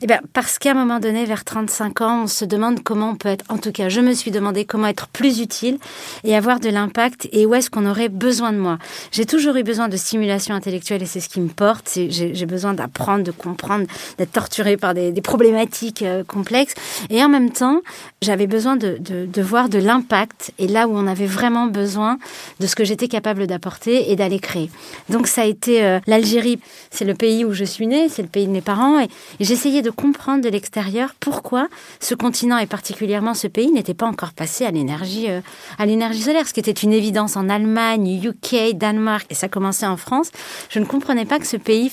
eh 0.00 0.06
bien, 0.06 0.20
parce 0.32 0.58
qu'à 0.58 0.72
un 0.72 0.74
moment 0.74 1.00
donné, 1.00 1.24
vers 1.24 1.44
35 1.44 2.00
ans, 2.00 2.22
on 2.24 2.26
se 2.26 2.44
demande 2.44 2.82
comment 2.82 3.10
on 3.10 3.14
peut 3.14 3.28
être, 3.28 3.44
en 3.48 3.58
tout 3.58 3.72
cas, 3.72 3.88
je 3.88 4.00
me 4.00 4.12
suis 4.12 4.30
demandé 4.30 4.64
comment 4.64 4.86
être 4.86 5.08
plus 5.08 5.40
utile 5.40 5.78
et 6.24 6.36
avoir 6.36 6.60
de 6.60 6.68
l'impact 6.68 7.28
et 7.32 7.46
où 7.46 7.54
est-ce 7.54 7.70
qu'on 7.70 7.86
aurait 7.86 8.08
besoin 8.08 8.52
de 8.52 8.58
moi. 8.58 8.78
J'ai 9.10 9.26
toujours 9.26 9.56
eu 9.56 9.62
besoin 9.62 9.88
de 9.88 9.96
stimulation 9.96 10.54
intellectuelle 10.54 11.02
et 11.02 11.06
c'est 11.06 11.20
ce 11.20 11.28
qui 11.28 11.40
me 11.40 11.48
porte. 11.48 11.90
J'ai 11.94 12.46
besoin 12.46 12.74
d'apprendre, 12.74 13.24
de 13.24 13.30
comprendre, 13.30 13.86
d'être 14.18 14.32
torturé 14.32 14.76
par 14.76 14.94
des, 14.94 15.12
problématiques 15.22 16.02
euh, 16.02 16.24
complexes. 16.24 16.74
Et 17.08 17.22
en 17.22 17.28
même 17.28 17.50
temps, 17.50 17.80
j'avais 18.22 18.48
besoin 18.48 18.76
de, 18.76 18.98
de, 18.98 19.42
voir 19.42 19.68
de 19.68 19.78
l'impact 19.78 20.52
et 20.58 20.66
là 20.66 20.88
où 20.88 20.96
on 20.96 21.06
avait 21.06 21.26
vraiment 21.26 21.66
besoin 21.66 22.18
de 22.60 22.66
ce 22.66 22.74
que 22.74 22.84
j'étais 22.84 23.08
capable 23.08 23.46
d'apporter 23.46 24.10
et 24.10 24.16
d'aller 24.16 24.40
créer. 24.40 24.70
Donc 25.08 25.26
ça 25.26 25.42
a 25.42 25.44
été 25.44 25.84
euh, 25.84 26.00
l'Algérie, 26.06 26.58
c'est 26.90 27.04
le 27.04 27.14
pays 27.14 27.44
où 27.44 27.52
je 27.52 27.64
suis 27.64 27.86
née, 27.86 28.08
c'est 28.08 28.22
le 28.22 28.28
pays 28.28 28.46
de 28.46 28.52
mes 28.52 28.60
parents 28.60 29.00
et, 29.00 29.08
et 29.40 29.44
j'ai 29.44 29.56
essayé 29.62 29.82
de 29.82 29.90
comprendre 29.90 30.42
de 30.42 30.48
l'extérieur 30.48 31.14
pourquoi 31.20 31.68
ce 32.00 32.16
continent 32.16 32.58
et 32.58 32.66
particulièrement 32.66 33.32
ce 33.32 33.46
pays 33.46 33.70
n'était 33.70 33.94
pas 33.94 34.06
encore 34.06 34.32
passé 34.32 34.66
à 34.66 34.72
l'énergie 34.72 35.30
euh, 35.30 35.40
à 35.78 35.86
l'énergie 35.86 36.22
solaire, 36.22 36.48
ce 36.48 36.52
qui 36.52 36.58
était 36.58 36.72
une 36.72 36.92
évidence 36.92 37.36
en 37.36 37.48
Allemagne, 37.48 38.20
UK, 38.24 38.74
Danemark 38.74 39.24
et 39.30 39.34
ça 39.34 39.46
commençait 39.46 39.86
en 39.86 39.96
France. 39.96 40.32
Je 40.68 40.80
ne 40.80 40.84
comprenais 40.84 41.26
pas 41.26 41.38
que 41.38 41.46
ce 41.46 41.56
pays 41.56 41.92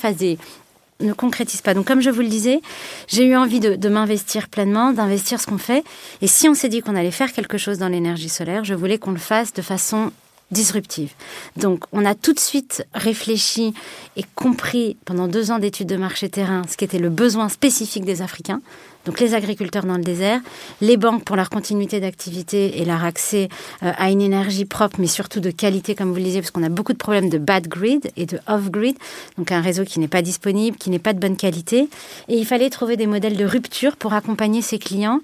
ne 1.00 1.14
concrétise 1.14 1.62
pas. 1.62 1.76
Donc, 1.76 1.86
comme 1.86 2.02
je 2.02 2.10
vous 2.10 2.22
le 2.22 2.28
disais, 2.28 2.60
j'ai 3.08 3.26
eu 3.26 3.36
envie 3.36 3.60
de 3.60 3.90
m'investir 3.90 4.50
pleinement, 4.50 4.92
d'investir 4.92 5.40
ce 5.40 5.46
qu'on 5.46 5.60
fait. 5.60 5.84
Et 6.24 6.28
si 6.28 6.50
on 6.50 6.56
s'est 6.56 6.70
dit 6.70 6.82
qu'on 6.82 6.96
allait 6.96 7.12
faire 7.12 7.32
quelque 7.32 7.60
chose 7.60 7.78
dans 7.78 7.88
l'énergie 7.88 8.30
solaire, 8.30 8.64
je 8.64 8.74
voulais 8.74 8.98
qu'on 8.98 9.12
le 9.12 9.18
fasse 9.20 9.54
de 9.54 9.62
façon 9.62 10.12
disruptive. 10.52 11.14
Donc, 11.58 11.84
on 11.92 12.06
a 12.06 12.16
tout 12.16 12.34
de 12.34 12.40
suite 12.40 12.86
réfléchi 12.94 13.74
et 14.16 14.24
compris 14.36 14.98
pendant 15.06 15.28
deux 15.28 15.52
ans 15.52 15.60
d'études 15.60 15.88
de 15.88 15.98
marché 15.98 16.30
terrain 16.30 16.64
ce 16.70 16.78
qu'était 16.78 17.00
le 17.00 17.10
besoin 17.10 17.50
spécifique 17.50 18.06
des 18.06 18.22
Africains. 18.22 18.62
Donc, 19.06 19.20
les 19.20 19.34
agriculteurs 19.34 19.86
dans 19.86 19.96
le 19.96 20.04
désert, 20.04 20.42
les 20.82 20.98
banques 20.98 21.24
pour 21.24 21.36
leur 21.36 21.50
continuité 21.50 22.00
d'activité 22.00 22.82
et 22.82 22.86
leur 22.86 23.04
accès 23.04 23.48
euh, 23.82 23.92
à 23.98 24.12
une 24.12 24.22
énergie 24.22 24.66
propre, 24.66 24.98
mais 25.00 25.08
surtout 25.08 25.40
de 25.40 25.52
qualité, 25.52 25.96
comme 25.96 26.10
vous 26.10 26.18
le 26.18 26.24
disiez, 26.24 26.42
parce 26.42 26.52
qu'on 26.52 26.64
a 26.64 26.70
beaucoup 26.70 26.94
de 26.94 26.98
problèmes 26.98 27.30
de 27.30 27.38
bad 27.38 27.68
grid 27.68 28.12
et 28.18 28.26
de 28.26 28.40
off 28.48 28.70
grid. 28.70 28.98
Donc, 29.38 29.52
un 29.52 29.62
réseau 29.62 29.86
qui 29.86 30.00
n'est 30.00 30.10
pas 30.10 30.22
disponible, 30.22 30.78
qui 30.78 30.90
n'est 30.90 31.00
pas 31.00 31.14
de 31.14 31.20
bonne 31.20 31.38
qualité. 31.38 31.90
Et 32.28 32.36
il 32.36 32.46
fallait 32.46 32.70
trouver 32.70 32.98
des 32.98 33.08
modèles 33.08 33.38
de 33.38 33.46
rupture 33.46 33.96
pour 33.96 34.14
accompagner 34.14 34.62
ces 34.62 34.80
clients 34.80 35.22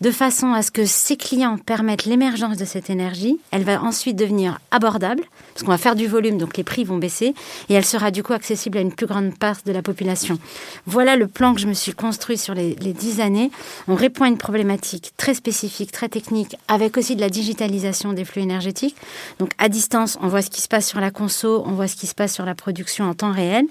de 0.00 0.10
façon 0.10 0.52
à 0.52 0.62
ce 0.62 0.70
que 0.70 0.84
ces 0.84 1.16
clients 1.16 1.58
permettent 1.58 2.04
l'émergence 2.04 2.56
de 2.56 2.64
cette 2.64 2.90
énergie. 2.90 3.38
Elle 3.50 3.64
va 3.64 3.82
ensuite 3.82 4.16
devenir 4.16 4.58
abordable, 4.70 5.22
parce 5.54 5.62
qu'on 5.64 5.70
va 5.70 5.78
faire 5.78 5.96
du 5.96 6.06
volume, 6.06 6.38
donc 6.38 6.56
les 6.56 6.64
prix 6.64 6.84
vont 6.84 6.98
baisser, 6.98 7.34
et 7.68 7.74
elle 7.74 7.84
sera 7.84 8.10
du 8.10 8.22
coup 8.22 8.32
accessible 8.32 8.78
à 8.78 8.80
une 8.80 8.92
plus 8.92 9.06
grande 9.06 9.38
part 9.38 9.56
de 9.64 9.72
la 9.72 9.82
population. 9.82 10.38
Voilà 10.86 11.16
le 11.16 11.26
plan 11.26 11.54
que 11.54 11.60
je 11.60 11.66
me 11.66 11.74
suis 11.74 11.92
construit 11.92 12.36
sur 12.36 12.54
les, 12.54 12.74
dix 12.74 13.20
années. 13.20 13.50
On 13.88 13.94
répond 13.94 14.24
à 14.24 14.28
une 14.28 14.38
problématique 14.38 15.12
très 15.16 15.34
spécifique, 15.34 15.92
très 15.92 16.08
technique, 16.08 16.56
avec 16.68 16.96
aussi 16.96 17.16
de 17.16 17.20
la 17.20 17.30
digitalisation 17.30 18.12
des 18.12 18.24
flux 18.24 18.42
énergétiques. 18.42 18.96
Donc 19.38 19.50
à 19.58 19.68
distance, 19.68 20.18
on 20.20 20.28
voit 20.28 20.42
ce 20.42 20.50
qui 20.50 20.60
se 20.60 20.68
passe 20.68 20.86
sur 20.86 21.00
la 21.00 21.10
conso, 21.10 21.62
on 21.66 21.72
voit 21.72 21.88
ce 21.88 21.96
qui 21.96 22.06
se 22.06 22.14
passe 22.14 22.34
sur 22.34 22.44
la 22.44 22.54
production 22.54 23.08
en 23.08 23.14
temps 23.14 23.32
réel. 23.32 23.64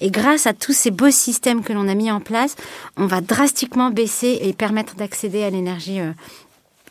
Et 0.00 0.10
grâce 0.10 0.46
à 0.46 0.52
tous 0.52 0.72
ces 0.72 0.90
beaux 0.90 1.10
systèmes 1.10 1.62
que 1.62 1.72
l'on 1.72 1.88
a 1.88 1.94
mis 1.94 2.10
en 2.10 2.20
place, 2.20 2.56
on 2.96 3.06
va 3.06 3.20
drastiquement 3.20 3.90
baisser 3.90 4.38
et 4.42 4.52
permettre 4.52 4.96
d'accéder 4.96 5.44
à 5.44 5.50
l'énergie 5.50 5.67
euh, 6.00 6.12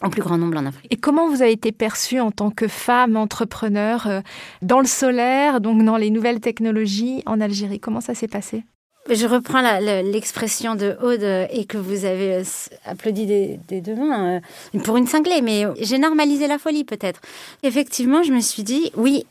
en 0.02 0.10
plus 0.10 0.22
grand 0.22 0.38
nombre 0.38 0.58
en 0.58 0.66
Afrique. 0.66 0.92
Et 0.92 0.98
comment 0.98 1.30
vous 1.30 1.42
avez 1.42 1.52
été 1.52 1.72
perçue 1.72 2.20
en 2.20 2.32
tant 2.32 2.52
que 2.52 2.68
femme 2.68 3.18
entrepreneur 3.18 4.08
euh, 4.08 4.22
dans 4.62 4.80
le 4.80 4.88
solaire, 4.88 5.62
donc 5.62 5.84
dans 5.84 5.98
les 5.98 6.10
nouvelles 6.10 6.40
technologies 6.40 7.24
en 7.26 7.42
Algérie? 7.42 7.80
Comment 7.80 8.02
ça 8.02 8.14
s'est 8.14 8.28
passé? 8.28 8.64
Je 9.10 9.26
reprends 9.26 9.62
l'expression 10.04 10.76
de 10.76 10.98
Aude 11.02 11.24
euh, 11.24 11.48
et 11.50 11.66
que 11.66 11.78
vous 11.78 12.04
avez 12.04 12.44
applaudi 12.86 13.26
des, 13.26 13.60
des 13.68 13.80
deux 13.80 13.96
mains 13.96 14.42
pour 14.84 14.98
une 14.98 15.08
cinglée, 15.08 15.42
mais 15.42 15.64
j'ai 15.80 15.98
normalisé 15.98 16.48
la 16.48 16.58
folie 16.58 16.84
peut-être. 16.84 17.22
Effectivement, 17.64 18.22
je 18.24 18.34
me 18.34 18.42
suis 18.42 18.64
dit, 18.64 18.92
oui, 18.96 19.26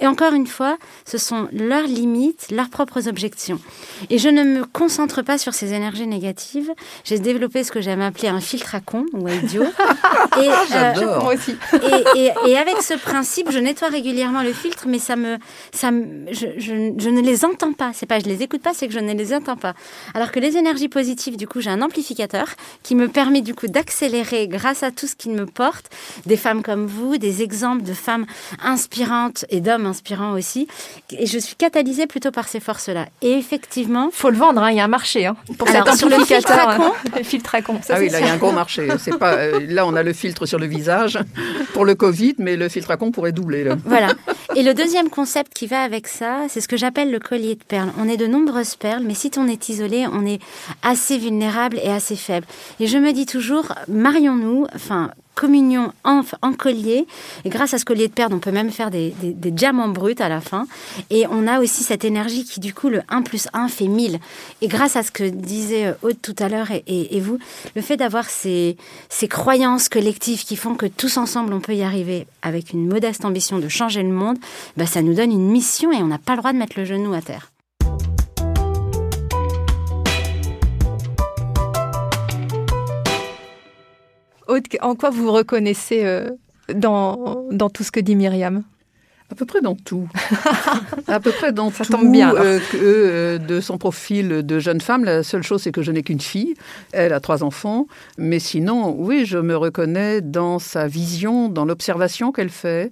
et 0.00 0.08
encore 0.08 0.34
une 0.34 0.48
fois, 0.48 0.76
ce 1.06 1.18
sont 1.18 1.48
leurs 1.52 1.86
limites, 1.86 2.48
leurs 2.50 2.68
propres 2.68 3.06
objections. 3.06 3.60
Et 4.10 4.18
je 4.18 4.28
ne 4.28 4.42
me 4.42 4.64
concentre 4.64 5.22
pas 5.22 5.38
sur 5.38 5.54
ces 5.54 5.72
énergies 5.72 6.08
négatives. 6.08 6.72
J'ai 7.04 7.20
développé 7.20 7.62
ce 7.62 7.70
que 7.70 7.80
j'aime 7.80 8.00
appeler 8.00 8.26
un 8.26 8.40
filtre 8.40 8.74
à 8.74 8.80
con 8.80 9.06
ou 9.12 9.28
à 9.28 9.32
idiot. 9.32 9.62
et, 10.42 10.48
euh, 10.74 11.20
Moi 11.20 11.34
aussi. 11.34 11.56
Et, 12.16 12.30
et, 12.46 12.58
avec 12.58 12.82
ce 12.82 12.94
principe, 12.94 13.52
je 13.52 13.58
nettoie 13.60 13.88
régulièrement 13.88 14.42
le 14.42 14.52
filtre, 14.52 14.86
mais 14.88 14.98
ça 14.98 15.14
me, 15.14 15.38
ça 15.72 15.90
je, 16.30 16.46
je, 16.58 16.92
je, 16.98 17.08
ne 17.08 17.20
les 17.20 17.44
entends 17.44 17.72
pas. 17.72 17.92
C'est 17.94 18.06
pas 18.06 18.18
je 18.18 18.24
les 18.24 18.42
écoute 18.42 18.62
pas, 18.62 18.74
c'est 18.74 18.88
que 18.88 18.94
je 18.94 18.98
ne 18.98 19.14
les 19.14 19.32
entends 19.32 19.56
pas. 19.56 19.74
Alors 20.14 20.32
que 20.32 20.40
les 20.40 20.56
énergies 20.56 20.88
positives, 20.88 21.36
du 21.36 21.46
coup, 21.46 21.60
j'ai 21.60 21.70
un 21.70 21.82
amplificateur 21.82 22.48
qui 22.82 22.96
me 22.96 23.06
permet 23.06 23.42
du 23.42 23.54
coup 23.54 23.68
d'accélérer 23.68 24.48
grâce 24.48 24.82
à 24.82 24.90
tout 24.90 25.06
ce 25.06 25.14
qui 25.14 25.28
me 25.28 25.46
porte, 25.46 25.88
des 26.26 26.36
femmes 26.36 26.64
comme 26.64 26.86
vous, 26.86 27.16
des 27.16 27.42
exemples 27.42 27.82
de 27.82 27.94
femmes 27.94 28.26
inspirantes 28.60 29.44
et 29.50 29.60
d'hommes 29.60 29.83
inspirant 29.84 30.32
aussi. 30.32 30.68
Et 31.10 31.26
je 31.26 31.38
suis 31.38 31.56
catalysée 31.56 32.06
plutôt 32.06 32.30
par 32.30 32.48
ces 32.48 32.60
forces-là. 32.60 33.06
Et 33.22 33.32
effectivement. 33.32 34.10
Faut 34.12 34.30
le 34.30 34.36
vendre, 34.36 34.62
hein, 34.62 34.70
il 34.70 34.76
y 34.76 34.80
a 34.80 34.84
un 34.84 34.88
marché 34.88 35.26
hein, 35.26 35.36
pour 35.58 35.68
cet 35.68 35.86
amplificateur. 35.86 36.94
Le 37.16 37.22
filtre 37.22 37.54
à 37.54 37.62
con. 37.62 37.78
ah 37.88 37.96
oui, 37.98 38.08
là, 38.08 38.20
il 38.20 38.26
y 38.26 38.28
a 38.28 38.32
un 38.32 38.36
gros 38.36 38.52
marché. 38.52 38.88
C'est 38.98 39.18
pas, 39.18 39.34
euh, 39.34 39.60
là, 39.68 39.86
on 39.86 39.94
a 39.94 40.02
le 40.02 40.12
filtre 40.12 40.46
sur 40.46 40.58
le 40.58 40.66
visage 40.66 41.18
pour 41.72 41.84
le 41.84 41.94
Covid, 41.94 42.34
mais 42.38 42.56
le 42.56 42.68
filtre 42.68 42.90
à 42.90 42.96
con 42.96 43.10
pourrait 43.10 43.32
doubler. 43.32 43.64
Voilà. 43.84 44.08
Et 44.56 44.62
le 44.62 44.74
deuxième 44.74 45.08
concept 45.08 45.52
qui 45.54 45.66
va 45.66 45.82
avec 45.82 46.08
ça, 46.08 46.42
c'est 46.48 46.60
ce 46.60 46.68
que 46.68 46.76
j'appelle 46.76 47.10
le 47.10 47.18
collier 47.18 47.54
de 47.54 47.64
perles. 47.64 47.90
On 47.98 48.08
est 48.08 48.16
de 48.16 48.26
nombreuses 48.26 48.76
perles, 48.76 49.02
mais 49.04 49.14
si 49.14 49.30
on 49.36 49.48
est 49.48 49.68
isolé, 49.68 50.06
on 50.12 50.26
est 50.26 50.40
assez 50.82 51.18
vulnérable 51.18 51.78
et 51.82 51.90
assez 51.90 52.16
faible. 52.16 52.46
Et 52.80 52.86
je 52.86 52.98
me 52.98 53.12
dis 53.12 53.26
toujours, 53.26 53.72
marions-nous, 53.88 54.66
enfin, 54.74 55.10
communion 55.34 55.92
en, 56.04 56.22
collier. 56.52 57.06
Et 57.44 57.48
grâce 57.48 57.74
à 57.74 57.78
ce 57.78 57.84
collier 57.84 58.08
de 58.08 58.12
perles, 58.12 58.32
on 58.32 58.38
peut 58.38 58.52
même 58.52 58.70
faire 58.70 58.90
des, 58.90 59.14
diamants 59.34 59.88
bruts 59.88 60.14
à 60.18 60.28
la 60.28 60.40
fin. 60.40 60.66
Et 61.10 61.26
on 61.30 61.46
a 61.46 61.60
aussi 61.60 61.82
cette 61.82 62.04
énergie 62.04 62.44
qui, 62.44 62.60
du 62.60 62.72
coup, 62.74 62.88
le 62.88 63.02
1 63.08 63.22
plus 63.22 63.48
1 63.52 63.68
fait 63.68 63.88
1000. 63.88 64.18
Et 64.60 64.68
grâce 64.68 64.96
à 64.96 65.02
ce 65.02 65.10
que 65.10 65.24
disait 65.24 65.86
euh, 65.86 65.92
Aude 66.02 66.20
tout 66.20 66.36
à 66.38 66.48
l'heure 66.48 66.68
et, 66.70 67.20
vous, 67.20 67.38
le 67.74 67.82
fait 67.82 67.96
d'avoir 67.96 68.28
ces, 68.28 68.76
ces 69.08 69.28
croyances 69.28 69.88
collectives 69.88 70.44
qui 70.44 70.56
font 70.56 70.74
que 70.74 70.86
tous 70.86 71.16
ensemble, 71.16 71.52
on 71.52 71.60
peut 71.60 71.74
y 71.74 71.82
arriver 71.82 72.26
avec 72.42 72.72
une 72.72 72.86
modeste 72.86 73.24
ambition 73.24 73.58
de 73.58 73.68
changer 73.68 74.02
le 74.02 74.10
monde, 74.10 74.38
bah, 74.76 74.86
ça 74.86 75.02
nous 75.02 75.14
donne 75.14 75.32
une 75.32 75.50
mission 75.50 75.92
et 75.92 76.02
on 76.02 76.06
n'a 76.06 76.18
pas 76.18 76.32
le 76.32 76.38
droit 76.38 76.52
de 76.52 76.58
mettre 76.58 76.78
le 76.78 76.84
genou 76.84 77.14
à 77.14 77.22
terre. 77.22 77.53
En 84.80 84.94
quoi 84.94 85.10
vous 85.10 85.24
vous 85.24 85.32
reconnaissez 85.32 86.04
euh, 86.04 86.30
dans, 86.74 87.46
dans 87.50 87.70
tout 87.70 87.84
ce 87.84 87.92
que 87.92 88.00
dit 88.00 88.16
Myriam? 88.16 88.62
À 89.32 89.34
peu 89.34 89.46
près 89.46 89.62
dans 89.62 89.74
tout. 89.74 90.08
à 91.08 91.18
peu 91.18 91.32
près 91.32 91.50
dans 91.52 91.70
Ça 91.70 91.84
Tombe 91.84 92.12
bien, 92.12 92.34
euh, 92.34 92.60
euh, 92.74 93.38
de 93.38 93.60
son 93.60 93.78
profil 93.78 94.28
de 94.28 94.58
jeune 94.58 94.82
femme, 94.82 95.04
la 95.04 95.22
seule 95.22 95.42
chose, 95.42 95.62
c'est 95.62 95.72
que 95.72 95.82
je 95.82 95.90
n'ai 95.92 96.02
qu'une 96.02 96.20
fille. 96.20 96.54
Elle 96.92 97.12
a 97.14 97.20
trois 97.20 97.42
enfants. 97.42 97.86
Mais 98.18 98.38
sinon, 98.38 98.94
oui, 98.98 99.24
je 99.24 99.38
me 99.38 99.56
reconnais 99.56 100.20
dans 100.20 100.58
sa 100.58 100.86
vision, 100.86 101.48
dans 101.48 101.64
l'observation 101.64 102.32
qu'elle 102.32 102.50
fait 102.50 102.90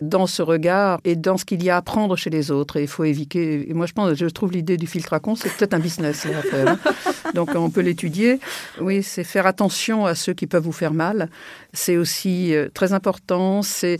dans 0.00 0.26
ce 0.26 0.42
regard 0.42 1.00
et 1.04 1.16
dans 1.16 1.36
ce 1.36 1.44
qu'il 1.44 1.62
y 1.62 1.70
a 1.70 1.76
à 1.76 1.78
apprendre 1.78 2.16
chez 2.16 2.30
les 2.30 2.50
autres. 2.50 2.76
Et 2.76 2.82
il 2.82 2.88
faut 2.88 3.04
éviter. 3.04 3.68
Et 3.70 3.74
moi, 3.74 3.86
je 3.86 3.92
pense, 3.92 4.14
je 4.14 4.26
trouve 4.26 4.52
l'idée 4.52 4.76
du 4.76 4.86
filtre 4.86 5.12
à 5.12 5.20
con, 5.20 5.36
c'est 5.36 5.50
peut-être 5.50 5.74
un 5.74 5.78
business 5.78 6.20
faire. 6.20 6.42
Hein. 6.68 6.78
Donc, 7.34 7.50
on 7.54 7.70
peut 7.70 7.80
l'étudier. 7.80 8.40
Oui, 8.80 9.02
c'est 9.02 9.24
faire 9.24 9.46
attention 9.46 10.06
à 10.06 10.14
ceux 10.14 10.34
qui 10.34 10.46
peuvent 10.46 10.64
vous 10.64 10.72
faire 10.72 10.92
mal. 10.92 11.30
C'est 11.72 11.96
aussi 11.96 12.54
euh, 12.54 12.68
très 12.72 12.92
important. 12.92 13.62
C'est 13.62 13.98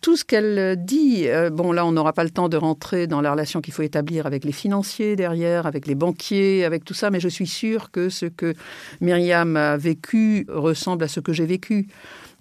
tout 0.00 0.16
ce 0.16 0.24
qu'elle 0.24 0.76
dit, 0.84 1.26
euh, 1.26 1.50
bon 1.50 1.72
là 1.72 1.84
on 1.84 1.90
n'aura 1.90 2.12
pas 2.12 2.22
le 2.22 2.30
temps 2.30 2.48
de 2.48 2.56
rentrer 2.56 3.08
dans 3.08 3.20
la 3.20 3.32
relation 3.32 3.60
qu'il 3.60 3.74
faut 3.74 3.82
établir 3.82 4.26
avec 4.26 4.44
les 4.44 4.52
financiers 4.52 5.16
derrière, 5.16 5.66
avec 5.66 5.86
les 5.86 5.96
banquiers, 5.96 6.64
avec 6.64 6.84
tout 6.84 6.94
ça, 6.94 7.10
mais 7.10 7.18
je 7.18 7.28
suis 7.28 7.46
sûre 7.46 7.90
que 7.90 8.08
ce 8.08 8.26
que 8.26 8.54
Myriam 9.00 9.56
a 9.56 9.76
vécu 9.76 10.46
ressemble 10.48 11.02
à 11.02 11.08
ce 11.08 11.18
que 11.18 11.32
j'ai 11.32 11.46
vécu. 11.46 11.88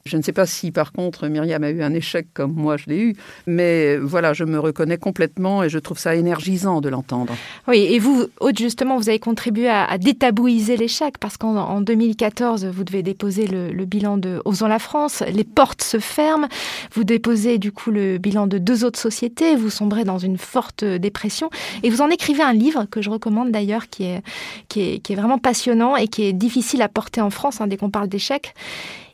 Je 0.08 0.18
ne 0.18 0.22
sais 0.22 0.34
pas 0.34 0.46
si 0.46 0.70
par 0.70 0.92
contre 0.92 1.28
Myriam 1.28 1.64
a 1.64 1.72
eu 1.72 1.82
un 1.82 1.92
échec 1.92 2.28
comme 2.36 2.54
moi 2.54 2.78
je 2.78 2.86
l'ai 2.86 3.00
eu, 3.00 3.16
mais 3.48 3.98
voilà, 3.98 4.34
je 4.34 4.44
me 4.44 4.60
reconnais 4.60 5.00
complètement 5.00 5.64
et 5.64 5.70
je 5.70 5.80
trouve 5.80 5.98
ça 5.98 6.14
énergisant 6.14 6.80
de 6.80 6.90
l'entendre. 6.90 7.34
Oui, 7.68 7.80
et 7.80 7.98
vous, 7.98 8.28
Aude, 8.40 8.56
justement, 8.56 8.98
vous 8.98 9.10
avez 9.10 9.18
contribué 9.18 9.68
à, 9.68 9.98
détabouiser 9.98 10.78
l'échec 10.78 11.18
parce 11.20 11.38
qu'en 11.38 11.82
2014, 11.82 12.66
vous 12.66 12.84
devez 12.84 13.02
déposer 13.02 13.48
le, 13.48 13.86
bilan 13.86 14.18
de 14.18 14.44
Osons 14.46 14.68
la 14.68 14.78
France, 14.78 15.24
les 15.28 15.44
portes 15.44 15.82
se 15.82 15.98
ferment, 15.98 16.50
vous 16.94 17.04
déposez 17.04 17.58
du 17.58 17.72
coup 17.72 17.90
le 17.90 18.20
bilan 18.20 18.46
de 18.46 18.60
deux 18.60 18.84
autres 18.84 19.00
sociétés, 19.00 19.56
vous 19.56 19.72
sombrez 19.72 20.04
dans 20.04 20.20
une 20.20 20.38
forte 20.38 20.84
dépression 20.86 21.50
et 21.82 21.90
vous 21.90 22.02
en 22.02 22.12
écrivez 22.12 22.44
un 22.44 22.54
livre 22.54 22.86
que 22.92 23.02
je 23.02 23.10
recommande 23.10 23.50
d'ailleurs 23.50 23.90
qui 23.90 24.04
est 24.04 25.16
vraiment 25.16 25.40
passionnant 25.40 25.96
et 25.96 26.08
qui 26.08 26.26
est 26.26 26.34
difficile 26.34 26.84
à 26.84 26.90
porter 26.90 27.22
en 27.22 27.32
France 27.32 27.60
hein, 27.60 27.66
dès 27.66 27.78
qu'on 27.78 27.90
parle 27.90 28.08
d'échec. 28.08 28.54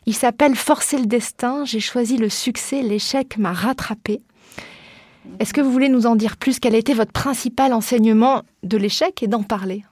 Il 0.06 0.14
s'appelle 0.14 0.56
Forcer 0.56 0.98
le 0.98 1.06
destin, 1.06 1.64
j'ai 1.64 1.80
choisi 1.80 2.16
le 2.16 2.28
succès, 2.28 2.82
l'échec 2.82 3.38
m'a 3.38 3.52
rattrapé. 3.52 4.20
Est-ce 5.38 5.54
que 5.54 5.60
vous 5.60 5.70
voulez 5.70 5.88
nous 5.88 6.06
en 6.06 6.16
dire 6.16 6.36
plus? 6.36 6.58
Quel 6.58 6.74
a 6.74 6.78
été 6.78 6.94
votre 6.94 7.12
principal 7.12 7.72
enseignement 7.72 8.42
de 8.64 8.76
l'échec 8.76 9.22
et 9.22 9.28
d'en 9.28 9.42
parler? 9.42 9.84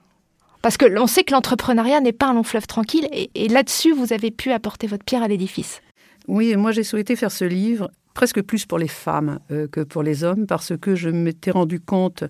Parce 0.61 0.77
que 0.77 0.85
l'on 0.85 1.07
sait 1.07 1.23
que 1.23 1.33
l'entrepreneuriat 1.33 2.01
n'est 2.01 2.11
pas 2.11 2.27
un 2.27 2.33
long 2.33 2.43
fleuve 2.43 2.67
tranquille, 2.67 3.07
et, 3.11 3.47
là-dessus, 3.47 3.93
vous 3.93 4.13
avez 4.13 4.31
pu 4.31 4.51
apporter 4.51 4.87
votre 4.87 5.03
pierre 5.03 5.23
à 5.23 5.27
l'édifice. 5.27 5.81
Oui, 6.27 6.55
moi 6.55 6.71
j'ai 6.71 6.83
souhaité 6.83 7.15
faire 7.15 7.31
ce 7.31 7.45
livre 7.45 7.89
presque 8.13 8.41
plus 8.41 8.65
pour 8.65 8.77
les 8.77 8.89
femmes 8.89 9.39
euh, 9.51 9.67
que 9.67 9.79
pour 9.79 10.03
les 10.03 10.23
hommes, 10.23 10.45
parce 10.45 10.73
que 10.79 10.95
je 10.95 11.09
m'étais 11.09 11.51
rendu 11.51 11.79
compte 11.79 12.25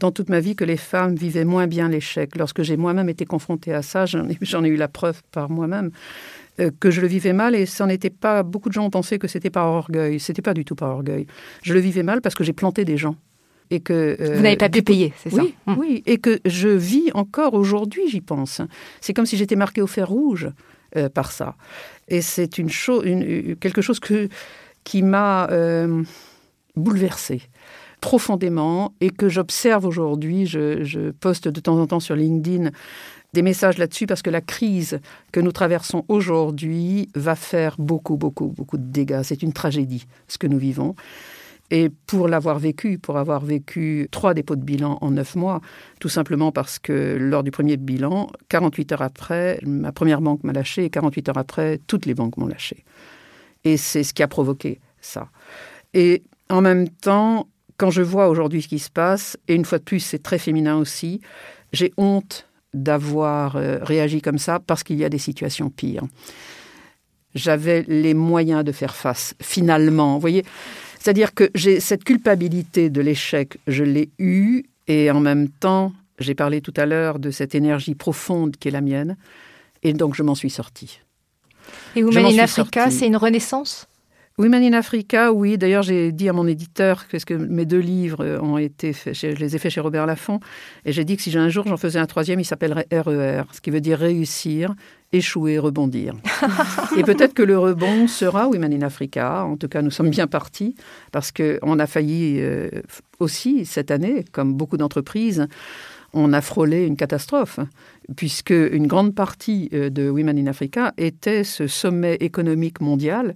dans 0.00 0.10
toute 0.10 0.30
ma 0.30 0.40
vie 0.40 0.56
que 0.56 0.64
les 0.64 0.78
femmes 0.78 1.14
vivaient 1.14 1.44
moins 1.44 1.66
bien 1.66 1.90
l'échec. 1.90 2.36
Lorsque 2.36 2.62
j'ai 2.62 2.76
moi-même 2.76 3.08
été 3.08 3.26
confrontée 3.26 3.74
à 3.74 3.82
ça, 3.82 4.06
j'en 4.06 4.64
ai, 4.64 4.68
eu 4.68 4.76
la 4.76 4.88
preuve 4.88 5.22
par 5.30 5.50
moi-même, 5.50 5.90
euh, 6.60 6.70
que 6.80 6.90
je 6.90 7.00
le 7.00 7.06
vivais 7.06 7.32
mal 7.32 7.54
et 7.54 7.66
ça 7.66 7.86
n'était 7.86 8.10
pas. 8.10 8.42
Beaucoup 8.42 8.68
de 8.68 8.74
gens 8.74 8.84
ont 8.84 8.90
pensé 8.90 9.18
que 9.18 9.28
c'était 9.28 9.50
par 9.50 9.66
orgueil. 9.66 10.20
C'était 10.20 10.42
pas 10.42 10.54
du 10.54 10.64
tout 10.64 10.74
par 10.74 10.90
orgueil. 10.90 11.26
Je 11.62 11.74
le 11.74 11.80
vivais 11.80 12.02
mal 12.02 12.20
parce 12.20 12.34
que 12.34 12.44
j'ai 12.44 12.52
planté 12.52 12.84
des 12.84 12.96
gens. 12.96 13.16
Et 13.70 13.80
que, 13.80 14.16
euh, 14.20 14.36
Vous 14.36 14.42
n'avez 14.42 14.56
pas 14.56 14.68
pu 14.68 14.82
payer, 14.82 15.12
c'est 15.16 15.30
ça 15.30 15.42
hum. 15.66 15.76
Oui, 15.76 16.04
et 16.06 16.18
que 16.18 16.38
je 16.44 16.68
vis 16.68 17.10
encore 17.14 17.54
aujourd'hui, 17.54 18.02
j'y 18.08 18.20
pense. 18.20 18.60
C'est 19.00 19.12
comme 19.12 19.26
si 19.26 19.36
j'étais 19.36 19.56
marqué 19.56 19.82
au 19.82 19.88
fer 19.88 20.08
rouge 20.08 20.48
par 21.12 21.30
ça. 21.30 21.56
Et 22.08 22.22
c'est 22.22 22.56
une 22.56 22.70
chose, 22.70 23.04
quelque 23.60 23.82
chose 23.82 24.00
que 24.00 24.30
qui 24.86 25.02
m'a 25.02 25.48
euh, 25.50 26.04
bouleversée 26.76 27.42
profondément 28.00 28.94
et 29.00 29.10
que 29.10 29.28
j'observe 29.28 29.84
aujourd'hui. 29.84 30.46
Je, 30.46 31.10
poste 31.10 31.48
de 31.48 31.60
temps 31.60 31.78
en 31.78 31.86
temps 31.86 32.00
sur 32.00 32.14
LinkedIn 32.14 32.70
des 33.32 33.42
messages 33.42 33.78
là-dessus 33.78 34.06
parce 34.06 34.22
que 34.22 34.30
la 34.30 34.40
crise 34.40 35.00
que 35.32 35.40
nous 35.40 35.52
traversons 35.52 36.04
aujourd'hui 36.08 37.08
va 37.14 37.34
faire 37.34 37.76
beaucoup, 37.78 38.16
beaucoup, 38.16 38.48
beaucoup 38.48 38.78
de 38.78 38.84
dégâts. 38.84 39.22
C'est 39.22 39.42
une 39.42 39.52
tragédie, 39.52 40.06
ce 40.28 40.38
que 40.38 40.46
nous 40.46 40.58
vivons. 40.58 40.94
Et 41.70 41.90
pour 42.06 42.28
l'avoir 42.28 42.58
vécu, 42.58 42.98
pour 42.98 43.18
avoir 43.18 43.44
vécu 43.44 44.08
trois 44.12 44.34
dépôts 44.34 44.54
de 44.54 44.62
bilan 44.62 44.98
en 45.00 45.10
neuf 45.10 45.34
mois, 45.34 45.60
tout 45.98 46.08
simplement 46.08 46.52
parce 46.52 46.78
que 46.78 47.16
lors 47.18 47.42
du 47.42 47.50
premier 47.50 47.76
bilan, 47.76 48.28
48 48.48 48.92
heures 48.92 49.02
après, 49.02 49.58
ma 49.64 49.90
première 49.90 50.20
banque 50.20 50.44
m'a 50.44 50.52
lâché 50.52 50.84
et 50.84 50.90
48 50.90 51.30
heures 51.30 51.38
après, 51.38 51.80
toutes 51.86 52.06
les 52.06 52.14
banques 52.14 52.36
m'ont 52.36 52.46
lâché. 52.46 52.84
Et 53.64 53.76
c'est 53.76 54.04
ce 54.04 54.14
qui 54.14 54.22
a 54.22 54.28
provoqué 54.28 54.80
ça. 55.00 55.28
Et 55.92 56.22
en 56.48 56.60
même 56.60 56.88
temps, 56.88 57.48
quand 57.78 57.90
je 57.90 58.02
vois 58.02 58.28
aujourd'hui 58.28 58.62
ce 58.62 58.68
qui 58.68 58.78
se 58.78 58.90
passe, 58.90 59.36
et 59.48 59.54
une 59.54 59.64
fois 59.64 59.78
de 59.78 59.84
plus, 59.84 60.00
c'est 60.00 60.22
très 60.22 60.38
féminin 60.38 60.76
aussi, 60.76 61.20
j'ai 61.72 61.92
honte 61.96 62.48
d'avoir 62.76 63.56
euh, 63.56 63.78
réagi 63.82 64.20
comme 64.20 64.38
ça 64.38 64.60
parce 64.60 64.82
qu'il 64.82 64.96
y 64.96 65.04
a 65.04 65.08
des 65.08 65.18
situations 65.18 65.70
pires. 65.70 66.04
J'avais 67.34 67.84
les 67.88 68.14
moyens 68.14 68.64
de 68.64 68.72
faire 68.72 68.94
face, 68.94 69.34
finalement. 69.42 70.14
Vous 70.14 70.20
voyez 70.20 70.44
C'est-à-dire 70.98 71.34
que 71.34 71.50
j'ai 71.54 71.80
cette 71.80 72.04
culpabilité 72.04 72.88
de 72.88 73.00
l'échec, 73.00 73.58
je 73.66 73.84
l'ai 73.84 74.10
eue, 74.18 74.64
et 74.86 75.10
en 75.10 75.20
même 75.20 75.48
temps, 75.48 75.92
j'ai 76.18 76.34
parlé 76.34 76.60
tout 76.60 76.72
à 76.76 76.86
l'heure 76.86 77.18
de 77.18 77.30
cette 77.30 77.54
énergie 77.54 77.94
profonde 77.94 78.56
qui 78.56 78.68
est 78.68 78.70
la 78.70 78.80
mienne, 78.80 79.16
et 79.82 79.92
donc 79.92 80.14
je 80.14 80.22
m'en 80.22 80.34
suis 80.34 80.50
sortie. 80.50 81.00
Et 81.94 82.04
Women 82.04 82.26
in 82.26 82.38
Africa, 82.38 82.90
c'est 82.90 83.06
une 83.06 83.16
renaissance? 83.16 83.86
Women 84.38 84.64
in 84.64 84.72
Africa, 84.74 85.32
oui. 85.32 85.56
D'ailleurs, 85.56 85.82
j'ai 85.82 86.12
dit 86.12 86.28
à 86.28 86.34
mon 86.34 86.46
éditeur 86.46 87.08
que 87.08 87.32
mes 87.32 87.64
deux 87.64 87.78
livres 87.78 88.38
ont 88.42 88.58
été 88.58 88.92
faits, 88.92 89.14
je 89.14 89.28
les 89.28 89.56
ai 89.56 89.58
faits 89.58 89.72
chez 89.72 89.80
Robert 89.80 90.04
Laffont, 90.04 90.40
et 90.84 90.92
j'ai 90.92 91.06
dit 91.06 91.16
que 91.16 91.22
si 91.22 91.34
un 91.38 91.48
jour 91.48 91.66
j'en 91.66 91.78
faisais 91.78 91.98
un 91.98 92.04
troisième, 92.04 92.38
il 92.38 92.44
s'appellerait 92.44 92.86
RER, 92.92 93.40
e 93.40 93.44
ce 93.52 93.62
qui 93.62 93.70
veut 93.70 93.80
dire 93.80 93.98
réussir, 93.98 94.74
échouer, 95.10 95.58
rebondir. 95.58 96.12
et 96.98 97.02
peut-être 97.02 97.32
que 97.32 97.42
le 97.42 97.58
rebond 97.58 98.08
sera 98.08 98.46
Women 98.46 98.74
in 98.74 98.82
Africa. 98.82 99.46
En 99.46 99.56
tout 99.56 99.68
cas, 99.68 99.80
nous 99.80 99.90
sommes 99.90 100.10
bien 100.10 100.26
partis 100.26 100.74
parce 101.12 101.32
qu'on 101.32 101.78
a 101.78 101.86
failli 101.86 102.36
euh, 102.40 102.68
aussi 103.20 103.64
cette 103.64 103.90
année, 103.90 104.26
comme 104.32 104.52
beaucoup 104.52 104.76
d'entreprises, 104.76 105.46
on 106.12 106.32
a 106.32 106.40
frôlé 106.40 106.86
une 106.86 106.96
catastrophe, 106.96 107.60
puisque 108.16 108.50
une 108.50 108.86
grande 108.86 109.14
partie 109.14 109.68
euh, 109.72 109.90
de 109.90 110.08
Women 110.08 110.38
in 110.38 110.46
Africa 110.46 110.92
était 110.96 111.44
ce 111.44 111.66
sommet 111.66 112.14
économique 112.16 112.80
mondial 112.80 113.34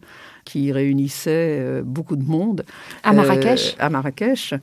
qui 0.51 0.73
réunissait 0.73 1.59
euh, 1.61 1.83
beaucoup 1.85 2.17
de 2.17 2.25
monde. 2.25 2.65
À 3.03 3.13
Marrakech 3.13 3.77
euh, 3.79 3.85
À 3.87 3.91
Marrakech. 3.91 4.55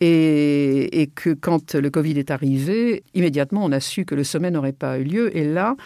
Et, 0.00 1.10
que 1.14 1.30
quand 1.30 1.74
le 1.74 1.88
Covid 1.88 2.18
est 2.18 2.30
arrivé, 2.30 3.02
immédiatement, 3.14 3.64
on 3.64 3.72
a 3.72 3.80
su 3.80 4.04
que 4.04 4.14
le 4.14 4.24
sommet 4.24 4.50
n'aurait 4.50 4.72
pas 4.72 4.98
eu 4.98 5.04
lieu. 5.04 5.36
Et 5.36 5.44
là, 5.44 5.76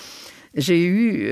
j'ai 0.55 0.85
eu 0.85 1.29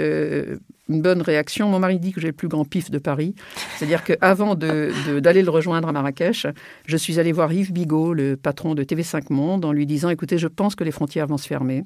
une 0.89 1.03
bonne 1.03 1.22
réaction. 1.22 1.68
Mon 1.68 1.79
mari 1.79 1.99
dit 1.99 2.12
que 2.12 2.20
j'ai 2.20 2.29
le 2.29 2.33
plus 2.33 2.49
grand 2.49 2.64
pif 2.64 2.91
de 2.91 2.99
Paris. 2.99 3.35
C'est-à-dire 3.77 4.05
qu'avant 4.05 4.55
d'aller 4.55 5.41
de, 5.41 5.45
le 5.45 5.51
rejoindre 5.51 5.89
à 5.89 5.93
Marrakech, 5.93 6.47
je 6.85 6.97
suis 6.97 7.18
allée 7.18 7.33
voir 7.33 7.53
Yves 7.53 7.72
Bigot, 7.72 8.14
le 8.14 8.37
patron 8.37 8.74
de 8.74 8.85
TV5 8.85 9.33
Monde, 9.33 9.64
en 9.64 9.72
lui 9.72 9.87
disant, 9.87 10.11
écoutez, 10.11 10.39
je 10.39 10.49
pense 10.49 10.74
que 10.74 10.85
les 10.85 10.93
frontières 10.93 11.27
vont 11.27 11.39
se 11.39 11.49
fermer. 11.49 11.85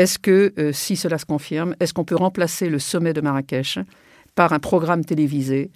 Est-ce 0.00 0.18
que, 0.18 0.52
euh, 0.58 0.72
si 0.72 0.96
cela 0.96 1.18
se 1.18 1.26
confirme, 1.26 1.76
est-ce 1.78 1.92
qu'on 1.92 2.04
peut 2.04 2.16
remplacer 2.16 2.68
le 2.70 2.78
sommet 2.78 3.12
de 3.12 3.20
Marrakech 3.20 3.78
par 4.40 4.54
un 4.54 4.58
programme 4.58 5.04
télévisé 5.04 5.70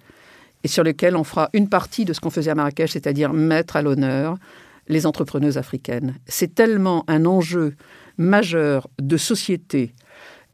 et 0.63 0.67
sur 0.67 0.83
lequel 0.83 1.15
on 1.15 1.23
fera 1.23 1.51
une 1.53 1.69
partie 1.69 2.03
de 2.03 2.13
ce 2.13 2.19
qu'on 2.19 2.31
faisait 2.31 2.49
à 2.49 2.55
Marrakech, 2.55 2.93
c'est-à-dire 2.93 3.31
mettre 3.31 3.75
à 3.75 3.83
l'honneur 3.83 4.39
les 4.87 5.05
entrepreneuses 5.05 5.59
africaines. 5.59 6.15
C'est 6.25 6.55
tellement 6.55 7.03
un 7.07 7.27
enjeu 7.27 7.75
majeur 8.17 8.87
de 8.99 9.17
société, 9.17 9.93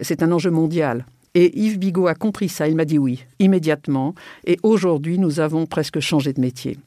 c'est 0.01 0.23
un 0.23 0.33
enjeu 0.33 0.51
mondial. 0.51 1.05
Et 1.35 1.57
Yves 1.57 1.79
Bigot 1.79 2.07
a 2.07 2.13
compris 2.13 2.49
ça, 2.49 2.67
il 2.67 2.75
m'a 2.75 2.83
dit 2.83 2.97
oui, 2.97 3.23
immédiatement. 3.39 4.13
Et 4.45 4.59
aujourd'hui, 4.61 5.17
nous 5.17 5.39
avons 5.39 5.65
presque 5.65 6.01
changé 6.01 6.33
de 6.33 6.41
métier. 6.41 6.77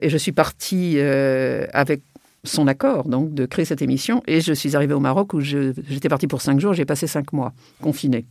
Et 0.00 0.08
je 0.08 0.16
suis 0.16 0.30
partie 0.30 0.94
euh, 0.98 1.66
avec 1.72 2.02
son 2.44 2.68
accord, 2.68 3.08
donc, 3.08 3.34
de 3.34 3.46
créer 3.46 3.64
cette 3.64 3.82
émission. 3.82 4.22
Et 4.28 4.40
je 4.40 4.52
suis 4.52 4.76
arrivée 4.76 4.94
au 4.94 5.00
Maroc 5.00 5.34
où 5.34 5.40
j'étais 5.40 6.08
partie 6.08 6.28
pour 6.28 6.40
cinq 6.40 6.60
jours, 6.60 6.72
j'ai 6.72 6.84
passé 6.84 7.08
cinq 7.08 7.32
mois 7.32 7.52
confinée. 7.82 8.26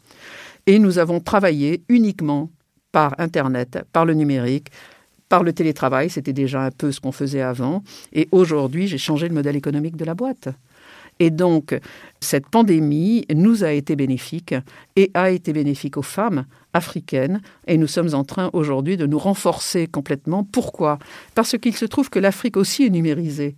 Et 0.68 0.80
nous 0.80 1.00
avons 1.00 1.20
travaillé 1.20 1.82
uniquement 1.90 2.52
par 2.92 3.16
Internet, 3.18 3.80
par 3.92 4.06
le 4.06 4.14
numérique, 4.14 4.70
par 5.30 5.44
le 5.44 5.52
télétravail, 5.54 6.10
c'était 6.10 6.34
déjà 6.34 6.64
un 6.64 6.72
peu 6.72 6.92
ce 6.92 7.02
qu'on 7.02 7.12
faisait 7.12 7.42
avant. 7.42 7.84
Et 8.14 8.28
aujourd'hui, 8.32 8.88
j'ai 8.88 8.98
changé 8.98 9.28
le 9.28 9.34
modèle 9.34 9.56
économique 9.56 9.98
de 9.98 10.06
la 10.06 10.14
boîte. 10.14 10.50
Et 11.20 11.32
donc, 11.32 11.78
cette 12.22 12.48
pandémie 12.48 13.26
nous 13.34 13.64
a 13.64 13.72
été 13.72 13.96
bénéfique 13.96 14.54
et 14.96 15.10
a 15.14 15.32
été 15.32 15.52
bénéfique 15.52 15.98
aux 15.98 16.04
femmes 16.04 16.46
africaines. 16.74 17.42
Et 17.66 17.78
nous 17.78 17.88
sommes 17.88 18.14
en 18.14 18.24
train 18.24 18.50
aujourd'hui 18.54 18.98
de 18.98 19.08
nous 19.08 19.18
renforcer 19.18 19.88
complètement. 19.88 20.44
Pourquoi? 20.44 21.00
Parce 21.34 21.58
qu'il 21.58 21.76
se 21.76 21.86
trouve 21.86 22.10
que 22.10 22.20
l'Afrique 22.20 22.56
aussi 22.56 22.86
est 22.86 22.92
numérisée. 22.92 23.56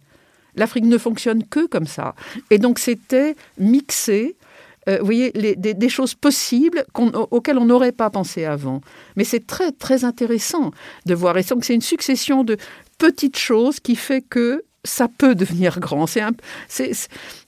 L'Afrique 0.56 0.86
ne 0.86 0.98
fonctionne 0.98 1.44
que 1.44 1.68
comme 1.68 1.86
ça. 1.86 2.16
Et 2.50 2.58
donc, 2.58 2.80
c'était 2.80 3.36
mixé 3.60 4.36
euh, 4.90 4.98
vous 5.00 5.06
voyez, 5.06 5.32
des, 5.32 5.90
choses 5.90 6.16
possibles 6.16 6.86
auxquelles 7.32 7.58
on 7.58 7.66
n'aurait 7.66 7.92
pas 7.92 8.10
pensé 8.10 8.46
avant. 8.46 8.82
Mais 9.16 9.24
c'est 9.24 9.46
très, 9.46 9.72
très 9.72 10.04
intéressant 10.04 10.72
de 11.06 11.14
voir. 11.14 11.38
Et 11.38 11.44
donc, 11.44 11.64
c'est 11.64 11.76
une 11.76 11.82
succession 11.82 12.44
de 12.44 12.58
petites 12.98 13.38
choses 13.38 13.80
qui 13.80 13.96
fait 13.96 14.22
que 14.22 14.64
ça 14.84 15.08
peut 15.10 15.36
devenir 15.36 15.80
grand. 15.80 16.06
C'est 16.68 16.94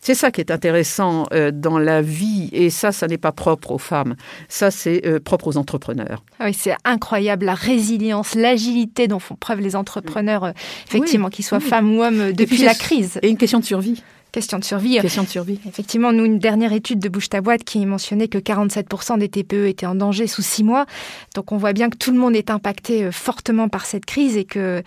ça 0.01 0.31
qui 0.31 0.41
est 0.41 0.51
intéressant 0.51 1.25
euh, 1.33 1.51
dans 1.51 1.79
la 1.79 2.01
vie, 2.01 2.49
et 2.51 2.69
ça, 2.69 2.91
ça 2.91 3.07
n'est 3.07 3.17
pas 3.17 3.31
propre 3.31 3.71
aux 3.71 3.77
femmes. 3.77 4.15
Ça, 4.49 4.71
c'est 4.71 5.05
euh, 5.05 5.19
propre 5.19 5.47
aux 5.47 5.57
entrepreneurs. 5.57 6.23
Ah 6.39 6.45
oui, 6.45 6.53
c'est 6.53 6.75
incroyable 6.83 7.45
la 7.45 7.53
résilience, 7.53 8.35
l'agilité 8.35 9.07
dont 9.07 9.19
font 9.19 9.35
preuve 9.35 9.61
les 9.61 9.75
entrepreneurs, 9.75 10.43
euh, 10.43 10.51
effectivement, 10.87 11.29
qu'ils 11.29 11.45
soient 11.45 11.59
femmes 11.59 11.95
ou 11.95 12.03
hommes, 12.03 12.33
depuis 12.33 12.63
la 12.63 12.75
crise. 12.75 13.19
Et 13.21 13.29
une 13.29 13.37
question 13.37 13.59
de 13.59 13.65
survie. 13.65 14.03
Question 14.32 14.59
de 14.59 14.63
survie. 14.63 14.97
Question 15.01 15.23
de 15.23 15.27
survie. 15.27 15.59
Effectivement, 15.67 16.13
nous, 16.13 16.23
une 16.23 16.39
dernière 16.39 16.71
étude 16.71 16.99
de 16.99 17.09
Bouche 17.09 17.27
ta 17.27 17.41
boîte 17.41 17.65
qui 17.65 17.86
mentionnait 17.86 18.29
que 18.29 18.38
47% 18.38 19.19
des 19.19 19.27
TPE 19.27 19.67
étaient 19.67 19.86
en 19.86 19.95
danger 19.95 20.27
sous 20.27 20.41
six 20.41 20.63
mois. 20.63 20.86
Donc 21.36 21.51
on 21.51 21.57
voit 21.57 21.73
bien 21.73 21.89
que 21.89 21.97
tout 21.97 22.11
le 22.11 22.17
monde 22.17 22.36
est 22.36 22.49
impacté 22.49 23.03
euh, 23.03 23.11
fortement 23.11 23.67
par 23.67 23.86
cette 23.86 24.05
crise 24.05 24.38
et 24.38 24.45
que, 24.45 24.84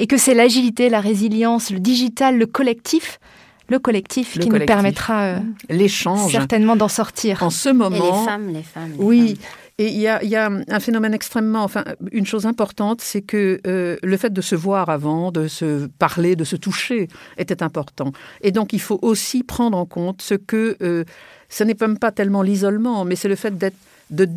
et 0.00 0.08
que 0.08 0.16
c'est 0.16 0.34
l'agilité, 0.34 0.88
la 0.88 1.00
résilience, 1.00 1.70
le 1.70 1.78
digital, 1.78 2.36
le 2.36 2.46
collectif 2.46 3.20
le 3.68 3.78
collectif 3.78 4.36
qui 4.36 4.48
nous 4.48 4.66
permettra 4.66 5.22
euh, 5.22 5.38
l'échange 5.68 6.32
certainement 6.32 6.74
d'en 6.74 6.88
sortir. 6.88 7.44
En 7.44 7.50
ce 7.50 7.68
moment, 7.68 7.96
et 7.96 8.00
les 8.00 8.26
femmes, 8.26 8.48
les 8.52 8.62
femmes. 8.64 8.94
oui, 8.98 9.38
et 9.80 9.86
il 9.86 9.98
y 9.98 10.06
a, 10.36 10.50
un 10.68 10.80
phénomène 10.80 11.14
extrêmement, 11.14 11.64
enfin, 11.64 11.84
une 12.12 12.26
chose 12.26 12.44
importante, 12.44 13.00
c'est 13.00 13.22
que 13.22 13.58
euh, 13.66 13.96
le 14.02 14.16
fait 14.18 14.30
de 14.30 14.42
se 14.42 14.54
voir 14.54 14.90
avant, 14.90 15.32
de 15.32 15.48
se 15.48 15.86
parler, 15.98 16.36
de 16.36 16.44
se 16.44 16.54
toucher, 16.54 17.08
était 17.38 17.62
important. 17.62 18.12
Et 18.42 18.52
donc, 18.52 18.74
il 18.74 18.80
faut 18.80 18.98
aussi 19.00 19.42
prendre 19.42 19.78
en 19.78 19.86
compte 19.86 20.20
ce 20.20 20.34
que, 20.34 20.76
euh, 20.82 21.04
ce 21.48 21.64
n'est 21.64 21.74
pas 21.74 22.12
tellement 22.12 22.42
l'isolement, 22.42 23.06
mais 23.06 23.16
c'est 23.16 23.28
le 23.28 23.36
fait 23.36 23.56
d'être, 23.56 23.78
de, 24.10 24.28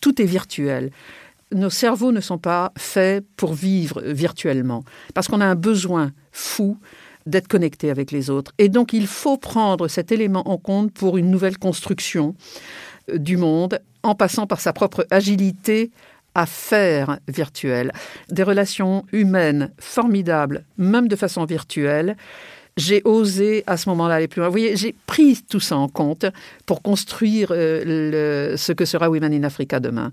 tout 0.00 0.20
est 0.20 0.26
virtuel 0.26 0.90
nos 1.50 1.70
cerveaux 1.70 2.12
ne 2.12 2.20
sont 2.20 2.36
pas 2.36 2.72
faits 2.76 3.24
pour 3.36 3.54
vivre 3.54 4.02
virtuellement, 4.02 4.84
parce 5.14 5.28
qu'on 5.28 5.40
a 5.40 5.46
un 5.46 5.54
besoin 5.54 6.12
fou 6.30 6.76
d'être 7.24 7.48
connecté 7.48 7.88
avec 7.88 8.10
les 8.10 8.28
autres. 8.28 8.52
Et 8.58 8.68
donc 8.68 8.92
il 8.92 9.06
faut 9.06 9.38
prendre 9.38 9.88
cet 9.88 10.12
élément 10.12 10.46
en 10.46 10.58
compte 10.58 10.92
pour 10.92 11.16
une 11.16 11.30
nouvelle 11.30 11.56
construction 11.56 12.34
euh, 13.10 13.16
du 13.16 13.38
monde 13.38 13.80
en 14.08 14.14
passant 14.14 14.46
par 14.46 14.60
sa 14.60 14.72
propre 14.72 15.06
agilité 15.10 15.90
à 16.34 16.46
faire 16.46 17.18
virtuel. 17.28 17.92
Des 18.30 18.42
relations 18.42 19.04
humaines 19.12 19.70
formidables, 19.78 20.64
même 20.78 21.08
de 21.08 21.16
façon 21.16 21.44
virtuelle. 21.44 22.16
j'ai 22.76 23.02
osé 23.04 23.64
à 23.66 23.76
ce 23.76 23.88
moment-là 23.88 24.14
aller 24.14 24.28
plus 24.28 24.38
loin. 24.38 24.48
Vous 24.48 24.52
voyez, 24.52 24.76
j'ai 24.76 24.94
pris 25.06 25.42
tout 25.42 25.58
ça 25.58 25.76
en 25.76 25.88
compte 25.88 26.26
pour 26.64 26.80
construire 26.80 27.48
euh, 27.50 28.56
ce 28.56 28.72
que 28.72 28.84
sera 28.84 29.10
Women 29.10 29.34
in 29.34 29.42
Africa 29.42 29.80
demain. 29.80 30.12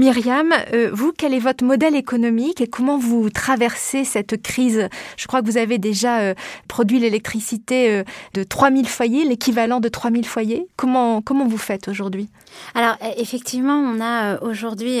Myriam, 0.00 0.54
euh, 0.72 0.88
vous, 0.94 1.12
quel 1.14 1.34
est 1.34 1.38
votre 1.38 1.62
modèle 1.62 1.94
économique 1.94 2.62
et 2.62 2.66
comment 2.66 2.96
vous 2.96 3.28
traversez 3.28 4.04
cette 4.04 4.40
crise? 4.40 4.88
Je 5.18 5.26
crois 5.26 5.42
que 5.42 5.46
vous 5.46 5.58
avez 5.58 5.76
déjà 5.76 6.20
euh, 6.20 6.34
produit 6.68 6.98
l'électricité 6.98 7.90
euh, 7.90 8.04
de 8.32 8.42
3000 8.42 8.88
foyers, 8.88 9.24
l'équivalent 9.26 9.78
de 9.78 9.90
3000 9.90 10.24
foyers. 10.24 10.66
Comment, 10.76 11.20
comment 11.20 11.46
vous 11.46 11.58
faites 11.58 11.88
aujourd'hui? 11.88 12.30
Alors, 12.74 12.96
e, 13.02 13.12
effectivement, 13.18 13.74
on 13.74 14.00
a 14.00 14.40
aujourd'hui 14.40 15.00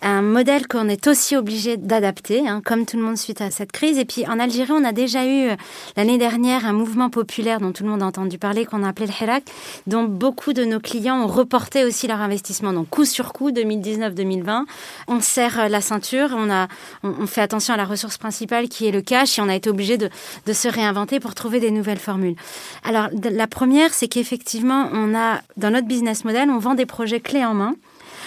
un 0.00 0.22
modèle 0.22 0.68
qu'on 0.68 0.88
est 0.88 1.08
aussi 1.08 1.36
obligé 1.36 1.76
d'adapter, 1.76 2.46
hein, 2.46 2.62
comme 2.64 2.86
tout 2.86 2.96
le 2.96 3.02
monde 3.02 3.16
suite 3.16 3.40
à 3.40 3.50
cette 3.50 3.72
crise. 3.72 3.98
Et 3.98 4.04
puis, 4.04 4.28
en 4.28 4.38
Algérie, 4.38 4.72
on 4.72 4.84
a 4.84 4.92
déjà 4.92 5.26
eu 5.26 5.48
l'année 5.96 6.18
dernière 6.18 6.66
un 6.66 6.72
mouvement 6.72 7.10
populaire 7.10 7.58
dont 7.58 7.72
tout 7.72 7.82
le 7.82 7.90
monde 7.90 8.02
a 8.02 8.06
entendu 8.06 8.38
parler, 8.38 8.64
qu'on 8.64 8.84
a 8.84 8.88
appelé 8.90 9.08
le 9.08 9.12
Hirak, 9.24 9.42
dont 9.88 10.04
beaucoup 10.04 10.52
de 10.52 10.64
nos 10.64 10.78
clients 10.78 11.20
ont 11.20 11.26
reporté 11.26 11.84
aussi 11.84 12.06
leur 12.06 12.20
investissement. 12.20 12.72
Donc, 12.72 12.88
coup 12.88 13.04
sur 13.04 13.32
coup, 13.32 13.50
2019-2020, 13.50 14.35
2020. 14.36 14.66
On 15.08 15.20
serre 15.20 15.68
la 15.68 15.80
ceinture, 15.80 16.30
on, 16.32 16.50
a, 16.50 16.68
on, 17.02 17.26
fait 17.26 17.40
attention 17.40 17.74
à 17.74 17.76
la 17.76 17.84
ressource 17.84 18.18
principale 18.18 18.68
qui 18.68 18.86
est 18.86 18.92
le 18.92 19.02
cash 19.02 19.38
et 19.38 19.42
on 19.42 19.48
a 19.48 19.54
été 19.54 19.70
obligé 19.70 19.96
de, 19.96 20.10
de 20.46 20.52
se 20.52 20.68
réinventer 20.68 21.20
pour 21.20 21.34
trouver 21.34 21.60
des 21.60 21.70
nouvelles 21.70 21.98
formules. 21.98 22.36
Alors, 22.84 23.08
la 23.12 23.46
première, 23.46 23.92
c'est 23.92 24.08
qu'effectivement, 24.08 24.88
on 24.92 25.14
a, 25.14 25.40
dans 25.56 25.70
notre 25.70 25.86
business 25.86 26.24
model, 26.24 26.50
on 26.50 26.58
vend 26.58 26.74
des 26.74 26.86
projets 26.86 27.20
clés 27.20 27.44
en 27.44 27.54
main 27.54 27.74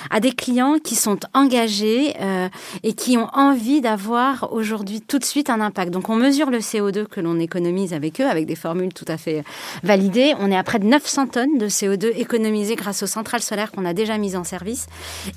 à 0.10 0.20
des 0.20 0.32
clients 0.32 0.78
qui 0.84 0.96
sont 0.96 1.20
engagés 1.34 2.16
euh, 2.22 2.50
et 2.84 2.94
qui 2.94 3.18
ont 3.18 3.28
envie 3.34 3.82
d'avoir 3.82 4.52
aujourd'hui 4.54 5.02
tout 5.02 5.20
de 5.20 5.24
suite 5.24 5.50
un 5.50 5.62
impact. 5.62 5.92
Donc 5.92 6.10
on 6.10 6.16
mesure 6.16 6.50
le 6.50 6.60
CO2 6.60 7.06
que 7.06 7.20
l'on 7.20 7.40
économise 7.40 7.94
avec 7.94 8.22
eux, 8.22 8.28
avec 8.28 8.46
des 8.46 8.56
formules 8.56 8.94
tout 8.94 9.06
à 9.08 9.18
fait 9.18 9.44
validées. 9.84 10.34
On 10.40 10.52
est 10.52 10.58
à 10.58 10.64
près 10.64 10.80
de 10.80 10.86
900 10.86 11.28
tonnes 11.28 11.58
de 11.58 11.68
CO2 11.68 12.12
économisées 12.16 12.76
grâce 12.76 13.04
aux 13.04 13.08
centrales 13.08 13.42
solaires 13.42 13.72
qu'on 13.72 13.86
a 13.86 13.94
déjà 13.94 14.18
mises 14.18 14.36
en 14.36 14.44
service. 14.44 14.88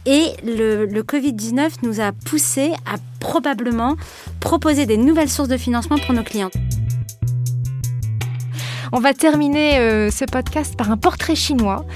Et 0.07 0.27
le, 0.45 0.87
le 0.87 1.03
Covid-19 1.03 1.71
nous 1.83 2.01
a 2.01 2.13
poussé 2.13 2.73
à 2.87 2.97
probablement 3.21 3.97
proposer 4.41 4.87
des 4.87 4.97
nouvelles 4.97 5.31
sources 5.31 5.49
de 5.49 5.57
financement 5.57 5.99
pour 5.99 6.15
nos 6.15 6.25
clients. 6.25 6.51
On 8.95 9.01
va 9.01 9.15
terminer 9.15 9.79
euh, 9.79 10.11
ce 10.11 10.27
podcast 10.27 10.77
par 10.77 10.91
un 10.91 10.99
portrait 10.99 11.35
chinois 11.35 11.87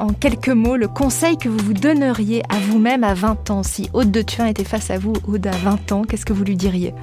en 0.00 0.12
quelques 0.12 0.48
mots 0.48 0.76
le 0.76 0.88
conseil 0.88 1.36
que 1.36 1.48
vous 1.48 1.58
vous 1.58 1.74
donneriez 1.74 2.42
à 2.48 2.58
vous-même 2.58 3.04
à 3.04 3.14
20 3.14 3.50
ans. 3.50 3.62
Si 3.62 3.88
Aude 3.92 4.10
de 4.10 4.22
Thuin 4.22 4.46
était 4.46 4.64
face 4.64 4.90
à 4.90 4.98
vous, 4.98 5.14
Aude 5.26 5.46
à 5.46 5.50
20 5.50 5.92
ans, 5.92 6.02
qu'est-ce 6.02 6.24
que 6.24 6.32
vous 6.32 6.44
lui 6.44 6.56
diriez? 6.56 6.94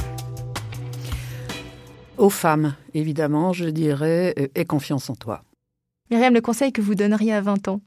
Aux 2.18 2.30
femmes, 2.30 2.76
évidemment, 2.93 3.52
je 3.52 3.66
dirais 3.66 4.34
euh, 4.39 4.48
aie 4.56 4.66
confiance 4.66 5.10
en 5.10 5.16
toi. 5.16 5.43
Myriam, 6.10 6.34
le 6.34 6.41
conseil 6.41 6.72
que 6.72 6.82
vous 6.82 6.96
donneriez 6.96 7.34
à 7.34 7.41
20 7.41 7.68
ans? 7.68 7.82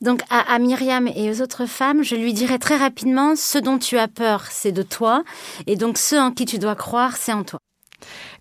Donc 0.00 0.22
à, 0.30 0.40
à, 0.52 0.58
Myriam 0.60 1.08
et 1.08 1.30
aux 1.30 1.42
autres 1.42 1.66
femmes, 1.66 2.04
je 2.04 2.14
lui 2.14 2.32
dirais 2.32 2.58
très 2.58 2.76
rapidement, 2.76 3.34
ce 3.34 3.58
dont 3.58 3.78
tu 3.78 3.98
as 3.98 4.06
peur, 4.06 4.46
c'est 4.50 4.70
de 4.70 4.82
toi, 4.82 5.24
et 5.66 5.74
donc 5.74 5.98
ce 5.98 6.14
en 6.14 6.30
qui 6.30 6.44
tu 6.44 6.58
dois 6.58 6.76
croire, 6.76 7.16
c'est 7.16 7.32
en 7.32 7.42
toi. 7.42 7.58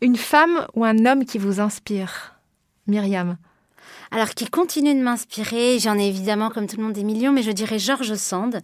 Une 0.01 0.17
femme 0.17 0.67
ou 0.75 0.85
un 0.85 1.05
homme 1.07 1.25
qui 1.25 1.39
vous 1.39 1.59
inspire? 1.59 2.35
Myriam 2.85 3.37
alors 4.11 4.29
qui 4.29 4.47
continue 4.47 4.95
de 4.95 5.01
m'inspirer. 5.01 5.79
J'en 5.79 5.97
ai 5.97 6.07
évidemment, 6.07 6.49
comme 6.49 6.67
tout 6.67 6.77
le 6.77 6.83
monde, 6.83 6.93
des 6.93 7.03
millions, 7.03 7.31
mais 7.31 7.43
je 7.43 7.51
dirais 7.51 7.79
George 7.79 8.13
Sand. 8.15 8.61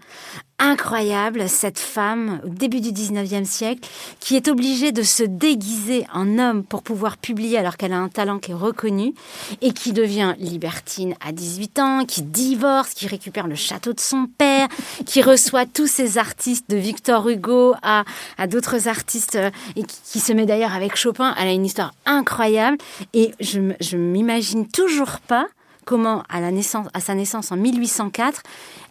Incroyable, 0.59 1.49
cette 1.49 1.79
femme, 1.79 2.39
au 2.45 2.49
début 2.49 2.79
du 2.79 2.91
19e 2.91 3.43
siècle, 3.43 3.87
qui 4.19 4.35
est 4.35 4.47
obligée 4.47 4.91
de 4.91 5.01
se 5.01 5.23
déguiser 5.23 6.05
en 6.13 6.37
homme 6.37 6.63
pour 6.63 6.83
pouvoir 6.83 7.17
publier 7.17 7.57
alors 7.57 7.75
qu'elle 7.75 7.91
a 7.91 7.97
un 7.97 8.07
talent 8.07 8.39
qui 8.39 8.51
est 8.51 8.55
reconnu, 8.55 9.13
et 9.61 9.73
qui 9.73 9.93
devient 9.93 10.35
libertine 10.37 11.15
à 11.25 11.31
18 11.31 11.79
ans, 11.79 12.05
qui 12.05 12.21
divorce, 12.21 12.93
qui 12.93 13.07
récupère 13.07 13.47
le 13.47 13.55
château 13.55 13.93
de 13.93 13.99
son 13.99 14.27
père, 14.37 14.67
qui 15.05 15.21
reçoit 15.21 15.65
tous 15.65 15.87
ces 15.87 16.17
artistes 16.17 16.69
de 16.69 16.77
Victor 16.77 17.27
Hugo 17.27 17.73
à, 17.81 18.03
à 18.37 18.47
d'autres 18.47 18.87
artistes, 18.87 19.35
euh, 19.35 19.49
et 19.75 19.83
qui, 19.83 20.19
se 20.19 20.31
met 20.33 20.45
d'ailleurs 20.45 20.73
avec 20.73 20.95
Chopin. 20.95 21.35
Elle 21.37 21.47
a 21.47 21.51
une 21.51 21.65
histoire 21.65 21.93
incroyable, 22.05 22.77
et 23.13 23.33
je, 23.39 23.59
je 23.81 23.97
m'imagine 23.97 24.67
toujours 24.67 25.19
pas 25.27 25.47
comment, 25.83 26.23
à, 26.29 26.41
la 26.41 26.51
naissance, 26.51 26.87
à 26.93 26.99
sa 26.99 27.15
naissance 27.15 27.51
en 27.51 27.57
1804, 27.57 28.41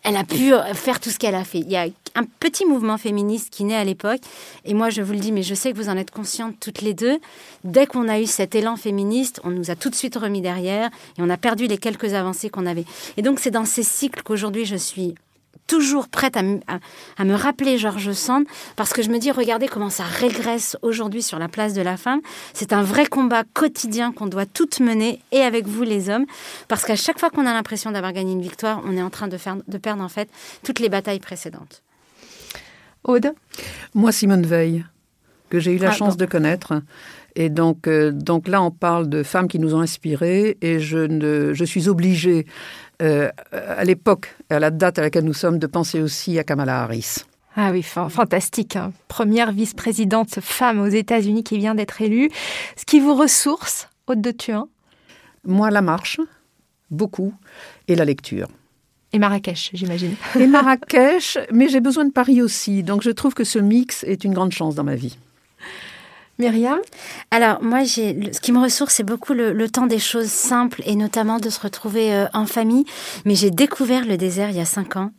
elle 0.05 0.16
a 0.16 0.24
pu 0.24 0.53
euh, 0.53 0.74
faire 0.74 1.00
tout 1.00 1.11
ce 1.11 1.18
qu'elle 1.18 1.34
a 1.34 1.44
fait. 1.44 1.59
Il 1.59 1.70
y 1.70 1.76
a 1.76 1.86
un 2.14 2.24
petit 2.40 2.66
mouvement 2.66 2.98
féministe 2.98 3.50
qui 3.50 3.64
naît 3.64 3.76
à 3.76 3.84
l'époque, 3.84 4.20
et 4.64 4.74
moi 4.74 4.90
je 4.90 5.03
vous 5.03 5.12
le 5.12 5.18
dis, 5.18 5.32
mais 5.32 5.42
je 5.42 5.55
sais 5.55 5.72
que 5.72 5.76
vous 5.76 5.88
en 5.88 5.96
êtes 5.96 6.11
conscientes 6.11 6.57
toutes 6.61 6.82
les 6.82 6.94
deux. 6.94 7.18
Dès 7.64 7.86
qu'on 7.86 8.09
a 8.09 8.20
eu 8.20 8.26
cet 8.26 8.55
élan 8.55 8.76
féministe, 8.76 9.40
on 9.44 9.50
nous 9.50 9.70
a 9.70 9.76
tout 9.76 9.90
de 9.90 9.94
suite 9.94 10.16
remis 10.16 10.40
derrière, 10.40 10.90
et 11.18 11.22
on 11.22 11.30
a 11.30 11.36
perdu 11.36 11.66
les 11.66 11.78
quelques 11.78 12.14
avancées 12.14 12.50
qu'on 12.50 12.66
avait. 12.66 12.84
Et 13.16 13.22
donc 13.22 13.40
c'est 13.40 13.50
dans 13.50 13.64
ces 13.64 13.82
cycles 13.82 14.22
qu'aujourd'hui 14.22 14.64
je 14.64 14.76
suis 14.76 15.14
toujours 15.66 16.08
prête 16.08 16.36
à, 16.36 16.42
me 16.42 17.34
rappeler 17.34 17.78
Georges 17.78 18.12
Sand 18.12 18.44
parce 18.76 18.92
que 18.92 19.02
je 19.02 19.10
me 19.10 19.18
dis, 19.18 19.30
regardez 19.30 19.68
comment 19.68 19.90
ça 19.90 20.04
régresse 20.04 20.76
aujourd'hui 20.82 21.22
sur 21.22 21.38
la 21.38 21.48
place 21.48 21.74
de 21.74 21.82
la 21.82 21.96
femme. 21.96 22.20
C'est 22.52 22.72
un 22.72 22.82
vrai 22.82 23.06
combat 23.06 23.44
quotidien 23.54 24.12
qu'on 24.12 24.26
doit 24.26 24.46
toutes 24.46 24.80
mener 24.80 25.20
et 25.32 25.40
avec 25.40 25.66
vous 25.66 25.82
les 25.82 26.10
hommes 26.10 26.26
parce 26.68 26.84
qu'à 26.84 26.96
chaque 26.96 27.18
fois 27.18 27.30
qu'on 27.30 27.46
a 27.46 27.52
l'impression 27.52 27.90
d'avoir 27.90 28.12
gagné 28.12 28.32
une 28.32 28.42
victoire, 28.42 28.82
on 28.84 28.96
est 28.96 29.02
en 29.02 29.10
train 29.10 29.28
de, 29.28 29.36
faire, 29.36 29.56
de 29.66 29.78
perdre 29.78 30.02
en 30.02 30.08
fait 30.08 30.28
toutes 30.62 30.78
les 30.78 30.88
batailles 30.88 31.20
précédentes. 31.20 31.82
Aude? 33.04 33.32
Moi, 33.94 34.12
Simone 34.12 34.46
Veil, 34.46 34.84
que 35.50 35.58
j'ai 35.58 35.72
eu 35.72 35.78
la 35.78 35.90
ah, 35.90 35.92
chance 35.92 36.16
de 36.16 36.26
connaître. 36.26 36.82
Et 37.34 37.48
donc, 37.48 37.86
euh, 37.88 38.10
donc 38.12 38.46
là, 38.46 38.62
on 38.62 38.70
parle 38.70 39.08
de 39.08 39.22
femmes 39.22 39.48
qui 39.48 39.58
nous 39.58 39.74
ont 39.74 39.80
inspirées 39.80 40.58
et 40.60 40.80
je, 40.80 40.98
ne, 40.98 41.52
je 41.54 41.64
suis 41.64 41.88
obligée 41.88 42.46
euh, 43.01 43.30
à 43.53 43.84
l'époque, 43.84 44.34
à 44.51 44.59
la 44.59 44.70
date 44.70 44.99
à 44.99 45.03
laquelle 45.03 45.24
nous 45.24 45.34
sommes, 45.34 45.59
de 45.59 45.66
penser 45.66 46.01
aussi 46.01 46.38
à 46.38 46.45
Kamala 46.45 46.82
Harris. 46.82 47.24
Ah 47.57 47.70
oui, 47.70 47.82
fantastique. 47.82 48.76
Hein. 48.76 48.93
Première 49.09 49.53
vice-présidente 49.53 50.40
femme 50.40 50.80
aux 50.80 50.88
États-Unis 50.88 51.45
qui 51.45 51.59
vient 51.59 51.74
d'être 51.74 52.01
élue. 52.01 52.30
Ce 52.76 52.84
qui 52.84 52.99
vous 52.99 53.14
ressource, 53.14 53.88
Haute 54.07 54.22
de 54.22 54.30
Thuin 54.30 54.68
Moi, 55.45 55.70
la 55.70 55.82
marche, 55.82 56.18
beaucoup, 56.90 57.34
et 57.88 57.95
la 57.95 58.05
lecture. 58.05 58.49
Et 59.12 59.18
Marrakech, 59.18 59.70
j'imagine. 59.74 60.14
Et 60.40 60.47
Marrakech, 60.47 61.38
mais 61.53 61.68
j'ai 61.68 61.80
besoin 61.80 62.07
de 62.07 62.12
Paris 62.12 62.40
aussi. 62.40 62.82
Donc 62.82 63.03
je 63.03 63.11
trouve 63.11 63.34
que 63.34 63.45
ce 63.45 63.59
mix 63.59 64.05
est 64.05 64.24
une 64.24 64.32
grande 64.32 64.53
chance 64.53 64.74
dans 64.74 64.84
ma 64.84 64.95
vie. 64.95 65.18
Myriam? 66.39 66.78
Alors, 67.30 67.62
moi, 67.62 67.85
j'ai, 67.85 68.33
ce 68.33 68.41
qui 68.41 68.53
me 68.53 68.61
ressource, 68.61 68.95
c'est 68.95 69.05
beaucoup 69.05 69.35
le, 69.35 69.68
temps 69.68 69.87
des 69.87 69.99
choses 69.99 70.28
simples 70.28 70.83
et 70.87 70.97
notamment 70.97 71.39
de 71.39 71.51
se 71.51 71.61
retrouver 71.61 72.14
euh, 72.14 72.26
en 72.35 72.47
famille. 72.47 72.85
Mais 73.24 73.35
j'ai 73.35 73.51
découvert 73.51 74.05
le 74.05 74.16
désert 74.16 74.51
il 74.51 74.57
y 74.57 74.61
a 74.61 74.64
cinq 74.64 74.97
ans 74.97 75.12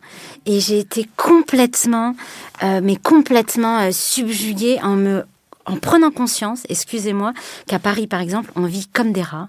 et 0.45 0.59
j'ai 0.59 0.79
été 0.79 1.07
complètement, 1.15 2.15
euh, 2.63 2.81
mais 2.83 2.95
complètement 2.95 3.79
euh, 3.79 3.91
subjuguée 3.91 4.79
en 4.83 4.95
me 4.95 5.23
en 5.65 5.77
prenant 5.77 6.11
conscience, 6.11 6.63
excusez-moi, 6.67 7.31
qu'à 7.67 7.79
Paris, 7.79 8.05
par 8.05 8.19
exemple, 8.19 8.51
on 8.57 8.65
vit 8.65 8.85
comme 8.91 9.13
des 9.13 9.21
rats. 9.21 9.47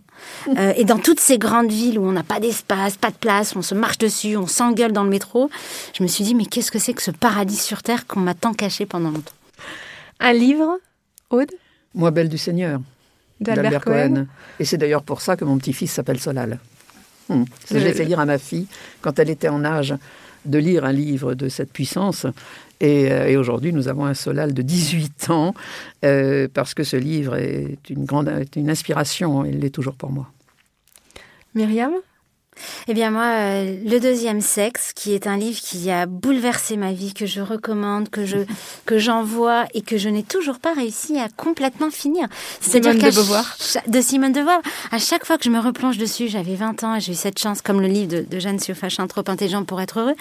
et 0.77 0.85
dans 0.85 0.99
toutes 0.99 1.19
ces 1.19 1.39
grandes 1.39 1.73
villes 1.73 1.99
où 1.99 2.05
on 2.05 2.13
n'a 2.13 2.23
pas 2.23 2.39
d'espace, 2.39 2.97
pas 2.97 3.11
de 3.11 3.17
place, 3.17 3.57
on 3.57 3.63
se 3.63 3.75
marche 3.75 3.99
dessus, 3.99 4.37
on 4.37 4.47
s'engueule 4.47 4.93
dans 4.93 5.03
le 5.03 5.11
métro, 5.11 5.51
je 5.93 6.05
me 6.05 6.09
suis 6.09 6.23
dit, 6.23 6.37
mais 6.37 6.47
qu'est-ce 6.47 6.71
que 6.71 6.79
c'est 6.79 6.95
que 6.95 7.03
ce 7.03 7.11
paradis 7.11 7.57
sur 7.57 7.83
Terre 7.83 8.07
qu'on 8.07 8.21
m'a 8.21 8.35
tant 8.35 8.55
caché 8.55 8.87
pendant 8.87 9.11
longtemps? 9.11 9.33
Un 10.21 10.35
livre, 10.35 10.79
Aude 11.31 11.51
moi, 11.95 12.11
Belle 12.11 12.29
du 12.29 12.39
Seigneur, 12.39 12.81
d'Albert 13.41 13.85
Cohen. 13.85 14.27
Et 14.59 14.65
c'est 14.65 14.77
d'ailleurs 14.77 15.05
pour 15.05 15.21
ça 15.21 15.37
que 15.37 15.45
mon 15.45 15.59
petit-fils 15.59 15.93
s'appelle 15.93 16.19
Solal. 16.19 16.59
Hmm. 17.29 17.45
J'ai 17.71 17.93
fait 17.93 18.05
lire 18.05 18.21
à 18.21 18.27
ma 18.27 18.39
fille 18.39 18.67
quand 19.01 19.19
elle 19.19 19.31
était 19.31 19.49
en 19.49 19.65
âge 19.65 19.95
de 20.45 20.59
lire 20.59 20.85
un 20.85 20.93
livre 20.93 21.35
de 21.35 21.49
cette 21.49 21.73
puissance. 21.73 22.27
Et, 22.81 23.11
euh, 23.13 23.39
aujourd'hui, 23.39 23.73
nous 23.73 23.89
avons 23.89 24.05
un 24.05 24.15
Solal 24.15 24.53
de 24.53 24.61
18 24.61 25.31
ans, 25.31 25.55
euh, 26.05 26.49
parce 26.53 26.75
que 26.75 26.83
ce 26.83 26.97
livre 26.97 27.37
est 27.37 27.79
une 27.89 28.05
grande 28.05 28.31
une 28.57 28.69
inspiration, 28.69 29.45
il 29.45 29.61
l'est 29.61 29.71
toujours 29.71 29.95
pour 29.95 30.11
moi. 30.11 30.31
Myriam 31.55 31.93
eh 32.89 32.95
bien 32.95 33.11
moi, 33.11 33.25
euh, 33.25 33.77
Le 33.85 33.99
deuxième 33.99 34.41
sexe, 34.41 34.93
qui 34.95 35.15
est 35.15 35.27
un 35.27 35.37
livre 35.37 35.61
qui 35.61 35.91
a 35.91 36.07
bouleversé 36.07 36.77
ma 36.77 36.93
vie, 36.93 37.15
que 37.15 37.27
je 37.27 37.41
recommande, 37.41 38.09
que 38.11 38.25
je 38.25 38.39
que 38.87 38.99
j'envoie 38.99 39.67
et 39.75 39.81
que 39.81 39.97
je 39.97 40.09
n'ai 40.09 40.23
toujours 40.23 40.59
pas 40.59 40.75
réussi 40.75 41.19
à 41.19 41.29
complètement 41.29 41.91
finir. 41.91 42.29
C'est-à-dire 42.61 42.95
de 42.95 43.15
Beauvoir. 43.15 43.57
De 43.87 44.01
Simone 44.01 44.33
de 44.33 44.41
Beauvoir. 44.41 44.61
À 44.91 44.99
chaque 44.99 45.25
fois 45.25 45.39
que 45.39 45.45
je 45.45 45.51
me 45.51 45.59
replonge 45.59 45.99
dessus, 45.99 46.29
j'avais 46.29 46.55
20 46.55 46.85
ans, 46.85 46.99
j'ai 46.99 47.13
eu 47.13 47.17
cette 47.17 47.39
chance, 47.39 47.63
comme 47.63 47.81
le 47.81 47.89
livre 47.89 48.09
de, 48.09 48.21
de 48.23 48.39
Jeanne 48.39 48.59
Siofachin, 48.59 49.07
Trop 49.07 49.23
intelligent 49.27 49.65
pour 49.65 49.81
être 49.81 50.01
heureux. 50.01 50.15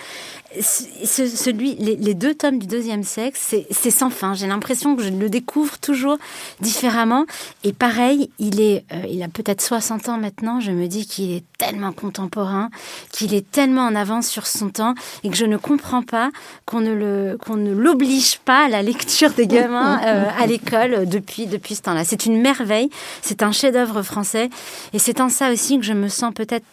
Ce, 0.59 1.27
celui, 1.27 1.75
les, 1.75 2.13
deux 2.13 2.35
tomes 2.35 2.59
du 2.59 2.67
deuxième 2.67 3.03
sexe, 3.03 3.55
c'est 3.71 3.91
sans 3.91 4.09
fin. 4.09 4.33
J'ai 4.33 4.47
l'impression 4.47 4.95
que 4.95 5.03
je 5.03 5.09
le 5.09 5.29
découvre 5.29 5.77
toujours 5.79 6.17
différemment. 6.59 7.25
Et 7.63 7.73
pareil, 7.73 8.29
il 8.39 8.61
est, 8.61 8.83
euh, 8.91 9.03
il 9.09 9.23
a 9.23 9.27
peut-être 9.27 9.61
60 9.61 10.09
ans 10.09 10.17
maintenant. 10.17 10.59
Je 10.59 10.71
me 10.71 10.87
dis 10.87 11.07
qu'il 11.07 11.31
est 11.31 11.43
tellement 11.57 11.91
content 11.91 12.22
contemporain, 12.23 12.69
qu'il 13.11 13.33
est 13.33 13.49
tellement 13.51 13.85
en 13.85 13.95
avance 13.95 14.27
sur 14.27 14.47
son 14.47 14.69
temps 14.69 14.95
et 15.23 15.29
que 15.29 15.35
je 15.35 15.45
ne 15.45 15.57
comprends 15.57 16.03
pas 16.03 16.31
qu'on 16.65 16.79
ne 16.79 16.93
le 16.93 17.37
qu'on 17.45 17.55
ne 17.55 17.73
l'oblige 17.73 18.39
pas 18.39 18.65
à 18.65 18.69
la 18.69 18.81
lecture 18.81 19.31
des 19.31 19.47
gamins 19.47 19.99
euh, 20.05 20.25
à 20.37 20.47
l'école 20.47 21.07
depuis 21.07 21.47
depuis 21.47 21.75
ce 21.75 21.81
temps-là. 21.83 22.03
C'est 22.05 22.25
une 22.25 22.41
merveille, 22.41 22.89
c'est 23.21 23.43
un 23.43 23.51
chef-d'œuvre 23.51 24.01
français 24.03 24.49
et 24.93 24.99
c'est 24.99 25.19
en 25.21 25.29
ça 25.29 25.51
aussi 25.51 25.77
que 25.79 25.85
je 25.85 25.93
me 25.93 26.07
sens 26.07 26.33
peut-être 26.33 26.65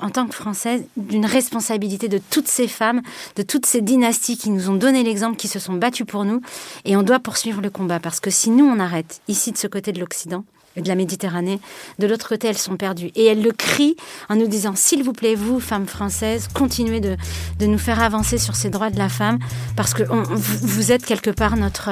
en 0.00 0.10
tant 0.10 0.28
que 0.28 0.34
Française, 0.36 0.84
d'une 0.96 1.26
responsabilité 1.26 2.06
de 2.06 2.20
toutes 2.30 2.46
ces 2.46 2.68
femmes, 2.68 3.02
de 3.34 3.42
toutes 3.42 3.66
ces 3.66 3.80
dynasties 3.80 4.36
qui 4.36 4.50
nous 4.50 4.70
ont 4.70 4.76
donné 4.76 5.02
l'exemple, 5.02 5.36
qui 5.36 5.48
se 5.48 5.58
sont 5.58 5.72
battues 5.72 6.04
pour 6.04 6.24
nous. 6.24 6.40
Et 6.84 6.96
on 6.96 7.02
doit 7.02 7.18
poursuivre 7.18 7.60
le 7.60 7.68
combat, 7.68 7.98
parce 7.98 8.20
que 8.20 8.30
si 8.30 8.50
nous, 8.50 8.64
on 8.64 8.78
arrête, 8.78 9.20
ici, 9.26 9.50
de 9.50 9.58
ce 9.58 9.66
côté 9.66 9.90
de 9.90 9.98
l'Occident, 9.98 10.44
de 10.76 10.88
la 10.88 10.94
Méditerranée. 10.94 11.60
De 11.98 12.06
l'autre 12.06 12.28
côté, 12.28 12.48
elles 12.48 12.58
sont 12.58 12.76
perdues. 12.76 13.10
Et 13.14 13.26
elles 13.26 13.42
le 13.42 13.52
crient 13.52 13.96
en 14.28 14.36
nous 14.36 14.46
disant, 14.46 14.74
s'il 14.74 15.02
vous 15.02 15.12
plaît, 15.12 15.34
vous, 15.34 15.60
femmes 15.60 15.86
françaises, 15.86 16.48
continuez 16.52 17.00
de, 17.00 17.16
de, 17.58 17.66
nous 17.66 17.78
faire 17.78 18.02
avancer 18.02 18.38
sur 18.38 18.56
ces 18.56 18.70
droits 18.70 18.90
de 18.90 18.98
la 18.98 19.08
femme, 19.08 19.38
parce 19.76 19.94
que 19.94 20.02
vous, 20.02 20.92
êtes 20.92 21.04
quelque 21.04 21.30
part 21.30 21.56
notre, 21.56 21.90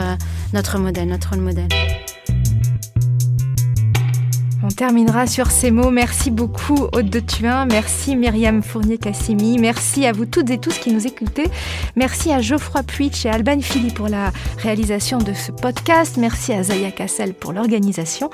notre 0.53 0.78
modèle, 0.78 1.09
notre 1.09 1.37
modèle. 1.37 1.68
On 4.63 4.69
terminera 4.69 5.27
sur 5.27 5.51
ces 5.51 5.71
mots. 5.71 5.91
Merci 5.91 6.31
beaucoup, 6.31 6.89
Aude 6.93 7.09
de 7.09 7.21
Thuin. 7.21 7.65
Merci, 7.65 8.15
Myriam 8.15 8.63
Fournier-Cassimi. 8.63 9.57
Merci 9.59 10.05
à 10.05 10.13
vous 10.13 10.27
toutes 10.27 10.51
et 10.51 10.59
tous 10.59 10.79
qui 10.79 10.93
nous 10.93 11.07
écoutez. 11.07 11.45
Merci 11.97 12.31
à 12.31 12.43
Geoffroy 12.43 12.83
Puitch 12.83 13.25
et 13.25 13.31
Alban 13.31 13.61
Philly 13.61 13.91
pour 13.91 14.09
la 14.09 14.33
réalisation 14.59 15.17
de 15.17 15.33
ce 15.33 15.51
podcast. 15.51 16.19
Merci 16.19 16.53
à 16.53 16.63
Zaya 16.63 16.91
Cassel 16.91 17.33
pour 17.33 17.55
l'organisation. 17.55 18.29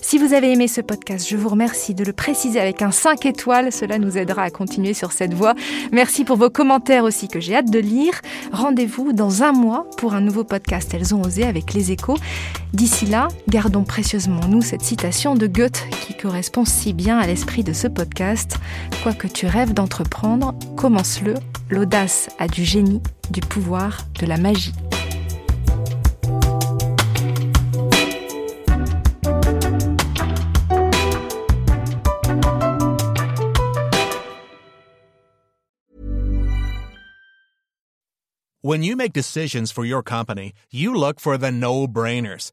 Si 0.00 0.18
vous 0.18 0.34
avez 0.34 0.52
aimé 0.52 0.68
ce 0.68 0.80
podcast, 0.80 1.28
je 1.28 1.36
vous 1.36 1.48
remercie 1.48 1.94
de 1.94 2.04
le 2.04 2.12
préciser 2.12 2.60
avec 2.60 2.80
un 2.80 2.92
5 2.92 3.26
étoiles. 3.26 3.72
Cela 3.72 3.98
nous 3.98 4.16
aidera 4.16 4.42
à 4.42 4.50
continuer 4.50 4.94
sur 4.94 5.10
cette 5.10 5.34
voie. 5.34 5.54
Merci 5.90 6.24
pour 6.24 6.36
vos 6.36 6.50
commentaires 6.50 7.02
aussi 7.02 7.26
que 7.26 7.40
j'ai 7.40 7.56
hâte 7.56 7.70
de 7.70 7.80
lire. 7.80 8.14
Rendez-vous 8.52 9.12
dans 9.12 9.42
un 9.42 9.52
mois 9.52 9.86
pour 9.96 10.14
un 10.14 10.20
nouveau 10.20 10.44
podcast 10.44 10.94
Elles 10.94 11.12
ont 11.12 11.22
osé 11.22 11.42
avec 11.42 11.74
les 11.74 11.90
échos. 11.90 12.18
D'ici 12.72 13.04
là, 13.04 13.28
gardons 13.48 13.84
précieusement 13.84 14.46
nous 14.48 14.62
cette 14.62 14.82
citation 14.82 15.34
de 15.34 15.46
Goethe 15.46 15.71
qui 16.06 16.14
correspond 16.14 16.64
si 16.64 16.92
bien 16.92 17.18
à 17.18 17.26
l'esprit 17.26 17.64
de 17.64 17.72
ce 17.72 17.88
podcast. 17.88 18.56
Quoi 19.02 19.12
que 19.12 19.26
tu 19.26 19.46
rêves 19.46 19.74
d'entreprendre, 19.74 20.54
commence-le. 20.76 21.34
L'audace 21.70 22.28
a 22.38 22.48
du 22.48 22.64
génie, 22.64 23.00
du 23.30 23.40
pouvoir, 23.40 24.06
de 24.20 24.26
la 24.26 24.36
magie. 24.36 24.72
When 38.64 38.84
you 38.84 38.94
make 38.94 39.12
decisions 39.12 39.72
for 39.72 39.84
your 39.84 40.04
company, 40.04 40.52
you 40.70 40.94
look 40.94 41.18
for 41.18 41.36
the 41.36 41.50
no-brainers. 41.50 42.52